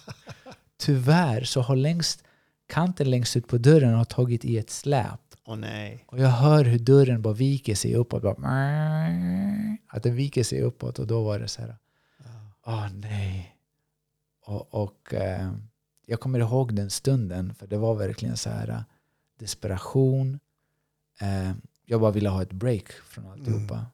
Tyvärr 0.76 1.44
så 1.44 1.60
har 1.60 1.76
längst, 1.76 2.24
kanten 2.68 3.10
längst 3.10 3.36
ut 3.36 3.48
på 3.48 3.58
dörren 3.58 3.94
har 3.94 4.04
tagit 4.04 4.44
i 4.44 4.58
ett 4.58 4.70
släp. 4.70 5.27
Åh 5.48 5.56
nej. 5.56 6.04
Och 6.06 6.18
jag 6.18 6.28
hör 6.28 6.64
hur 6.64 6.78
dörren 6.78 7.22
bara 7.22 7.34
viker 7.34 7.74
sig 7.74 7.94
uppåt. 7.94 8.22
Bara, 8.22 8.34
att 9.86 10.02
den 10.02 10.14
viker 10.14 10.42
sig 10.42 10.62
uppåt 10.62 10.98
och 10.98 11.06
då 11.06 11.22
var 11.24 11.38
det 11.38 11.48
så 11.48 11.62
här. 11.62 11.76
Åh 12.66 12.88
nej. 12.94 13.56
Och, 14.44 14.74
och 14.74 15.14
eh, 15.14 15.52
jag 16.06 16.20
kommer 16.20 16.38
ihåg 16.38 16.74
den 16.74 16.90
stunden 16.90 17.54
för 17.54 17.66
det 17.66 17.76
var 17.76 17.94
verkligen 17.94 18.36
så 18.36 18.50
här 18.50 18.68
eh, 18.68 18.80
desperation. 19.38 20.38
Eh, 21.20 21.52
jag 21.84 22.00
bara 22.00 22.10
ville 22.10 22.28
ha 22.28 22.42
ett 22.42 22.52
break 22.52 22.92
från 22.92 23.26
alltihopa. 23.26 23.74
Mm. 23.74 23.86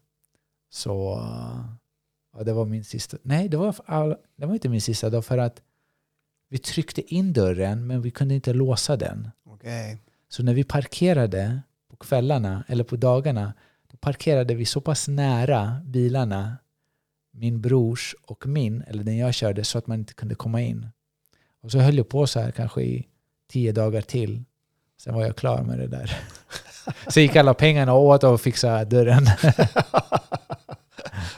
Så 0.71 1.21
ja, 2.37 2.45
det 2.45 2.53
var 2.53 2.65
min 2.65 2.85
sista. 2.85 3.17
Nej, 3.23 3.49
det 3.49 3.57
var, 3.57 3.77
all, 3.87 4.17
det 4.37 4.47
var 4.47 4.55
inte 4.55 4.69
min 4.69 4.81
sista 4.81 5.11
dag 5.11 5.25
för 5.25 5.39
att 5.39 5.63
vi 6.49 6.59
tryckte 6.59 7.15
in 7.15 7.33
dörren 7.33 7.87
men 7.87 8.03
vi 8.03 8.11
kunde 8.11 8.35
inte 8.35 8.53
låsa 8.53 8.97
den. 8.97 9.31
Okej. 9.45 9.99
Så 10.29 10.43
när 10.43 10.55
vi 10.55 10.65
parkerade 10.65 11.61
på 11.91 11.97
kvällarna 11.97 12.65
eller 12.69 12.85
på 12.85 12.97
dagarna 12.97 13.53
då 13.91 13.97
parkerade 13.97 14.55
vi 14.55 14.65
så 14.65 14.81
pass 14.81 15.09
nära 15.09 15.81
bilarna, 15.85 16.57
min 17.31 17.61
brors 17.61 18.15
och 18.27 18.47
min, 18.47 18.83
eller 18.83 19.05
den 19.05 19.17
jag 19.17 19.35
körde, 19.35 19.65
så 19.65 19.79
att 19.79 19.87
man 19.87 19.99
inte 19.99 20.15
kunde 20.15 20.35
komma 20.35 20.61
in. 20.61 20.89
Och 21.63 21.71
så 21.71 21.79
höll 21.79 21.97
jag 21.97 22.09
på 22.09 22.27
så 22.27 22.41
här 22.41 22.51
kanske 22.51 22.83
i 22.83 23.07
tio 23.51 23.73
dagar 23.73 24.01
till. 24.01 24.45
Sen 25.01 25.15
var 25.15 25.23
jag 25.23 25.37
klar 25.37 25.63
med 25.63 25.79
det 25.79 25.87
där. 25.87 26.19
Så 27.09 27.21
gick 27.21 27.37
alla 27.37 27.55
pengarna 27.55 27.95
åt 27.95 28.25
och 28.25 28.41
fixade 28.41 28.85
dörren. 28.85 29.27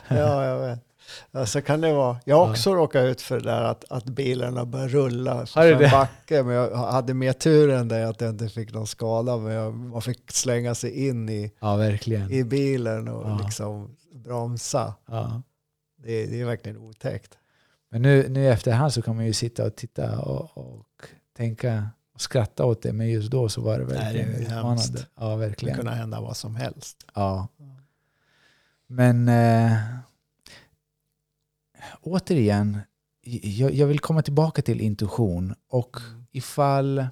Ja, 0.08 0.44
jag 0.44 0.60
vet. 0.60 0.80
Ja, 1.30 1.46
så 1.46 1.62
kan 1.62 1.80
det 1.80 1.92
vara. 1.92 2.16
Jag 2.24 2.36
har 2.36 2.44
Ja. 2.46 2.50
också 2.50 2.74
råkat 2.74 3.04
ut 3.04 3.20
för 3.22 3.40
det 3.40 3.50
där 3.50 3.62
att, 3.62 3.84
att 3.90 4.04
bilarna 4.04 4.64
börjar 4.64 4.88
rulla 4.88 5.46
för 5.46 5.60
det? 5.78 5.84
en 5.84 5.90
backe. 5.90 6.42
Men 6.42 6.54
jag 6.54 6.76
hade 6.76 7.14
mer 7.14 7.32
tur 7.32 7.70
än 7.70 7.88
det 7.88 8.08
att 8.08 8.20
jag 8.20 8.30
inte 8.30 8.48
fick 8.48 8.72
någon 8.72 8.86
skada. 8.86 9.36
Men 9.36 9.52
jag, 9.52 9.74
man 9.74 10.02
fick 10.02 10.32
slänga 10.32 10.74
sig 10.74 11.06
in 11.08 11.28
i, 11.28 11.52
Ja, 11.60 11.76
verkligen. 11.76 12.30
i 12.30 12.44
bilen 12.44 13.08
och 13.08 13.30
Ja. 13.30 13.40
liksom 13.44 13.96
bromsa. 14.14 14.94
Ja. 15.06 15.42
Det, 15.96 16.26
det 16.26 16.40
är 16.40 16.44
verkligen 16.44 16.78
otäckt. 16.78 17.38
Men 17.90 18.02
nu, 18.02 18.28
nu 18.28 18.44
i 18.44 18.48
efterhand 18.48 18.92
så 18.92 19.02
kan 19.02 19.16
man 19.16 19.26
ju 19.26 19.32
sitta 19.32 19.64
och 19.66 19.76
titta 19.76 20.18
och, 20.20 20.58
och 20.58 20.86
tänka 21.36 21.88
och 22.14 22.20
skratta 22.20 22.64
åt 22.64 22.82
det. 22.82 22.92
Men 22.92 23.08
just 23.08 23.30
då 23.30 23.48
så 23.48 23.60
var 23.60 23.78
det 23.78 23.84
Nej, 23.84 23.94
det 23.94 24.18
verkligen 24.18 24.42
utmanande. 24.42 25.06
Ja, 25.20 25.28
Det 25.28 25.36
verkligen. 25.36 25.76
kunde 25.76 25.90
hända 25.92 26.20
vad 26.20 26.36
som 26.36 26.56
helst. 26.56 26.96
Ja. 27.14 27.48
Men 28.86 29.28
eh, 29.28 29.76
återigen, 32.00 32.80
jag, 33.42 33.74
jag 33.74 33.86
vill 33.86 34.00
komma 34.00 34.22
tillbaka 34.22 34.62
till 34.62 34.80
intuition. 34.80 35.54
Och 35.68 35.96
ifall... 36.32 37.06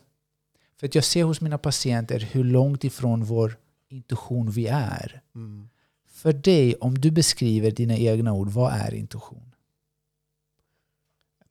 För 0.77 0.87
att 0.87 0.95
jag 0.95 1.05
ser 1.05 1.25
hos 1.25 1.41
mina 1.41 1.59
patienter 1.59 2.20
hur 2.20 2.45
långt 2.45 2.85
ifrån 2.85 3.25
vår 3.25 3.57
intuition 3.89 4.51
vi 4.51 4.66
är. 4.66 5.22
Mm. 5.35 5.68
För 6.07 6.33
dig, 6.33 6.75
om 6.75 6.99
du 6.99 7.11
beskriver 7.11 7.70
dina 7.70 7.97
egna 7.97 8.33
ord, 8.33 8.49
vad 8.49 8.72
är 8.72 8.95
intuition? 8.95 9.55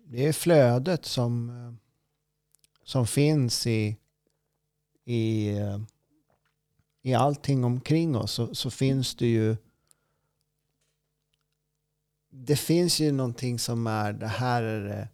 Det 0.05 0.27
är 0.27 0.33
flödet 0.33 1.05
som, 1.05 1.49
eh, 1.49 1.73
som 2.83 3.07
finns 3.07 3.67
i, 3.67 3.97
i, 5.05 5.49
eh, 5.57 5.79
i 7.01 7.13
allting 7.13 7.63
omkring 7.63 8.15
oss. 8.15 8.31
Så, 8.31 8.55
så 8.55 8.69
finns 8.69 9.15
det 9.15 9.27
ju 9.27 9.57
det 12.35 12.55
finns 12.55 12.99
ju 12.99 13.11
någonting 13.11 13.59
som 13.59 13.87
är 13.87 14.13
det 14.13 14.27
här 14.27 14.63
är 14.63 14.81
det, 14.83 15.07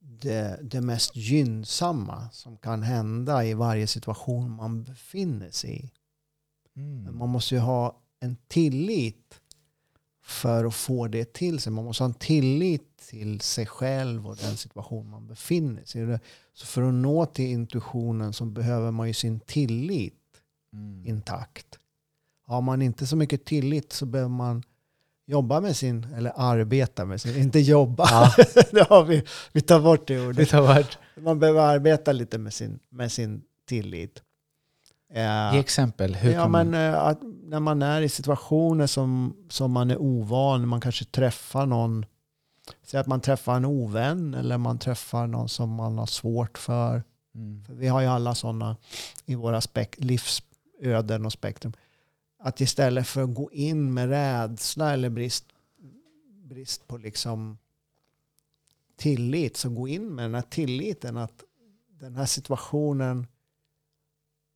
det, 0.00 0.58
det 0.62 0.80
mest 0.80 1.16
gynnsamma 1.16 2.30
som 2.32 2.56
kan 2.56 2.82
hända 2.82 3.44
i 3.44 3.54
varje 3.54 3.86
situation 3.86 4.50
man 4.50 4.82
befinner 4.84 5.50
sig 5.50 5.76
i. 5.84 5.90
Men 6.72 7.00
Mm. 7.00 7.18
man 7.18 7.28
måste 7.28 7.54
ju 7.54 7.60
ha 7.60 8.00
en 8.20 8.36
tillit 8.48 9.40
för 10.22 10.64
att 10.64 10.74
få 10.74 11.08
det 11.08 11.32
till 11.32 11.60
sig. 11.60 11.72
Man 11.72 11.84
måste 11.84 12.02
ha 12.04 12.08
en 12.08 12.14
tillit 12.14 12.96
till 13.08 13.40
sig 13.40 13.66
själv 13.66 14.26
och 14.28 14.36
den 14.36 14.56
situation 14.56 15.10
man 15.10 15.26
befinner 15.26 15.84
sig 15.84 16.14
i. 16.14 16.18
Så 16.54 16.66
för 16.66 16.82
att 16.82 16.94
nå 16.94 17.26
till 17.26 17.44
intuitionen 17.46 18.32
så 18.32 18.44
behöver 18.44 18.90
man 18.90 19.06
ju 19.08 19.14
sin 19.14 19.40
tillit 19.40 20.14
Mm. 20.72 21.06
intakt. 21.06 21.78
Har 22.42 22.60
man 22.60 22.82
inte 22.82 23.06
så 23.06 23.16
mycket 23.16 23.44
tillit 23.44 23.92
så 23.92 24.06
behöver 24.06 24.28
man 24.30 24.62
jobba 25.28 25.60
med 25.60 25.76
sin, 25.76 26.06
eller 26.16 26.32
arbeta 26.36 27.04
med 27.04 27.20
sin, 27.20 27.36
inte 27.36 27.60
jobba. 27.60 28.04
Ja. 28.10 28.84
har 28.88 29.04
vi, 29.04 29.22
vi 29.52 29.60
tar 29.60 29.80
bort 29.80 30.08
det 30.08 30.14
Det 30.14 30.26
ordet. 30.26 30.50
har 30.52 30.62
varit... 30.62 30.98
Man 31.14 31.38
behöver 31.38 31.60
arbeta 31.60 32.12
lite 32.12 32.38
med 32.38 32.54
sin, 32.54 32.78
med 32.88 33.12
sin 33.12 33.42
tillit. 33.68 34.22
Eh, 35.14 35.54
Ge 35.54 35.58
exempel. 35.60 36.14
Hur 36.14 36.32
ja, 36.32 36.48
men 36.48 36.70
man... 36.70 36.80
eh, 36.80 36.98
att 36.98 37.18
när 37.44 37.60
man 37.60 37.82
är 37.82 38.02
i 38.02 38.08
situationer 38.08 38.86
som, 38.86 39.36
som 39.48 39.72
man 39.72 39.90
är 39.90 39.96
ovan, 39.96 40.68
man 40.68 40.80
kanske 40.80 41.04
träffar 41.04 41.66
någon, 41.66 42.06
säg 42.86 43.00
att 43.00 43.06
man 43.06 43.20
träffar 43.20 43.56
en 43.56 43.64
ovän 43.64 44.34
eller 44.34 44.58
man 44.58 44.78
träffar 44.78 45.26
någon 45.26 45.48
som 45.48 45.70
man 45.74 45.98
har 45.98 46.06
svårt 46.06 46.58
för. 46.58 47.02
Mm. 47.34 47.64
för 47.64 47.74
vi 47.74 47.88
har 47.88 48.00
ju 48.00 48.06
alla 48.06 48.34
sådana 48.34 48.76
i 49.26 49.34
våra 49.34 49.60
livsöden 49.96 51.26
och 51.26 51.32
spektrum. 51.32 51.72
Att 52.38 52.60
istället 52.60 53.06
för 53.06 53.22
att 53.22 53.34
gå 53.34 53.52
in 53.52 53.94
med 53.94 54.08
rädsla 54.08 54.92
eller 54.92 55.10
brist, 55.10 55.44
brist 56.28 56.88
på 56.88 56.96
liksom 56.96 57.58
tillit, 58.96 59.56
så 59.56 59.70
gå 59.70 59.88
in 59.88 60.14
med 60.14 60.24
den 60.24 60.34
här 60.34 60.42
tilliten 60.42 61.16
att 61.16 61.44
den 61.88 62.16
här 62.16 62.26
situationen, 62.26 63.26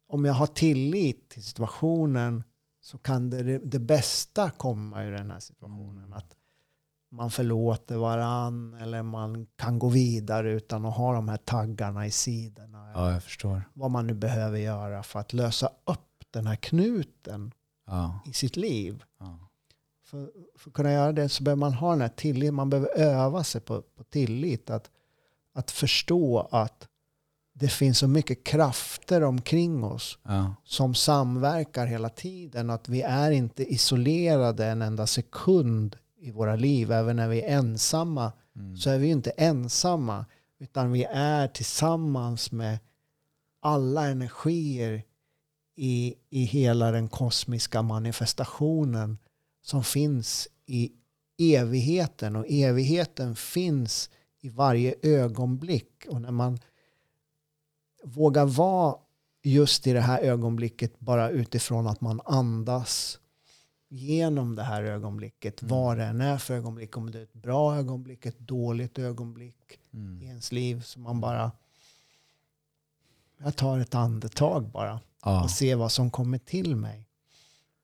om 0.09 0.25
jag 0.25 0.35
har 0.35 0.47
tillit 0.47 1.29
till 1.29 1.43
situationen 1.43 2.45
så 2.81 2.99
kan 2.99 3.31
det, 3.31 3.59
det 3.59 3.79
bästa 3.79 4.51
komma 4.51 5.05
ur 5.05 5.13
den 5.13 5.31
här 5.31 5.41
situationen. 5.41 6.05
Mm. 6.05 6.13
Att 6.13 6.37
man 7.11 7.31
förlåter 7.31 7.97
varann 7.97 8.75
eller 8.75 9.03
man 9.03 9.47
kan 9.57 9.79
gå 9.79 9.89
vidare 9.89 10.53
utan 10.53 10.85
att 10.85 10.97
ha 10.97 11.15
de 11.15 11.29
här 11.29 11.37
taggarna 11.37 12.07
i 12.07 12.11
sidorna. 12.11 12.93
Ja, 12.95 13.13
jag 13.13 13.23
förstår. 13.23 13.63
Vad 13.75 13.91
man 13.91 14.07
nu 14.07 14.15
behöver 14.15 14.59
göra 14.59 15.03
för 15.03 15.21
att 15.21 15.33
lösa 15.33 15.71
upp 15.85 16.25
den 16.31 16.47
här 16.47 16.57
knuten 16.57 17.53
Ja, 17.93 18.21
i 18.27 18.33
sitt 18.33 18.57
liv. 18.57 19.03
ja, 19.19 19.39
För, 20.05 20.31
för 20.57 20.71
att 20.71 20.75
kunna 20.75 20.93
göra 20.93 21.13
det 21.13 21.29
så 21.29 21.43
behöver 21.43 21.61
man 21.61 21.73
ha 21.73 21.91
den 21.91 22.01
här 22.01 22.09
tilliten. 22.09 22.55
Man 22.55 22.71
behöver 22.71 22.99
öva 22.99 23.45
sig 23.45 23.61
på, 23.61 23.83
på 23.83 24.05
tillit. 24.05 24.71
Att, 24.71 24.91
att 25.55 25.71
förstå 25.71 26.49
att 26.51 26.89
det 27.55 27.69
finns 27.69 27.99
så 27.99 28.09
mycket 28.09 28.45
krafter 28.45 29.23
omkring 29.23 29.85
oss 29.85 30.19
ja, 30.23 30.55
som 30.65 30.95
samverkar 30.95 31.87
hela 31.87 32.09
tiden. 32.09 32.71
Att 32.71 32.89
vi 32.89 33.03
är 33.03 33.31
inte 33.31 33.73
isolerade 33.73 34.67
en 34.67 34.83
enda 34.83 35.07
sekund 35.07 35.97
i 36.21 36.31
våra 36.31 36.57
liv. 36.57 36.93
Även 36.93 37.17
när 37.17 37.29
vi 37.29 37.43
är 37.43 37.59
ensamma 37.59 38.33
mm. 38.57 38.77
så 38.77 38.91
är 38.91 38.99
vi 38.99 39.07
inte 39.07 39.31
ensamma. 39.31 40.25
Utan 40.59 40.93
vi 40.93 41.05
är 41.05 41.49
tillsammans 41.49 42.53
med 42.53 42.79
alla 43.61 44.07
energier 44.07 45.03
i, 45.75 46.15
i 46.31 46.45
hela 46.45 46.91
den 46.91 47.09
kosmiska 47.09 47.83
manifestationen 47.83 49.19
som 49.63 49.85
finns 49.85 50.49
i 50.67 50.93
evigheten. 51.39 52.37
Och 52.37 52.47
evigheten 52.49 53.37
finns 53.37 54.11
i 54.41 54.49
varje 54.49 54.95
ögonblick. 55.03 56.07
Och 56.09 56.21
när 56.21 56.31
man 56.31 56.59
vågar 58.05 58.47
vara 58.47 58.97
just 59.43 59.87
i 59.87 59.93
det 59.93 60.01
här 60.01 60.23
ögonblicket 60.23 61.01
bara 61.01 61.31
utifrån 61.31 61.87
att 61.87 62.01
man 62.01 62.21
andas 62.25 63.19
genom 63.89 64.57
det 64.57 64.63
här 64.63 64.83
ögonblicket. 64.83 65.63
Mm. 65.63 65.71
Vad 65.71 65.99
det 65.99 66.05
än 66.05 66.21
är 66.21 66.39
för 66.39 66.55
ögonblick. 66.55 66.97
Om 66.97 67.11
det 67.11 67.19
är 67.19 67.23
ett 67.23 67.33
bra 67.33 67.77
ögonblick, 67.77 68.27
ett 68.27 68.39
dåligt 68.39 68.99
ögonblick 68.99 69.81
i 69.91 69.97
Mm. 69.97 70.23
ens 70.23 70.53
liv. 70.53 70.83
Så 70.83 71.01
man 71.01 71.21
bara... 71.21 71.53
Jag 73.39 73.57
tar 73.57 73.79
ett 73.79 73.95
andetag 73.95 74.69
bara 74.69 75.01
Ja, 75.25 75.43
och 75.43 75.51
ser 75.51 75.77
vad 75.77 75.93
som 75.93 76.11
kommer 76.11 76.39
till 76.39 76.77
mig. 76.77 77.09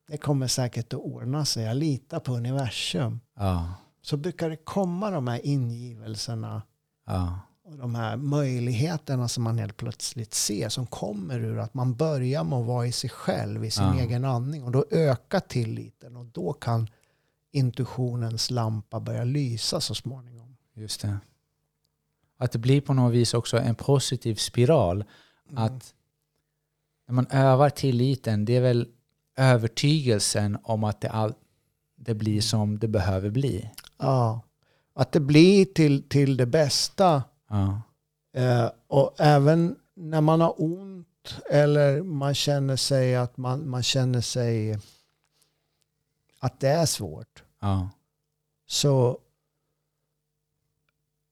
Det 0.09 0.17
kommer 0.17 0.47
säkert 0.47 0.93
att 0.95 1.01
ordna 1.01 1.45
sig. 1.45 1.65
Jag 1.65 1.77
litar 1.77 2.21
på 2.21 2.33
universum. 2.33 3.21
ja, 3.37 3.75
Så 4.03 4.17
brukar 4.17 4.51
det 4.51 4.57
komma 4.57 5.11
de 5.11 5.29
här 5.29 5.47
ingivelserna 5.47 6.63
ja, 7.07 7.41
och 7.65 7.77
de 7.77 7.95
här 7.95 8.17
möjligheterna 8.17 9.29
som 9.29 9.45
man 9.45 9.59
helt 9.59 9.77
plötsligt 9.77 10.35
ser 10.35 10.69
som 10.69 10.87
kommer 10.87 11.39
ur 11.41 11.59
att 11.59 11.75
man 11.75 11.95
börjar 11.95 12.45
med 12.45 12.59
att 12.59 12.67
vara 12.67 12.87
i 12.87 12.93
sig 12.93 13.11
själv, 13.11 13.65
i 13.65 13.71
sin 13.71 13.85
Ja. 13.85 14.01
egen 14.01 14.25
andning. 14.25 14.63
Och 14.65 14.71
då 14.73 14.85
ökar 14.91 15.41
tilliten 15.41 16.17
och 16.17 16.27
då 16.27 16.53
kan 16.53 16.89
intuitionens 17.53 18.51
lampa 18.51 19.01
börja 19.01 19.25
lysa 19.25 19.81
så 19.81 19.95
småningom. 19.95 20.57
just 20.75 21.01
det. 21.01 21.19
Att 22.39 22.53
det 22.53 22.59
blir 22.59 22.81
på 22.81 22.95
något 22.95 23.13
vis 23.15 23.35
också 23.35 23.59
en 23.59 23.75
positiv 23.75 24.35
spiral. 24.35 25.05
Mm. 25.51 25.65
Att 25.65 25.95
när 27.09 27.15
man 27.15 27.27
övar 27.31 27.71
tilliten, 27.71 28.45
det 28.45 28.57
är 28.57 28.61
väl 28.61 28.89
övertygelsen 29.37 30.59
om 30.63 30.85
att 30.85 31.01
det, 31.01 31.09
all, 31.11 31.35
det 31.97 32.15
blir 32.15 32.41
som 32.41 32.79
det 32.79 32.89
behöver 32.89 33.31
bli. 33.31 33.71
Ja, 33.99 34.41
att 34.95 35.13
det 35.13 35.21
blir 35.21 35.65
till, 35.65 36.03
till 36.09 36.37
det 36.37 36.47
bästa. 36.47 37.23
Ja, 37.49 37.83
Eh, 38.33 38.71
och 38.87 39.15
även 39.19 39.77
när 39.95 40.21
man 40.21 40.41
har 40.41 40.55
ont 40.63 41.35
eller 41.51 42.03
man 42.03 42.35
känner 42.35 42.77
sig 42.77 43.17
att 43.17 43.37
man, 43.37 43.69
man 43.69 43.83
känner 43.83 44.21
sig 44.21 44.79
att 46.39 46.61
det 46.61 46.69
är 46.69 46.87
svårt. 46.87 47.43
ja, 47.61 47.91
Så 48.67 49.19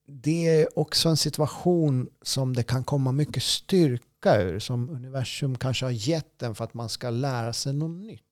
det 0.07 0.49
är 0.49 0.79
också 0.79 1.09
en 1.09 1.17
situation 1.17 2.09
som 2.23 2.55
det 2.55 2.63
kan 2.63 2.85
komma 2.85 3.13
mycket 3.13 3.43
styrka 3.43 4.07
ur. 4.35 4.59
Som 4.59 4.91
universum 4.91 5.59
kanske 5.59 5.85
har 5.87 5.91
gett 5.91 6.39
den 6.39 6.55
för 6.55 6.65
att 6.65 6.75
man 6.75 6.89
ska 6.89 7.11
lära 7.11 7.53
sig 7.53 7.73
något 7.73 8.01
nytt. 8.01 8.23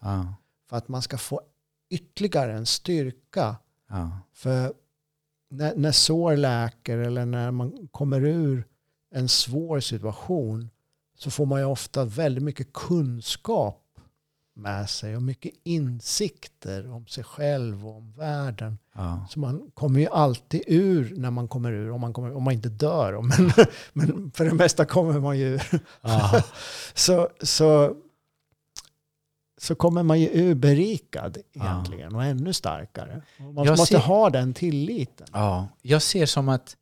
ja, 0.00 0.34
För 0.68 0.76
att 0.76 0.88
man 0.88 1.02
ska 1.02 1.18
få 1.18 1.40
ytterligare 1.90 2.52
en 2.52 2.66
styrka. 2.66 3.56
ja, 3.88 4.18
För 4.32 4.72
när, 5.50 5.76
när 5.76 5.92
sår 5.92 6.36
läker 6.36 6.98
eller 6.98 7.26
när 7.26 7.50
man 7.50 7.88
kommer 7.90 8.24
ur 8.24 8.66
en 9.10 9.28
svår 9.28 9.80
situation 9.80 10.70
så 11.16 11.30
får 11.30 11.46
man 11.46 11.60
ju 11.60 11.66
ofta 11.66 12.04
väldigt 12.04 12.44
mycket 12.44 12.72
kunskap 12.72 13.83
med 14.56 14.90
sig 14.90 15.16
och 15.16 15.22
mycket 15.22 15.52
insikter 15.62 16.90
om 16.90 17.06
sig 17.06 17.24
själv 17.24 17.88
och 17.88 17.96
om 17.96 18.12
världen. 18.12 18.78
ja, 18.92 19.26
Så 19.30 19.38
man 19.40 19.70
kommer 19.74 20.00
ju 20.00 20.06
alltid 20.06 20.62
ur 20.66 21.14
när 21.16 21.30
man 21.30 21.48
kommer 21.48 21.72
ur, 21.72 21.90
om 21.90 22.00
man, 22.00 22.12
kommer, 22.12 22.34
om 22.36 22.42
man 22.42 22.54
inte 22.54 22.68
dör. 22.68 23.22
Men, 23.22 23.50
men 23.92 24.30
för 24.30 24.44
det 24.44 24.54
mesta 24.54 24.84
kommer 24.84 25.20
man 25.20 25.38
ju 25.38 25.46
ur. 25.54 25.80
ja, 26.02 26.42
Så, 26.94 27.28
så, 27.42 27.96
så 29.58 29.74
kommer 29.74 30.02
man 30.02 30.20
ju 30.20 30.28
ur 30.28 30.54
berikad 30.54 31.38
egentligen 31.52 32.14
och 32.14 32.24
ännu 32.24 32.52
starkare. 32.52 33.22
Man 33.38 33.64
Jag 33.64 33.78
måste 33.78 33.94
ser- 33.94 33.98
ha 34.06 34.30
den 34.30 34.54
tilliten. 34.54 35.26
ja. 35.32 35.68
Jag 35.82 36.02
ser 36.02 36.26
som 36.26 36.48
att 36.48 36.76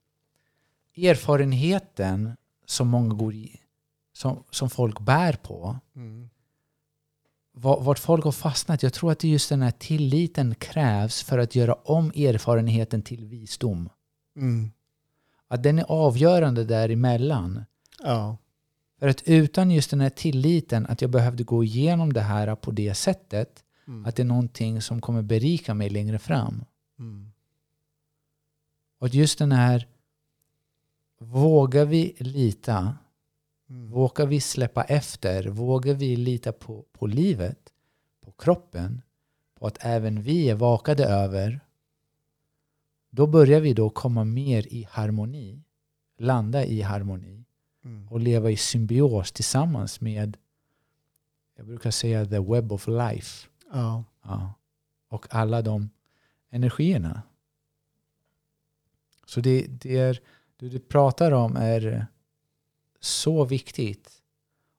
erfarenheten 0.96 2.36
som 2.66 2.88
många 2.88 3.14
går 3.14 3.34
i, 3.34 3.60
som, 4.12 4.44
som 4.50 4.70
folk 4.70 5.00
bär 5.00 5.32
på, 5.32 5.76
Mm. 5.96 6.28
Va- 7.52 7.80
vart 7.80 7.98
folk 7.98 8.24
har 8.24 8.32
fastnat, 8.32 8.82
jag 8.82 8.92
tror 8.92 9.12
att 9.12 9.24
just 9.24 9.48
den 9.48 9.62
här 9.62 9.70
tilliten 9.70 10.54
krävs 10.54 11.22
för 11.22 11.38
att 11.38 11.54
göra 11.54 11.74
om 11.74 12.06
erfarenheten 12.10 13.02
till 13.02 13.24
visdom. 13.24 13.88
Mm. 14.36 14.70
Att 15.48 15.62
den 15.62 15.78
är 15.78 15.84
avgörande 15.88 16.64
däremellan. 16.64 17.64
Ja. 18.02 18.36
För 18.98 19.08
att 19.08 19.22
utan 19.22 19.70
just 19.70 19.90
den 19.90 20.00
här 20.00 20.10
tilliten 20.10 20.86
att 20.86 21.02
jag 21.02 21.10
behövde 21.10 21.44
gå 21.44 21.64
igenom 21.64 22.12
det 22.12 22.20
här 22.20 22.54
på 22.54 22.70
det 22.70 22.94
sättet, 22.94 23.64
Mm. 23.86 24.06
att 24.06 24.16
det 24.16 24.22
är 24.22 24.24
någonting 24.24 24.82
som 24.82 25.00
kommer 25.00 25.22
berika 25.22 25.74
mig 25.74 25.90
längre 25.90 26.18
fram. 26.18 26.64
Mm. 26.98 27.32
Och 28.98 29.08
just 29.08 29.38
den 29.38 29.52
här, 29.52 29.86
vågar 31.18 31.84
vi 31.84 32.14
lita? 32.18 32.94
Vågar 33.74 34.26
vi 34.26 34.40
släppa 34.40 34.84
efter? 34.84 35.48
Vågar 35.48 35.94
vi 35.94 36.16
lita 36.16 36.52
på, 36.52 36.84
på 36.92 37.06
livet? 37.06 37.72
På 38.20 38.32
kroppen? 38.32 39.02
På 39.54 39.66
att 39.66 39.78
även 39.80 40.22
vi 40.22 40.50
är 40.50 40.54
vakade 40.54 41.04
över? 41.04 41.60
Då 43.10 43.26
börjar 43.26 43.60
vi 43.60 43.72
då 43.72 43.90
komma 43.90 44.24
mer 44.24 44.66
i 44.74 44.86
harmoni. 44.90 45.62
Landa 46.18 46.64
i 46.64 46.82
harmoni. 46.82 47.44
Mm. 47.84 48.08
och 48.08 48.20
leva 48.20 48.50
i 48.50 48.56
symbios 48.56 49.32
tillsammans 49.32 50.00
med, 50.00 50.36
jag 51.56 51.66
brukar 51.66 51.90
säga 51.90 52.26
the 52.26 52.38
web 52.38 52.72
of 52.72 52.88
life. 52.88 53.48
Ja. 53.72 54.04
Ja. 54.22 54.54
Och 55.08 55.26
alla 55.30 55.62
de 55.62 55.90
energierna. 56.50 57.22
Så 59.26 59.40
det, 59.40 59.66
det, 59.68 59.98
är, 59.98 60.20
det 60.56 60.68
du 60.68 60.78
pratar 60.78 61.32
om 61.32 61.56
är 61.56 62.06
så 63.04 63.44
viktigt 63.44 64.22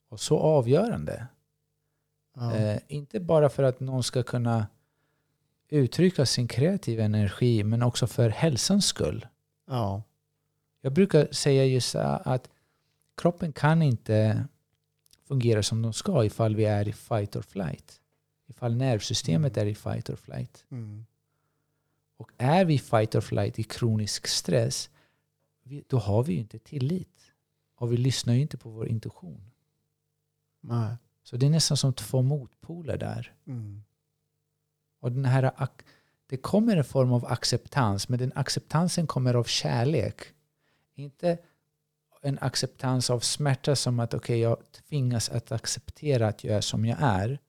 och 0.09 0.19
så 0.19 0.39
avgörande. 0.39 1.27
Ja. 2.35 2.55
Eh, 2.55 2.79
inte 2.87 3.19
bara 3.19 3.49
för 3.49 3.63
att 3.63 3.79
någon 3.79 4.03
ska 4.03 4.23
kunna 4.23 4.67
uttrycka 5.69 6.25
sin 6.25 6.47
kreativa 6.47 7.03
energi 7.03 7.63
men 7.63 7.83
också 7.83 8.07
för 8.07 8.29
hälsans 8.29 8.85
skull. 8.85 9.27
ja. 9.67 10.03
Jag 10.85 10.93
brukar 10.93 11.27
säga 11.31 11.65
just 11.65 11.95
att 11.95 12.49
kroppen 13.17 13.53
kan 13.53 13.81
inte 13.81 14.45
fungera 15.27 15.63
som 15.63 15.81
de 15.81 15.93
ska 15.93 16.25
ifall 16.25 16.55
vi 16.55 16.65
är 16.65 16.87
i 16.87 16.93
fight 16.93 17.35
or 17.35 17.41
flight. 17.41 18.01
Ifall 18.47 18.75
nervsystemet 18.75 19.57
är 19.57 19.65
i 19.65 19.75
fight 19.75 20.09
or 20.09 20.15
flight. 20.15 20.65
Mm. 20.71 21.05
Och 22.17 22.31
är 22.37 22.65
vi 22.65 22.79
fight 22.79 23.15
or 23.15 23.21
flight 23.21 23.59
i 23.59 23.63
kronisk 23.63 24.27
stress, 24.27 24.89
då 25.87 25.97
har 25.97 26.23
vi 26.23 26.33
ju 26.33 26.39
inte 26.39 26.59
tillit. 26.59 27.32
Och 27.83 27.91
vi 27.91 27.97
lyssnar 27.97 28.33
ju 28.33 28.41
inte 28.41 28.57
på 28.57 28.69
vår 28.69 28.87
intuition. 28.87 29.51
Nej. 30.61 30.95
Så 31.23 31.37
det 31.37 31.45
är 31.45 31.49
nästan 31.49 31.77
som 31.77 31.93
två 31.93 32.21
motpoler 32.21 32.97
där. 32.97 33.33
Mm. 33.47 33.83
Och 34.99 35.11
den 35.11 35.25
här, 35.25 35.51
det 36.27 36.37
kommer 36.37 36.77
en 36.77 36.83
form 36.83 37.13
av 37.13 37.25
acceptans, 37.25 38.09
men 38.09 38.19
den 38.19 38.31
acceptansen 38.35 39.07
kommer 39.07 39.33
av 39.33 39.43
kärlek. 39.43 40.21
Inte 40.95 41.37
en 42.21 42.37
acceptans 42.41 43.09
av 43.09 43.19
smärta 43.19 43.75
som 43.75 43.99
att 43.99 44.13
okej, 44.13 44.39
jag 44.39 44.57
tvingas 44.71 45.29
att 45.29 45.51
acceptera 45.51 46.27
att 46.27 46.43
jag 46.43 46.55
är 46.55 46.61
som 46.61 46.85
jag 46.85 46.97
är. 47.01 47.39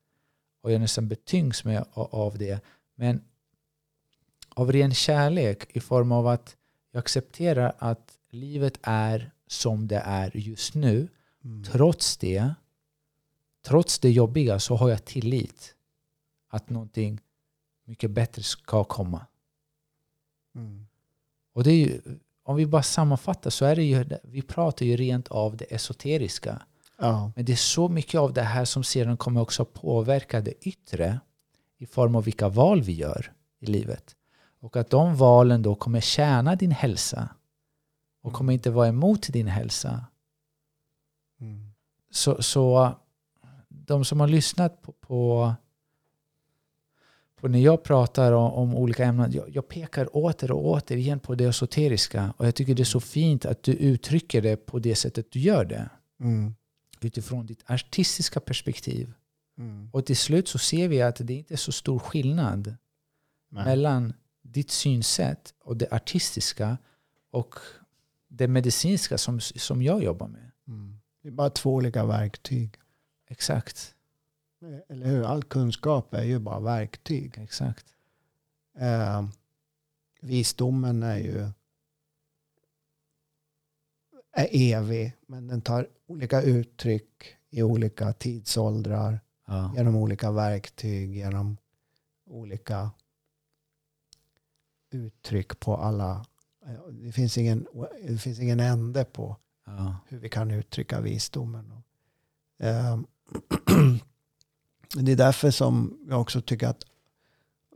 Och 0.60 0.72
jag 0.72 0.80
nästan 0.80 1.08
betyngs 1.08 1.64
med 1.64 1.84
av 1.92 2.38
det. 2.38 2.64
Men 2.94 3.24
av 4.48 4.72
ren 4.72 4.94
kärlek 4.94 5.76
i 5.76 5.80
form 5.80 6.12
av 6.12 6.26
att 6.26 6.56
jag 6.90 6.98
accepterar 6.98 7.74
att 7.78 8.18
livet 8.30 8.78
är 8.82 9.33
som 9.54 9.88
det 9.88 10.02
är 10.04 10.36
just 10.36 10.74
nu. 10.74 11.08
Mm. 11.44 11.64
Trots 11.64 12.16
det 12.16 12.54
trots 13.64 13.98
det 13.98 14.10
jobbiga 14.10 14.58
så 14.58 14.76
har 14.76 14.90
jag 14.90 15.04
tillit 15.04 15.74
att 16.50 16.70
någonting 16.70 17.20
mycket 17.84 18.10
bättre 18.10 18.42
ska 18.42 18.84
komma. 18.84 19.26
Mm. 20.54 20.86
Och 21.52 21.64
det 21.64 21.70
är 21.70 21.76
ju, 21.76 22.00
om 22.42 22.56
vi 22.56 22.66
bara 22.66 22.82
sammanfattar 22.82 23.50
så 23.50 23.64
är 23.64 23.76
det 23.76 23.82
ju, 23.82 24.04
vi 24.22 24.42
pratar 24.42 24.86
ju 24.86 24.96
rent 24.96 25.28
av 25.28 25.56
det 25.56 25.74
esoteriska. 25.74 26.62
Ja. 26.98 27.32
Men 27.36 27.44
det 27.44 27.52
är 27.52 27.56
så 27.56 27.88
mycket 27.88 28.20
av 28.20 28.32
det 28.32 28.42
här 28.42 28.64
som 28.64 28.84
sedan 28.84 29.16
kommer 29.16 29.40
också 29.40 29.64
påverka 29.64 30.40
det 30.40 30.68
yttre 30.68 31.20
i 31.78 31.86
form 31.86 32.16
av 32.16 32.24
vilka 32.24 32.48
val 32.48 32.82
vi 32.82 32.92
gör 32.92 33.32
i 33.60 33.66
livet. 33.66 34.16
Och 34.60 34.76
att 34.76 34.90
de 34.90 35.16
valen 35.16 35.62
då 35.62 35.74
kommer 35.74 36.00
tjäna 36.00 36.56
din 36.56 36.70
hälsa 36.70 37.28
och 38.24 38.32
kommer 38.32 38.52
inte 38.52 38.70
vara 38.70 38.88
emot 38.88 39.28
din 39.32 39.46
hälsa. 39.46 40.04
Mm. 41.40 41.72
Så, 42.10 42.42
så 42.42 42.94
de 43.68 44.04
som 44.04 44.20
har 44.20 44.28
lyssnat 44.28 44.82
på, 44.82 44.92
på, 44.92 45.54
på 47.36 47.48
när 47.48 47.58
jag 47.58 47.82
pratar 47.82 48.32
om, 48.32 48.52
om 48.52 48.74
olika 48.74 49.04
ämnen, 49.04 49.32
jag, 49.32 49.48
jag 49.48 49.68
pekar 49.68 50.16
åter 50.16 50.50
och 50.50 50.66
åter 50.66 50.96
igen 50.96 51.20
på 51.20 51.34
det 51.34 51.44
esoteriska. 51.44 52.34
Och 52.36 52.46
jag 52.46 52.54
tycker 52.54 52.74
det 52.74 52.82
är 52.82 52.84
så 52.84 53.00
fint 53.00 53.44
att 53.44 53.62
du 53.62 53.72
uttrycker 53.72 54.42
det 54.42 54.56
på 54.56 54.78
det 54.78 54.94
sättet 54.94 55.30
du 55.30 55.38
gör 55.38 55.64
det. 55.64 55.90
Mm. 56.20 56.54
Utifrån 57.00 57.46
ditt 57.46 57.70
artistiska 57.70 58.40
perspektiv. 58.40 59.12
Mm. 59.58 59.90
Och 59.92 60.06
till 60.06 60.16
slut 60.16 60.48
så 60.48 60.58
ser 60.58 60.88
vi 60.88 61.02
att 61.02 61.16
det 61.20 61.34
inte 61.34 61.54
är 61.54 61.58
så 61.58 61.72
stor 61.72 61.98
skillnad 61.98 62.76
Nej. 63.48 63.64
mellan 63.64 64.12
ditt 64.42 64.70
synsätt 64.70 65.54
och 65.60 65.76
det 65.76 65.92
artistiska 65.92 66.78
och 67.30 67.54
det 68.36 68.48
medicinska 68.48 69.18
som, 69.18 69.40
som 69.40 69.82
jag 69.82 70.02
jobbar 70.02 70.28
med. 70.28 70.50
Mm. 70.68 71.00
Det 71.22 71.28
är 71.28 71.32
bara 71.32 71.50
två 71.50 71.74
olika 71.74 72.04
verktyg. 72.04 72.76
Exakt. 73.28 73.94
Eller 74.88 75.06
hur? 75.06 75.24
All 75.24 75.42
kunskap 75.42 76.14
är 76.14 76.22
ju 76.24 76.38
bara 76.38 76.60
verktyg. 76.60 77.38
Exakt. 77.38 77.86
Eh, 78.78 79.28
visdomen 80.20 81.02
är 81.02 81.16
ju 81.18 81.48
är 84.36 84.48
evig, 84.52 85.12
men 85.26 85.46
den 85.46 85.60
tar 85.60 85.88
olika 86.06 86.42
uttryck 86.42 87.36
i 87.50 87.62
olika 87.62 88.12
tidsåldrar, 88.12 89.20
Ja. 89.46 89.72
genom 89.76 89.96
olika 89.96 90.30
verktyg, 90.30 91.16
genom 91.16 91.56
olika 92.26 92.90
uttryck 94.90 95.60
på 95.60 95.76
alla. 95.76 96.26
Det 96.90 97.12
finns 97.12 97.38
ingen, 97.38 97.66
det 98.08 98.18
finns 98.18 98.38
ingen 98.40 98.60
ände 98.60 99.04
på 99.04 99.36
Ja. 99.66 99.96
hur 100.08 100.18
vi 100.18 100.28
kan 100.28 100.50
uttrycka 100.50 101.00
visdomen. 101.00 101.72
Eh, 102.58 102.98
det 104.96 105.12
är 105.12 105.16
därför 105.16 105.50
som 105.50 105.98
jag 106.08 106.20
också 106.20 106.40
tycker 106.40 106.68
att 106.68 106.84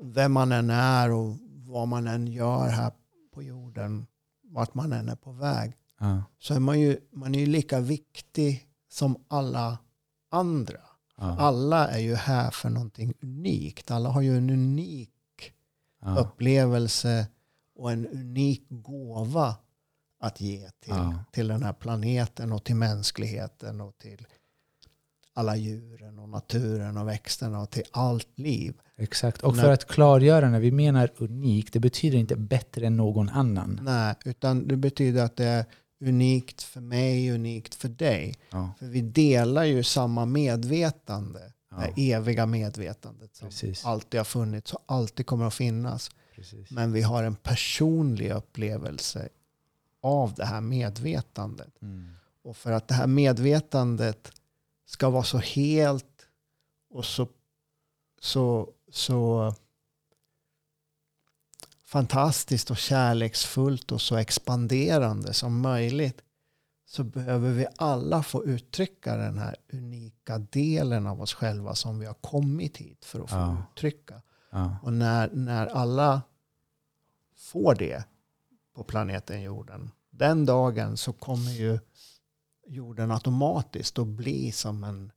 vem 0.03 0.33
man 0.33 0.53
än 0.53 0.71
är 0.71 1.11
och 1.13 1.37
vad 1.67 1.89
man 1.89 2.07
än 2.07 2.27
gör 2.27 2.69
här 2.69 2.93
på 3.35 3.43
jorden, 3.43 4.07
vart 4.43 4.75
man 4.75 4.93
än 4.93 5.09
är 5.09 5.17
på 5.17 5.33
väg, 5.33 5.73
Ja. 6.01 6.23
så 6.39 6.55
är 6.55 6.61
man 6.61 6.81
ju, 6.81 6.99
man 7.13 7.35
är 7.35 7.39
ju 7.39 7.47
lika 7.47 7.81
viktig 7.81 8.67
som 8.89 9.25
alla 9.29 9.79
andra. 10.31 10.81
Ja. 11.17 11.37
Alla 11.39 11.89
är 11.89 11.99
ju 11.99 12.15
här 12.15 12.51
för 12.51 12.71
någonting 12.71 13.15
unikt. 13.23 13.91
Alla 13.91 14.09
har 14.09 14.21
ju 14.21 14.37
en 14.37 14.51
unik 14.51 15.11
upplevelse 16.19 17.27
och 17.79 17.93
en 17.93 18.07
unik 18.07 18.67
gåva 18.69 19.57
att 20.21 20.41
ge 20.41 20.59
till, 20.81 20.95
Ja. 20.97 21.25
till 21.33 21.49
den 21.49 21.63
här 21.63 21.73
planeten 21.73 22.53
och 22.53 22.65
till 22.65 22.75
mänskligheten 22.77 23.81
och 23.81 23.99
till 23.99 24.27
alla 25.35 25.57
djuren 25.57 26.19
och 26.19 26.29
naturen 26.29 26.97
och 26.97 27.09
växterna 27.09 27.61
och 27.61 27.71
till 27.71 27.83
allt 27.91 28.39
liv. 28.39 28.75
Exakt. 28.97 29.43
Och 29.43 29.57
Nej. 29.57 29.65
för 29.65 29.73
att 29.73 29.85
klargöra 29.89 30.51
när 30.51 30.61
vi 30.61 30.71
menar 30.73 31.11
unik, 31.17 31.73
det 31.73 31.81
betyder 31.81 32.19
inte 32.19 32.37
bättre 32.37 32.87
än 32.87 32.97
någon 32.97 33.29
annan. 33.29 33.81
Nej, 33.83 34.15
utan 34.25 34.69
det 34.69 34.77
betyder 34.77 35.23
att 35.25 35.37
det 35.37 35.45
är 35.45 35.65
unikt 36.01 36.63
för 36.63 36.81
mig, 36.81 37.31
unikt 37.33 37.75
för 37.75 37.89
dig. 37.89 38.35
Ja. 38.51 38.71
För 38.79 38.87
vi 38.87 39.01
delar 39.01 39.65
ju 39.65 39.83
samma 39.83 40.27
medvetande, 40.27 41.53
Ja. 41.71 41.77
det 41.97 42.13
eviga 42.13 42.47
medvetandet 42.47 43.37
som 43.37 43.49
Precis. 43.49 43.85
alltid 43.85 44.21
har 44.21 44.25
funnits 44.25 44.73
och 44.73 44.85
alltid 44.87 45.27
kommer 45.27 45.45
att 45.45 45.55
finnas. 45.55 46.11
Precis. 46.39 46.71
Men 46.71 46.93
vi 46.93 47.03
har 47.03 47.23
en 47.23 47.37
personlig 47.37 48.31
upplevelse 48.31 49.29
av 50.03 50.35
det 50.35 50.45
här 50.45 50.61
medvetandet. 50.61 51.83
Mm. 51.83 52.11
Och 52.43 52.57
för 52.57 52.73
att 52.73 52.89
det 52.89 52.95
här 52.95 53.07
medvetandet 53.07 54.33
ska 54.87 55.11
vara 55.11 55.23
så 55.23 55.39
helt 55.39 56.27
och 56.91 57.05
så, 57.05 57.29
så, 58.21 58.73
så 58.91 59.55
fantastiskt 61.85 62.71
och 62.71 62.77
kärleksfullt 62.77 63.93
och 63.93 64.01
så 64.01 64.17
expanderande 64.17 65.33
som 65.33 65.61
möjligt 65.61 66.23
så 66.87 67.05
behöver 67.05 67.51
vi 67.51 67.67
alla 67.77 68.23
få 68.23 68.45
uttrycka 68.45 69.17
den 69.17 69.39
här 69.39 69.57
unika 69.73 70.39
delen 70.39 71.07
av 71.07 71.21
oss 71.21 71.35
själva 71.35 71.75
som 71.75 71.99
vi 71.99 72.07
har 72.07 72.15
kommit 72.15 72.77
hit 72.77 73.05
för 73.05 73.21
att 73.21 73.31
få 73.31 73.37
Ja. 73.37 73.57
uttrycka. 73.73 74.23
Ja. 74.51 74.77
Och 74.83 74.93
när, 74.93 75.31
när 75.33 75.67
alla 75.67 76.23
får 77.53 77.75
det 77.75 78.05
på 78.75 78.83
planeten 78.85 79.43
jorden, 79.43 79.91
den 80.11 80.47
dagen 80.47 80.97
så 80.97 81.13
kommer 81.13 81.51
ju 81.51 81.79
jorden 82.67 83.11
automatiskt 83.11 83.99
att 83.99 84.07
bli 84.07 84.53
som 84.53 84.85
en 84.85 85.13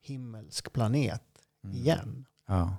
himmelsk 0.00 0.72
planet 0.72 1.22
Mm. 1.64 1.76
igen. 1.76 2.26
Ja. 2.46 2.76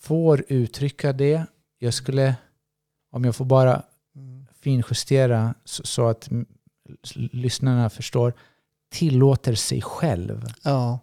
Får 0.00 0.44
uttrycka 0.48 1.12
det. 1.12 1.46
Jag 1.78 1.94
skulle, 1.94 2.36
om 3.10 3.24
jag 3.24 3.36
får 3.36 3.44
bara 3.44 3.82
Mm. 4.16 4.46
finjustera 4.60 5.54
så, 5.64 5.82
så 5.86 6.06
att 6.08 6.28
lyssnarna 7.14 7.90
förstår, 7.90 8.32
tillåter 8.88 9.54
sig 9.54 9.82
själv. 9.82 10.46
Ja, 10.64 10.98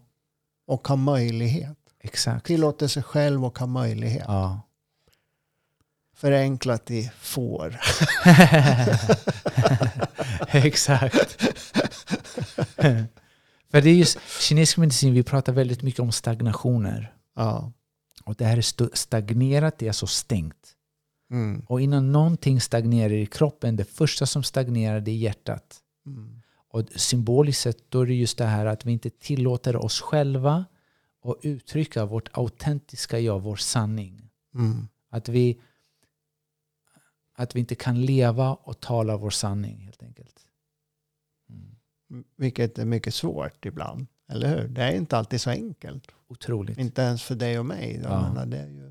och 0.66 0.88
ha 0.88 0.96
möjlighet. 0.96 1.78
Exakt. 2.00 2.46
Tillåter 2.46 2.88
sig 2.88 3.04
själv 3.04 3.46
och 3.46 3.60
ha 3.60 3.68
möjlighet. 3.68 4.24
Ja. 4.28 4.62
Förenklat 6.22 6.91
i 6.91 7.11
får. 7.19 7.80
Exakt. 10.47 11.41
För 13.72 13.82
det 13.82 13.89
är 13.89 13.93
just 13.93 14.19
kinesisk 14.39 14.78
medicin, 14.78 15.13
vi 15.13 15.24
pratar 15.24 15.53
väldigt 15.53 15.82
mycket 15.82 15.99
om 15.99 16.11
stagnationer. 16.11 17.13
Ja. 17.36 17.72
Och 18.26 18.36
det 18.36 18.45
här 18.45 18.57
är 18.57 18.95
stagnerat, 18.95 19.78
det 19.78 19.86
är 19.86 19.89
alltså 19.89 20.07
stängt. 20.07 20.76
Mm. 21.32 21.65
Och 21.67 21.82
innan 21.82 22.11
någonting 22.11 22.61
stagnerar 22.61 23.13
i 23.13 23.26
kroppen, 23.26 23.76
det 23.76 23.86
första 23.86 24.26
som 24.26 24.43
stagnerar 24.43 24.99
det 24.99 25.11
är 25.11 25.15
hjärtat. 25.15 25.80
Mm. 26.05 26.41
Och 26.69 26.84
symboliskt 26.95 27.61
sett 27.61 27.91
då 27.91 28.01
är 28.01 28.05
det 28.05 28.13
just 28.13 28.38
det 28.38 28.45
här 28.45 28.65
att 28.65 28.86
vi 28.86 28.91
inte 28.91 29.09
tillåter 29.09 29.76
oss 29.76 30.01
själva 30.01 30.65
att 31.26 31.38
uttrycka 31.41 32.05
vårt 32.05 32.30
autentiska 32.32 33.19
jag, 33.19 33.39
vår 33.39 33.55
sanning. 33.55 34.30
Mm. 34.55 34.88
Att 35.11 35.30
vi, 35.30 35.59
att 37.34 37.56
vi 37.56 37.60
inte 37.60 37.76
kan 37.76 38.02
leva 38.06 38.54
och 38.54 38.80
tala 38.80 39.18
vår 39.18 39.30
sanning 39.30 39.80
helt 39.80 40.04
enkelt. 40.04 40.40
Mm. 41.50 41.76
Vilket 42.36 42.78
är 42.80 42.86
mycket 42.86 43.14
svårt 43.14 43.66
ibland. 43.66 44.08
Eller 44.30 44.48
hur? 44.58 44.68
Det 44.68 44.82
är 44.84 44.92
inte 44.96 45.18
alltid 45.18 45.42
så 45.42 45.50
enkelt. 45.50 46.08
Otroligt. 46.28 46.78
Inte 46.78 47.02
ens 47.02 47.24
för 47.24 47.36
dig 47.36 47.60
och 47.60 47.66
mig. 47.66 48.00
Jag 48.04 48.12
Ja. 48.12 48.22
menar, 48.28 48.46
det 48.46 48.58
är 48.58 48.68
ju, 48.68 48.91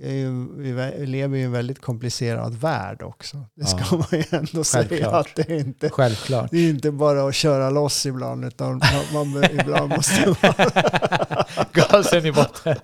ju, 0.00 0.48
vi 0.56 1.06
lever 1.06 1.38
i 1.38 1.42
en 1.42 1.52
väldigt 1.52 1.80
komplicerad 1.80 2.54
värld 2.54 3.02
också. 3.02 3.46
Det 3.54 3.64
ska 3.66 3.78
Ja. 3.90 3.96
man 3.96 4.06
ju 4.20 4.24
ändå 4.30 4.64
säga. 4.64 4.88
Självklart. 4.88 5.26
Att 5.26 5.34
det, 5.36 5.50
är 5.54 5.58
inte, 5.60 5.90
Självklart. 5.90 6.50
det 6.50 6.56
är 6.58 6.70
inte 6.70 6.90
bara 6.90 7.28
att 7.28 7.34
köra 7.34 7.70
loss 7.70 8.06
ibland. 8.06 8.44
Utan 8.44 8.80
man, 9.12 9.28
man, 9.30 9.44
ibland 9.44 9.88
måste 9.90 10.26
man... 10.42 10.52
Gasen 11.72 12.26
i 12.26 12.32
botten. 12.32 12.76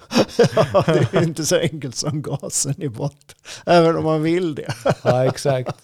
ja, 0.72 0.84
det 0.86 1.14
är 1.14 1.22
inte 1.22 1.46
så 1.46 1.56
enkelt 1.58 1.96
som 1.96 2.22
gasen 2.22 2.82
i 2.82 2.88
botten. 2.88 3.36
Även 3.66 3.96
om 3.96 4.04
man 4.04 4.22
vill 4.22 4.54
det. 4.54 4.74
Ja, 5.04 5.24
exakt. 5.26 5.76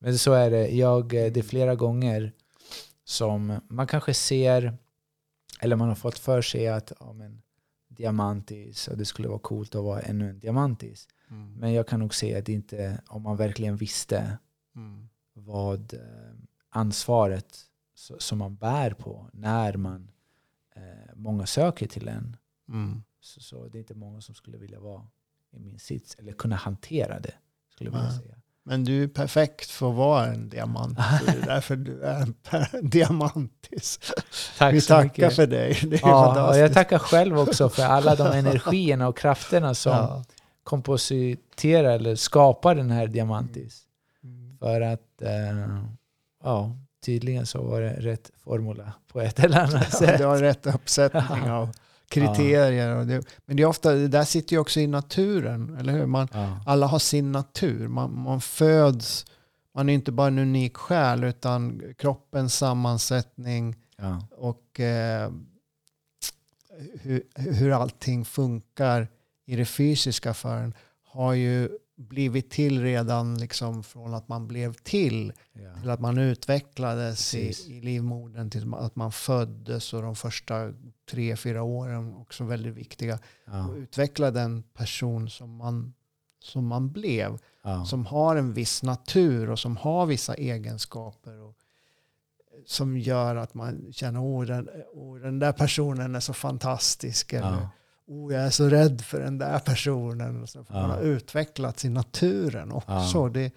Men 0.00 0.18
så 0.18 0.32
är 0.32 0.50
det. 0.50 0.68
Jag, 0.68 1.14
eh, 1.14 1.32
det 1.32 1.40
är 1.40 1.44
flera 1.44 1.74
gånger 1.74 2.32
som 3.04 3.60
man 3.70 3.86
kanske 3.86 4.14
ser, 4.14 4.76
eller 5.60 5.76
man 5.76 5.88
har 5.88 5.94
fått 5.94 6.18
för 6.18 6.42
sig 6.42 6.68
att 6.68 6.92
ja, 7.00 7.12
men, 7.12 7.40
diamantis, 7.96 8.88
och 8.88 8.96
det 8.96 9.04
skulle 9.04 9.28
vara 9.28 9.38
coolt 9.38 9.74
att 9.74 9.84
vara 9.84 10.00
ännu 10.00 10.30
en 10.30 10.38
diamantis. 10.38 11.08
Men 11.56 11.72
jag 11.72 11.88
kan 11.88 12.00
nog 12.00 12.14
säga 12.14 12.38
att 12.38 12.48
inte, 12.48 13.00
om 13.08 13.22
man 13.22 13.36
verkligen 13.36 13.76
visste 13.76 14.38
Mm. 14.76 15.08
vad 15.34 15.94
eh, 15.94 16.00
ansvaret 16.68 17.58
som 18.18 18.38
man 18.38 18.56
bär 18.56 18.90
på 18.90 19.30
när 19.32 19.76
man 19.76 20.10
eh, 20.76 21.14
många 21.14 21.46
söker 21.46 21.86
till 21.86 22.08
en. 22.08 22.36
Mm. 22.68 23.02
Så, 23.20 23.40
så 23.40 23.68
det 23.68 23.78
är 23.78 23.80
inte 23.80 23.94
många 23.94 24.20
som 24.20 24.34
skulle 24.34 24.58
vilja 24.58 24.80
vara 24.80 25.06
i 25.50 25.58
min 25.58 25.78
sits 25.78 26.14
eller 26.14 26.32
kunna 26.32 26.56
hantera 26.56 27.20
det. 27.20 27.34
Skulle 27.68 27.90
jag 27.90 27.96
vilja 27.96 28.10
säga. 28.18 28.40
Men 28.66 28.84
du 28.84 29.02
är 29.02 29.08
perfekt 29.08 29.70
för 29.70 29.90
att 29.90 29.96
vara 29.96 30.26
en 30.26 30.48
diamant. 30.48 30.98
Så 31.20 31.24
det 31.26 31.32
är 31.42 31.46
därför 31.46 31.76
du 31.76 32.02
är 32.02 32.20
en 32.20 32.34
diamantis. 32.90 34.00
Tack 34.58 34.74
Vi 34.74 34.80
så 34.80 34.88
tackar 34.94 35.04
mycket. 35.04 35.36
för 35.36 35.46
dig. 35.46 35.78
Det 35.86 35.96
är 35.96 36.00
Ja, 36.08 36.18
och 36.28 36.34
fantastiskt. 36.34 36.60
jag 36.60 36.72
tackar 36.74 36.98
själv 36.98 37.38
också 37.38 37.68
för 37.68 37.82
alla 37.82 38.14
de 38.14 38.26
energierna 38.32 39.08
och 39.08 39.16
krafterna 39.18 39.74
som 39.74 39.92
Ja. 39.92 40.24
kompositerar 40.64 41.90
eller 41.94 42.16
skapar 42.16 42.74
den 42.74 42.90
här 42.90 43.06
diamantis. 43.06 43.82
Mm. 44.24 44.58
För 44.58 44.80
att, 44.80 45.22
eh, 45.22 45.78
ja, 46.44 46.76
tydligen 47.06 47.46
så 47.46 47.62
var 47.62 47.80
det 47.80 47.90
rätt 47.92 48.30
formula 48.44 48.92
på 49.12 49.20
ett 49.20 49.38
eller 49.38 49.58
annat 49.60 49.88
Ja, 49.92 49.98
sätt. 49.98 50.18
du 50.18 50.24
har 50.24 50.38
rätt 50.38 50.66
uppsättning 50.66 51.50
av 51.50 51.68
kriterier. 52.08 52.96
Och 52.96 53.06
det, 53.06 53.24
men 53.46 53.56
det 53.56 53.62
är 53.62 53.66
ofta, 53.66 53.92
det 53.92 54.08
där 54.08 54.24
sitter 54.24 54.52
ju 54.52 54.60
också 54.60 54.80
i 54.80 54.86
naturen, 54.86 55.76
eller 55.80 55.92
hur? 55.92 56.06
Man, 56.06 56.28
Ja, 56.32 56.60
alla 56.66 56.86
har 56.86 56.98
sin 56.98 57.32
natur. 57.32 57.88
Man, 57.88 58.22
man 58.22 58.40
föds, 58.40 59.26
man 59.74 59.88
är 59.88 59.92
inte 59.92 60.12
bara 60.12 60.28
en 60.28 60.38
unik 60.38 60.76
själ 60.76 61.24
utan 61.24 61.82
kroppens 61.98 62.54
sammansättning 62.54 63.76
ja, 63.96 64.26
och 64.36 64.80
eh, 64.80 65.30
hur, 67.00 67.22
hur 67.34 67.70
allting 67.70 68.24
funkar 68.24 69.08
i 69.46 69.56
det 69.56 69.66
fysiska 69.66 70.34
för 70.34 70.56
en 70.56 70.74
har 71.02 71.32
ju 71.32 71.68
blivit 71.96 72.50
till 72.50 72.82
redan 72.82 73.38
liksom 73.38 73.82
från 73.82 74.14
att 74.14 74.28
man 74.28 74.48
blev 74.48 74.72
till 74.72 75.32
ja. 75.52 75.80
till 75.80 75.90
att 75.90 76.00
man 76.00 76.18
utvecklades 76.18 77.34
i, 77.34 77.52
i 77.68 77.80
livmodern 77.80 78.50
till 78.50 78.74
att 78.74 78.96
man 78.96 79.12
föddes 79.12 79.92
och 79.92 80.02
de 80.02 80.16
första 80.16 80.72
tre, 81.10 81.36
fyra 81.36 81.62
åren 81.62 82.14
också 82.14 82.44
väldigt 82.44 82.74
viktiga. 82.74 83.18
ja, 83.44 83.68
Och 83.68 83.74
utveckla 83.76 84.30
den 84.30 84.62
person 84.62 85.30
som 85.30 85.56
man, 85.56 85.94
som 86.42 86.66
man 86.66 86.92
blev. 86.92 87.38
ja. 87.62 87.84
Som 87.84 88.06
har 88.06 88.36
en 88.36 88.52
viss 88.52 88.82
natur 88.82 89.50
och 89.50 89.58
som 89.58 89.76
har 89.76 90.06
vissa 90.06 90.34
egenskaper. 90.34 91.40
Och, 91.40 91.56
som 92.66 92.98
gör 92.98 93.36
att 93.36 93.54
man 93.54 93.92
känner 93.92 94.18
att 94.18 94.24
oh, 94.24 94.44
den, 94.44 94.68
oh, 94.92 95.18
den 95.18 95.38
där 95.38 95.52
personen 95.52 96.14
är 96.14 96.20
så 96.20 96.32
fantastisk. 96.32 97.32
Eller 97.32 97.48
Ja. 97.50 97.70
oh, 98.06 98.34
jag 98.34 98.42
är 98.42 98.50
så 98.50 98.68
rädd 98.68 99.00
för 99.00 99.20
den 99.20 99.38
där 99.38 99.58
personen. 99.58 100.42
Och 100.42 100.48
så 100.48 100.64
får 100.64 100.76
Ja. 100.76 100.82
man 100.82 100.90
har 100.90 101.00
utvecklats 101.02 101.84
i 101.84 101.88
naturen 101.88 102.72
också. 102.72 103.18
Ja. 103.18 103.28
Det, 103.28 103.52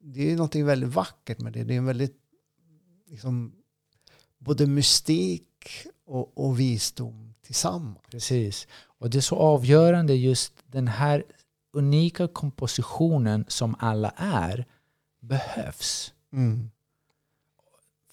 det 0.00 0.32
är 0.32 0.36
något 0.36 0.54
väldigt 0.54 0.94
vackert 0.94 1.38
med 1.40 1.52
det. 1.52 1.64
Det 1.64 1.74
är 1.74 1.78
en 1.78 1.84
väldigt, 1.86 2.16
liksom, 3.06 3.52
både 4.38 4.66
mystik 4.66 5.46
och, 6.10 6.32
och 6.34 6.60
visdom 6.60 7.34
tillsammans. 7.42 7.98
Precis. 8.10 8.66
Och 8.98 9.10
det 9.10 9.18
är 9.18 9.22
så 9.22 9.36
avgörande 9.36 10.14
just 10.14 10.52
den 10.66 10.88
här 10.88 11.24
unika 11.72 12.28
kompositionen 12.28 13.44
som 13.48 13.76
alla 13.78 14.12
är 14.16 14.66
behövs. 15.20 16.14
Mm. 16.32 16.70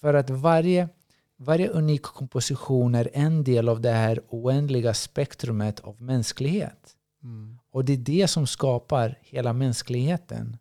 För 0.00 0.14
att 0.14 0.30
varje, 0.30 0.88
varje 1.36 1.68
unik 1.68 2.02
komposition 2.02 2.94
är 2.94 3.10
en 3.12 3.44
del 3.44 3.68
av 3.68 3.80
det 3.80 3.90
här 3.90 4.20
oändliga 4.28 4.94
spektrumet 4.94 5.80
av 5.80 6.02
mänsklighet. 6.02 6.96
Mm. 7.22 7.58
Och 7.70 7.84
det 7.84 7.92
är 7.92 7.96
det 7.96 8.28
som 8.28 8.46
skapar 8.46 9.18
hela 9.22 9.52
mänskligheten. 9.52 10.56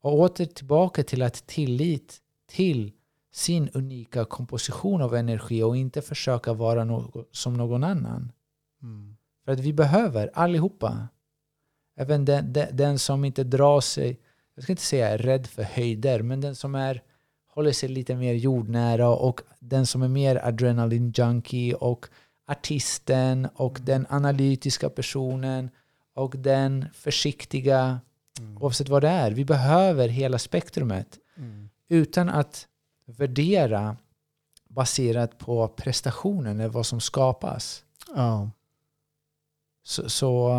Och 0.00 0.18
åter 0.18 0.46
tillbaka 0.46 1.04
till 1.04 1.22
att 1.22 1.46
tillit 1.46 2.20
till 2.46 2.92
sin 3.34 3.68
unika 3.74 4.24
komposition 4.24 5.02
av 5.02 5.14
energi 5.14 5.62
och 5.62 5.76
inte 5.76 6.02
försöka 6.02 6.52
vara 6.52 6.84
no- 6.84 7.24
som 7.30 7.54
någon 7.54 7.84
annan. 7.84 8.32
Mm. 8.82 9.16
För 9.44 9.52
att 9.52 9.60
vi 9.60 9.72
behöver 9.72 10.30
allihopa. 10.34 11.08
Även 11.96 12.24
den, 12.24 12.52
den, 12.52 12.76
den 12.76 12.98
som 12.98 13.24
inte 13.24 13.44
drar 13.44 13.80
sig, 13.80 14.20
jag 14.54 14.62
ska 14.62 14.72
inte 14.72 14.82
säga 14.82 15.08
är 15.08 15.18
rädd 15.18 15.46
för 15.46 15.62
höjder, 15.62 16.22
men 16.22 16.40
den 16.40 16.54
som 16.54 16.74
är, 16.74 17.02
håller 17.48 17.72
sig 17.72 17.88
lite 17.88 18.14
mer 18.14 18.34
jordnära 18.34 19.08
och 19.08 19.40
den 19.60 19.86
som 19.86 20.02
är 20.02 20.08
mer 20.08 20.36
adrenalin 20.46 21.12
junkie 21.16 21.74
och 21.74 22.06
artisten 22.46 23.48
och 23.54 23.78
den 23.82 24.06
analytiska 24.10 24.88
personen 24.90 25.70
och 26.14 26.34
den 26.36 26.86
försiktiga, 26.94 28.00
Mm. 28.40 28.58
oavsett 28.62 28.88
vad 28.88 29.02
det 29.02 29.08
är. 29.08 29.30
Vi 29.30 29.44
behöver 29.44 30.08
hela 30.08 30.38
spektrumet 30.38 31.18
Mm. 31.36 31.68
utan 31.88 32.28
att 32.28 32.68
värdera 33.06 33.96
baserat 34.68 35.38
på 35.38 35.68
prestationen 35.68 36.60
eller 36.60 36.68
vad 36.70 36.86
som 36.86 37.00
skapas. 37.00 37.84
Ja. 38.14 38.50
Så, 39.82 40.08
så 40.10 40.50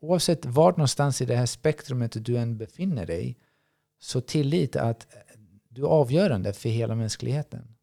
oavsett 0.00 0.44
var 0.46 0.70
någonstans 0.70 1.20
i 1.20 1.26
det 1.26 1.36
här 1.36 1.46
spektrumet 1.46 2.24
du 2.24 2.36
än 2.38 2.58
befinner 2.58 3.06
dig 3.06 3.36
så 3.98 4.20
tillit 4.20 4.76
att 4.76 5.06
du 5.68 5.82
är 5.82 5.86
avgörande 5.88 6.52
för 6.52 6.68
hela 6.68 6.94
mänskligheten. 6.94 7.76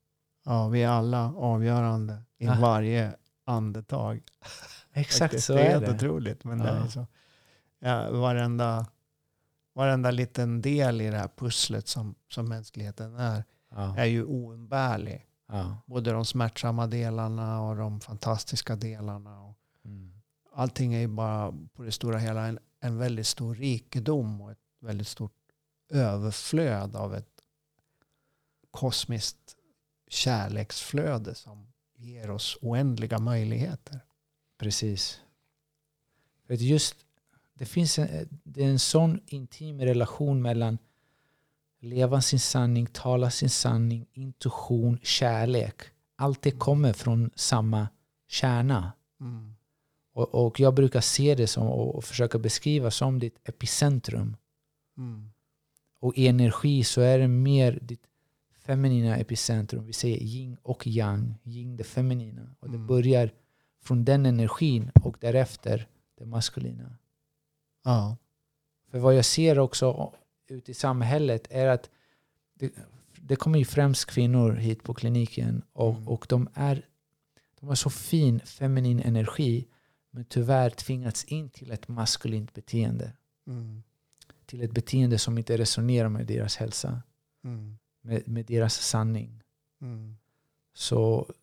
ja, 0.45 0.67
vi 0.67 0.83
är 0.83 0.89
alla 0.89 1.33
avgörande 1.35 2.21
i 2.37 2.47
Ah. 2.47 2.59
varje 2.61 3.15
andetag. 3.45 4.21
Exakt 4.93 5.19
Faktiskt. 5.19 5.47
så 5.47 5.53
det 5.53 5.61
är 5.61 5.65
är 5.65 5.69
helt 5.71 5.85
det. 5.85 5.91
otroligt. 5.95 6.43
Men 6.43 6.57
det 6.57 6.69
är 6.69 6.75
Ja. 6.77 6.87
så. 6.89 7.05
Ja, 7.79 8.11
varenda, 8.11 8.85
varenda 9.73 10.11
liten 10.11 10.61
del 10.61 11.01
i 11.01 11.09
det 11.09 11.17
här 11.17 11.29
pusslet 11.35 11.87
som, 11.87 12.15
som 12.29 12.49
mänskligheten 12.49 13.15
är, 13.15 13.43
Ja, 13.69 13.97
är 13.97 14.05
ju 14.05 14.23
oumbärlig. 14.23 15.25
ja, 15.47 15.77
Både 15.85 16.11
de 16.11 16.25
smärtsamma 16.25 16.87
delarna 16.87 17.61
och 17.61 17.75
de 17.75 17.99
fantastiska 17.99 18.75
delarna. 18.75 19.41
Och 19.41 19.57
mm, 19.85 20.13
allting 20.53 20.93
är 20.93 20.99
ju 20.99 21.07
bara 21.07 21.53
på 21.73 21.83
det 21.83 21.91
stora 21.91 22.17
hela 22.17 22.47
en, 22.47 22.59
en 22.79 22.97
väldigt 22.97 23.27
stor 23.27 23.55
rikedom 23.55 24.41
och 24.41 24.51
ett 24.51 24.57
väldigt 24.79 25.07
stort 25.07 25.33
överflöd 25.89 26.95
av 26.95 27.15
ett 27.15 27.41
kosmiskt 28.71 29.55
kärleksflöde 30.07 31.35
som 31.35 31.73
ger 31.95 32.29
oss 32.29 32.57
oändliga 32.61 33.19
möjligheter. 33.19 33.99
precis. 34.57 35.21
För 36.47 36.53
just 36.53 36.95
det 37.53 37.65
finns 37.65 37.99
en, 37.99 38.39
det 38.43 38.63
är 38.63 38.69
en 38.69 38.79
sån 38.79 39.19
intim 39.25 39.81
relation 39.81 40.41
mellan 40.41 40.77
leva 41.79 42.21
sin 42.21 42.39
sanning, 42.39 42.87
tala 42.87 43.29
sin 43.29 43.49
sanning, 43.49 44.05
intuition, 44.13 44.99
kärlek. 45.03 45.81
Allt 46.15 46.41
det 46.41 46.51
kommer 46.51 46.93
från 46.93 47.31
samma 47.35 47.87
kärna. 48.27 48.91
Mm. 49.21 49.53
Och, 50.13 50.45
och 50.45 50.59
jag 50.59 50.73
brukar 50.73 51.01
se 51.01 51.35
det 51.35 51.47
som 51.47 51.67
och 51.67 52.03
försöka 52.03 52.39
beskriva 52.39 52.91
som 52.91 53.19
ditt 53.19 53.49
epicentrum. 53.49 54.37
Mm. 54.97 55.29
Och 55.99 56.17
i 56.17 56.27
energi 56.27 56.83
så 56.83 57.01
är 57.01 57.19
det 57.19 57.27
mer 57.27 57.79
ditt 57.81 58.03
feminina 58.59 59.17
epicentrum. 59.17 59.85
Vi 59.85 59.93
säger 59.93 60.17
yin 60.17 60.57
och 60.61 60.87
yang. 60.87 61.35
Yin 61.43 61.77
det 61.77 61.83
feminina. 61.83 62.55
Och 62.59 62.69
det 62.69 62.75
Mm. 62.75 62.87
börjar 62.87 63.31
från 63.83 64.05
den 64.05 64.25
energin 64.25 64.91
och 65.03 65.17
därefter 65.19 65.87
det 66.17 66.25
maskulina. 66.25 66.97
Ja. 67.83 68.17
För 68.91 68.99
vad 68.99 69.15
jag 69.15 69.25
ser 69.25 69.59
också 69.59 70.13
ute 70.51 70.71
i 70.71 70.73
samhället 70.73 71.47
är 71.49 71.67
att 71.67 71.89
det, 72.53 72.71
det 73.15 73.35
kommer 73.35 73.59
ju 73.59 73.65
främst 73.65 74.05
kvinnor 74.05 74.51
hit 74.51 74.83
på 74.83 74.93
kliniken 74.93 75.61
och, 75.73 75.95
Mm. 75.95 76.07
och 76.07 76.25
de, 76.29 76.49
är, 76.53 76.85
de 77.59 77.67
har 77.67 77.75
så 77.75 77.89
fin 77.89 78.39
feminin 78.39 78.99
energi 78.99 79.67
men 80.11 80.25
tyvärr 80.25 80.69
tvingats 80.69 81.23
in 81.23 81.49
till 81.49 81.71
ett 81.71 81.87
maskulint 81.87 82.53
beteende. 82.53 83.11
Mm. 83.47 83.83
Till 84.45 84.61
ett 84.61 84.71
beteende 84.71 85.17
som 85.17 85.37
inte 85.37 85.57
resonerar 85.57 86.09
med 86.09 86.25
deras 86.27 86.55
hälsa, 86.55 87.01
Mm. 87.43 87.77
med, 88.01 88.27
med 88.27 88.45
deras 88.45 88.73
sanning. 88.81 89.43
Mm. 89.81 90.17
Så 90.73 91.33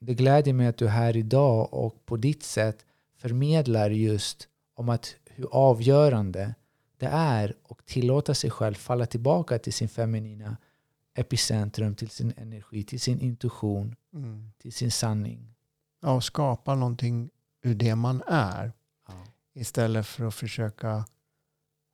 det 0.00 0.14
gläder 0.14 0.52
mig 0.52 0.66
att 0.66 0.76
du 0.76 0.84
är 0.84 0.90
här 0.90 1.16
idag 1.16 1.74
och 1.74 2.06
på 2.06 2.16
ditt 2.16 2.42
sätt 2.42 2.84
förmedlar 3.16 3.90
just 3.90 4.48
om 4.74 4.88
att 4.88 5.16
hur 5.24 5.46
avgörande 5.52 6.54
det 6.98 7.06
är 7.06 7.54
att 7.68 7.86
tillåta 7.86 8.34
sig 8.34 8.50
själv 8.50 8.74
falla 8.74 9.06
tillbaka 9.06 9.58
till 9.58 9.72
sin 9.72 9.88
feminina 9.88 10.56
epicentrum, 11.14 11.94
till 11.96 12.10
sin 12.10 12.32
energi, 12.36 12.84
till 12.84 13.00
sin 13.00 13.20
intuition, 13.20 13.96
Mm. 14.12 14.52
till 14.58 14.72
sin 14.72 14.90
sanning. 14.90 15.54
Ja, 16.00 16.12
och 16.14 16.24
skapa 16.24 16.74
någonting 16.74 17.30
ur 17.62 17.74
det 17.74 17.94
man 17.94 18.22
är. 18.26 18.72
Ja, 19.08 19.24
Istället 19.52 20.06
för 20.06 20.24
att 20.24 20.34
försöka 20.34 21.06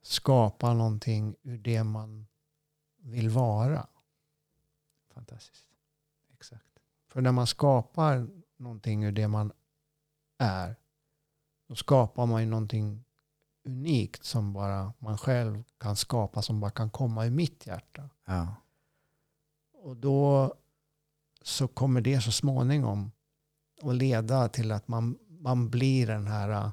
skapa 0.01 0.73
någonting 0.73 1.35
ur 1.43 1.57
det 1.57 1.83
man 1.83 2.27
vill 2.97 3.29
vara. 3.29 3.87
fantastiskt. 5.13 5.67
Exakt. 6.33 6.65
För 7.07 7.21
när 7.21 7.31
man 7.31 7.47
skapar 7.47 8.27
någonting 8.57 9.03
ur 9.03 9.11
det 9.11 9.27
man 9.27 9.51
är, 10.37 10.75
då 11.67 11.75
skapar 11.75 12.25
man 12.25 12.41
ju 12.41 12.47
någonting 12.47 13.04
unikt 13.65 14.23
som 14.23 14.53
bara 14.53 14.93
man 14.99 15.17
själv 15.17 15.63
kan 15.77 15.95
skapa, 15.95 16.41
som 16.41 16.59
bara 16.59 16.71
kan 16.71 16.89
komma 16.89 17.25
ur 17.25 17.31
mitt 17.31 17.67
hjärta. 17.67 18.09
Ja, 18.25 18.55
Och 19.73 19.97
då 19.97 20.53
så 21.41 21.67
kommer 21.67 22.01
det 22.01 22.21
så 22.21 22.31
småningom 22.31 23.11
att 23.81 23.95
leda 23.95 24.49
till 24.49 24.71
att 24.71 24.87
man, 24.87 25.17
man 25.27 25.69
blir 25.69 26.07
den 26.07 26.27
här 26.27 26.49
äh, 26.49 26.69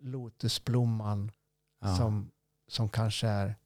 lotusblomman 0.00 1.32
ja, 1.80 1.96
som, 1.96 2.30
som 2.68 2.88
kanske 2.88 3.28
är 3.28 3.56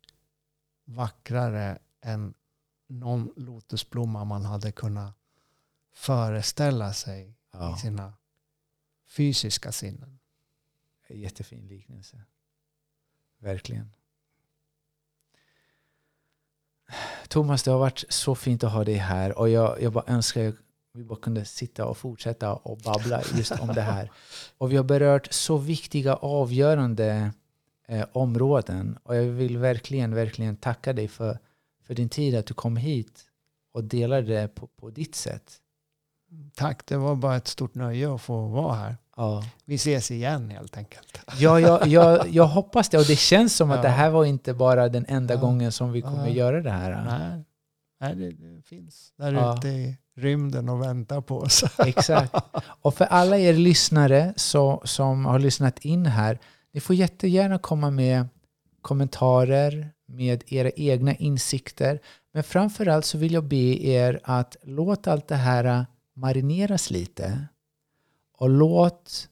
vackrare 0.85 1.79
än 2.01 2.35
någon 2.89 3.33
lotusblomma 3.37 4.25
man 4.25 4.45
hade 4.45 4.73
kunnat 4.73 5.15
föreställa 5.93 6.93
sig 6.93 7.29
i 7.29 7.35
Ja, 7.53 7.77
sina 7.77 8.13
fysiska 9.07 9.73
sinnen. 9.73 10.19
jättefin 11.09 11.67
liknelse. 11.69 12.25
Verkligen. 13.45 13.91
Thomas, 17.29 17.63
det 17.63 17.71
har 17.71 17.79
varit 17.79 18.05
så 18.09 18.35
fint 18.35 18.65
att 18.65 18.73
ha 18.73 18.85
dig 18.85 18.95
här 18.95 19.39
och 19.39 19.49
jag, 19.49 19.83
jag 19.83 19.93
bara 19.93 20.05
önskar 20.07 20.49
att 20.49 20.55
vi 20.93 21.05
bara 21.05 21.19
kunde 21.19 21.45
sitta 21.45 21.87
och 21.87 21.97
fortsätta 21.97 22.55
och 22.55 22.79
babbla 22.79 23.23
just 23.35 23.61
om 23.61 23.69
det 23.69 23.81
här. 23.81 24.11
Och 24.59 24.73
vi 24.73 24.77
har 24.77 24.85
berört 24.85 25.33
så 25.33 25.59
viktiga 25.59 26.15
avgörande 26.15 27.33
eh, 27.89 28.07
områden 28.13 28.99
och 29.03 29.17
jag 29.17 29.23
vill 29.23 29.59
verkligen, 29.59 30.15
verkligen 30.15 30.57
tacka 30.57 30.93
dig 30.93 31.09
för, 31.09 31.39
för 31.83 31.95
din 31.95 32.09
tid 32.09 32.35
att 32.35 32.47
du 32.47 32.55
kom 32.55 32.77
hit 32.77 33.25
och 33.73 33.85
delade 33.85 34.27
det 34.27 34.49
på, 34.49 34.67
på 34.67 34.91
ditt 34.91 35.15
sätt. 35.15 35.61
Tack, 36.55 36.87
det 36.87 36.97
var 36.97 37.17
bara 37.17 37.37
ett 37.37 37.49
stort 37.49 37.75
nöje 37.75 38.15
att 38.15 38.23
få 38.23 38.47
vara 38.47 38.75
här. 38.75 38.97
Ja. 39.17 39.45
Vi 39.65 39.75
ses 39.75 40.11
igen 40.11 40.51
helt 40.51 40.77
enkelt. 40.77 41.19
Ja, 41.39 41.61
jag, 41.61 41.87
jag, 41.87 42.29
jag 42.31 42.47
hoppas 42.47 42.89
det. 42.89 42.99
Och 42.99 43.05
det 43.07 43.17
känns 43.17 43.57
som 43.57 43.71
att 43.71 43.77
Ja. 43.77 43.83
det 43.83 43.89
här 43.89 44.11
var 44.11 44.25
inte 44.25 44.55
bara 44.55 44.89
den 44.89 45.05
enda 45.09 45.35
Ja. 45.35 45.41
gången 45.41 45.73
som 45.73 45.93
vi 45.93 46.03
kommer 46.03 46.29
göra 46.29 46.61
det 46.61 46.71
här. 46.71 47.05
Nej, 47.05 47.45
nej 48.01 48.15
det, 48.17 48.31
det 48.57 48.63
finns 48.63 49.13
där 49.19 49.33
Ja. 49.33 49.57
ute 49.59 49.69
i 49.69 49.97
rymden 50.17 50.69
och 50.69 50.83
väntar 50.83 51.21
på 51.21 51.39
oss. 51.39 51.65
Exakt. 51.79 52.35
Och 52.83 52.95
för 52.95 53.05
alla 53.05 53.39
er 53.39 53.53
lyssnare 53.55 54.33
så, 54.37 54.83
som 54.85 55.25
har 55.25 55.39
lyssnat 55.39 55.79
in 55.79 56.07
här, 56.07 56.39
ni 56.73 56.81
får 56.81 56.97
jättegärna 56.97 57.59
komma 57.59 57.91
med 57.91 58.29
kommentarer 58.83 59.91
med 60.07 60.43
era 60.47 60.71
egna 60.77 61.15
insikter. 61.15 62.01
Men 62.33 62.43
framförallt 62.45 63.05
så 63.05 63.19
vill 63.19 63.33
jag 63.33 63.45
be 63.45 63.87
er 63.87 64.21
att 64.25 64.57
låt 64.63 65.07
allt 65.07 65.29
det 65.29 65.37
här 65.37 65.87
marineras 66.17 66.91
lite. 66.91 67.47
Och 68.37 68.51
låt 68.51 69.29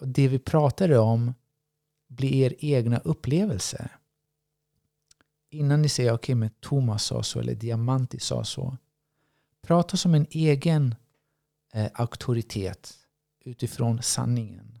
det 0.00 0.28
vi 0.28 0.38
pratade 0.38 0.98
om 0.98 1.34
bli 2.06 2.40
er 2.40 2.54
egna 2.58 2.98
upplevelse. 2.98 3.90
Innan 5.50 5.82
ni 5.82 5.88
säger 5.88 6.12
okej 6.12 6.34
men 6.34 6.50
Thomas 6.60 7.04
sa 7.04 7.22
så 7.22 7.40
eller 7.40 7.54
Diamanti 7.54 8.20
sa 8.20 8.44
så. 8.44 8.76
Prata 9.62 9.96
som 9.96 10.14
en 10.14 10.26
egen 10.30 10.94
eh, 11.72 11.90
auktoritet 11.94 12.98
utifrån 13.44 14.02
sanningen. 14.02 14.78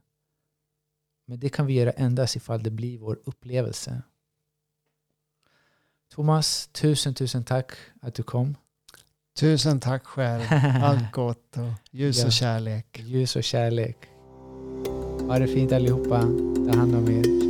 Men 1.24 1.40
det 1.40 1.48
kan 1.48 1.66
vi 1.66 1.74
göra 1.74 1.90
endast 1.90 2.36
ifall 2.36 2.62
det 2.62 2.70
blir 2.70 2.98
vår 2.98 3.20
upplevelse. 3.24 4.02
Thomas, 6.08 6.68
tusen 6.72 7.14
tusen 7.14 7.44
tack 7.44 7.72
att 8.00 8.14
du 8.14 8.22
kom. 8.22 8.56
Tusen 9.38 9.80
tack 9.80 10.04
själv. 10.06 10.42
Allt 10.82 11.12
gott 11.12 11.56
och 11.56 11.72
ljus 11.90 12.20
Ja. 12.20 12.26
och 12.26 12.32
kärlek. 12.32 13.00
Ljus 13.04 13.36
och 13.36 13.44
kärlek. 13.44 13.96
Ha 15.28 15.38
det 15.38 15.46
fint 15.46 15.72
allihopa. 15.72 16.20
Ta 16.72 16.78
hand 16.78 16.94
om 16.96 17.08
er. 17.10 17.45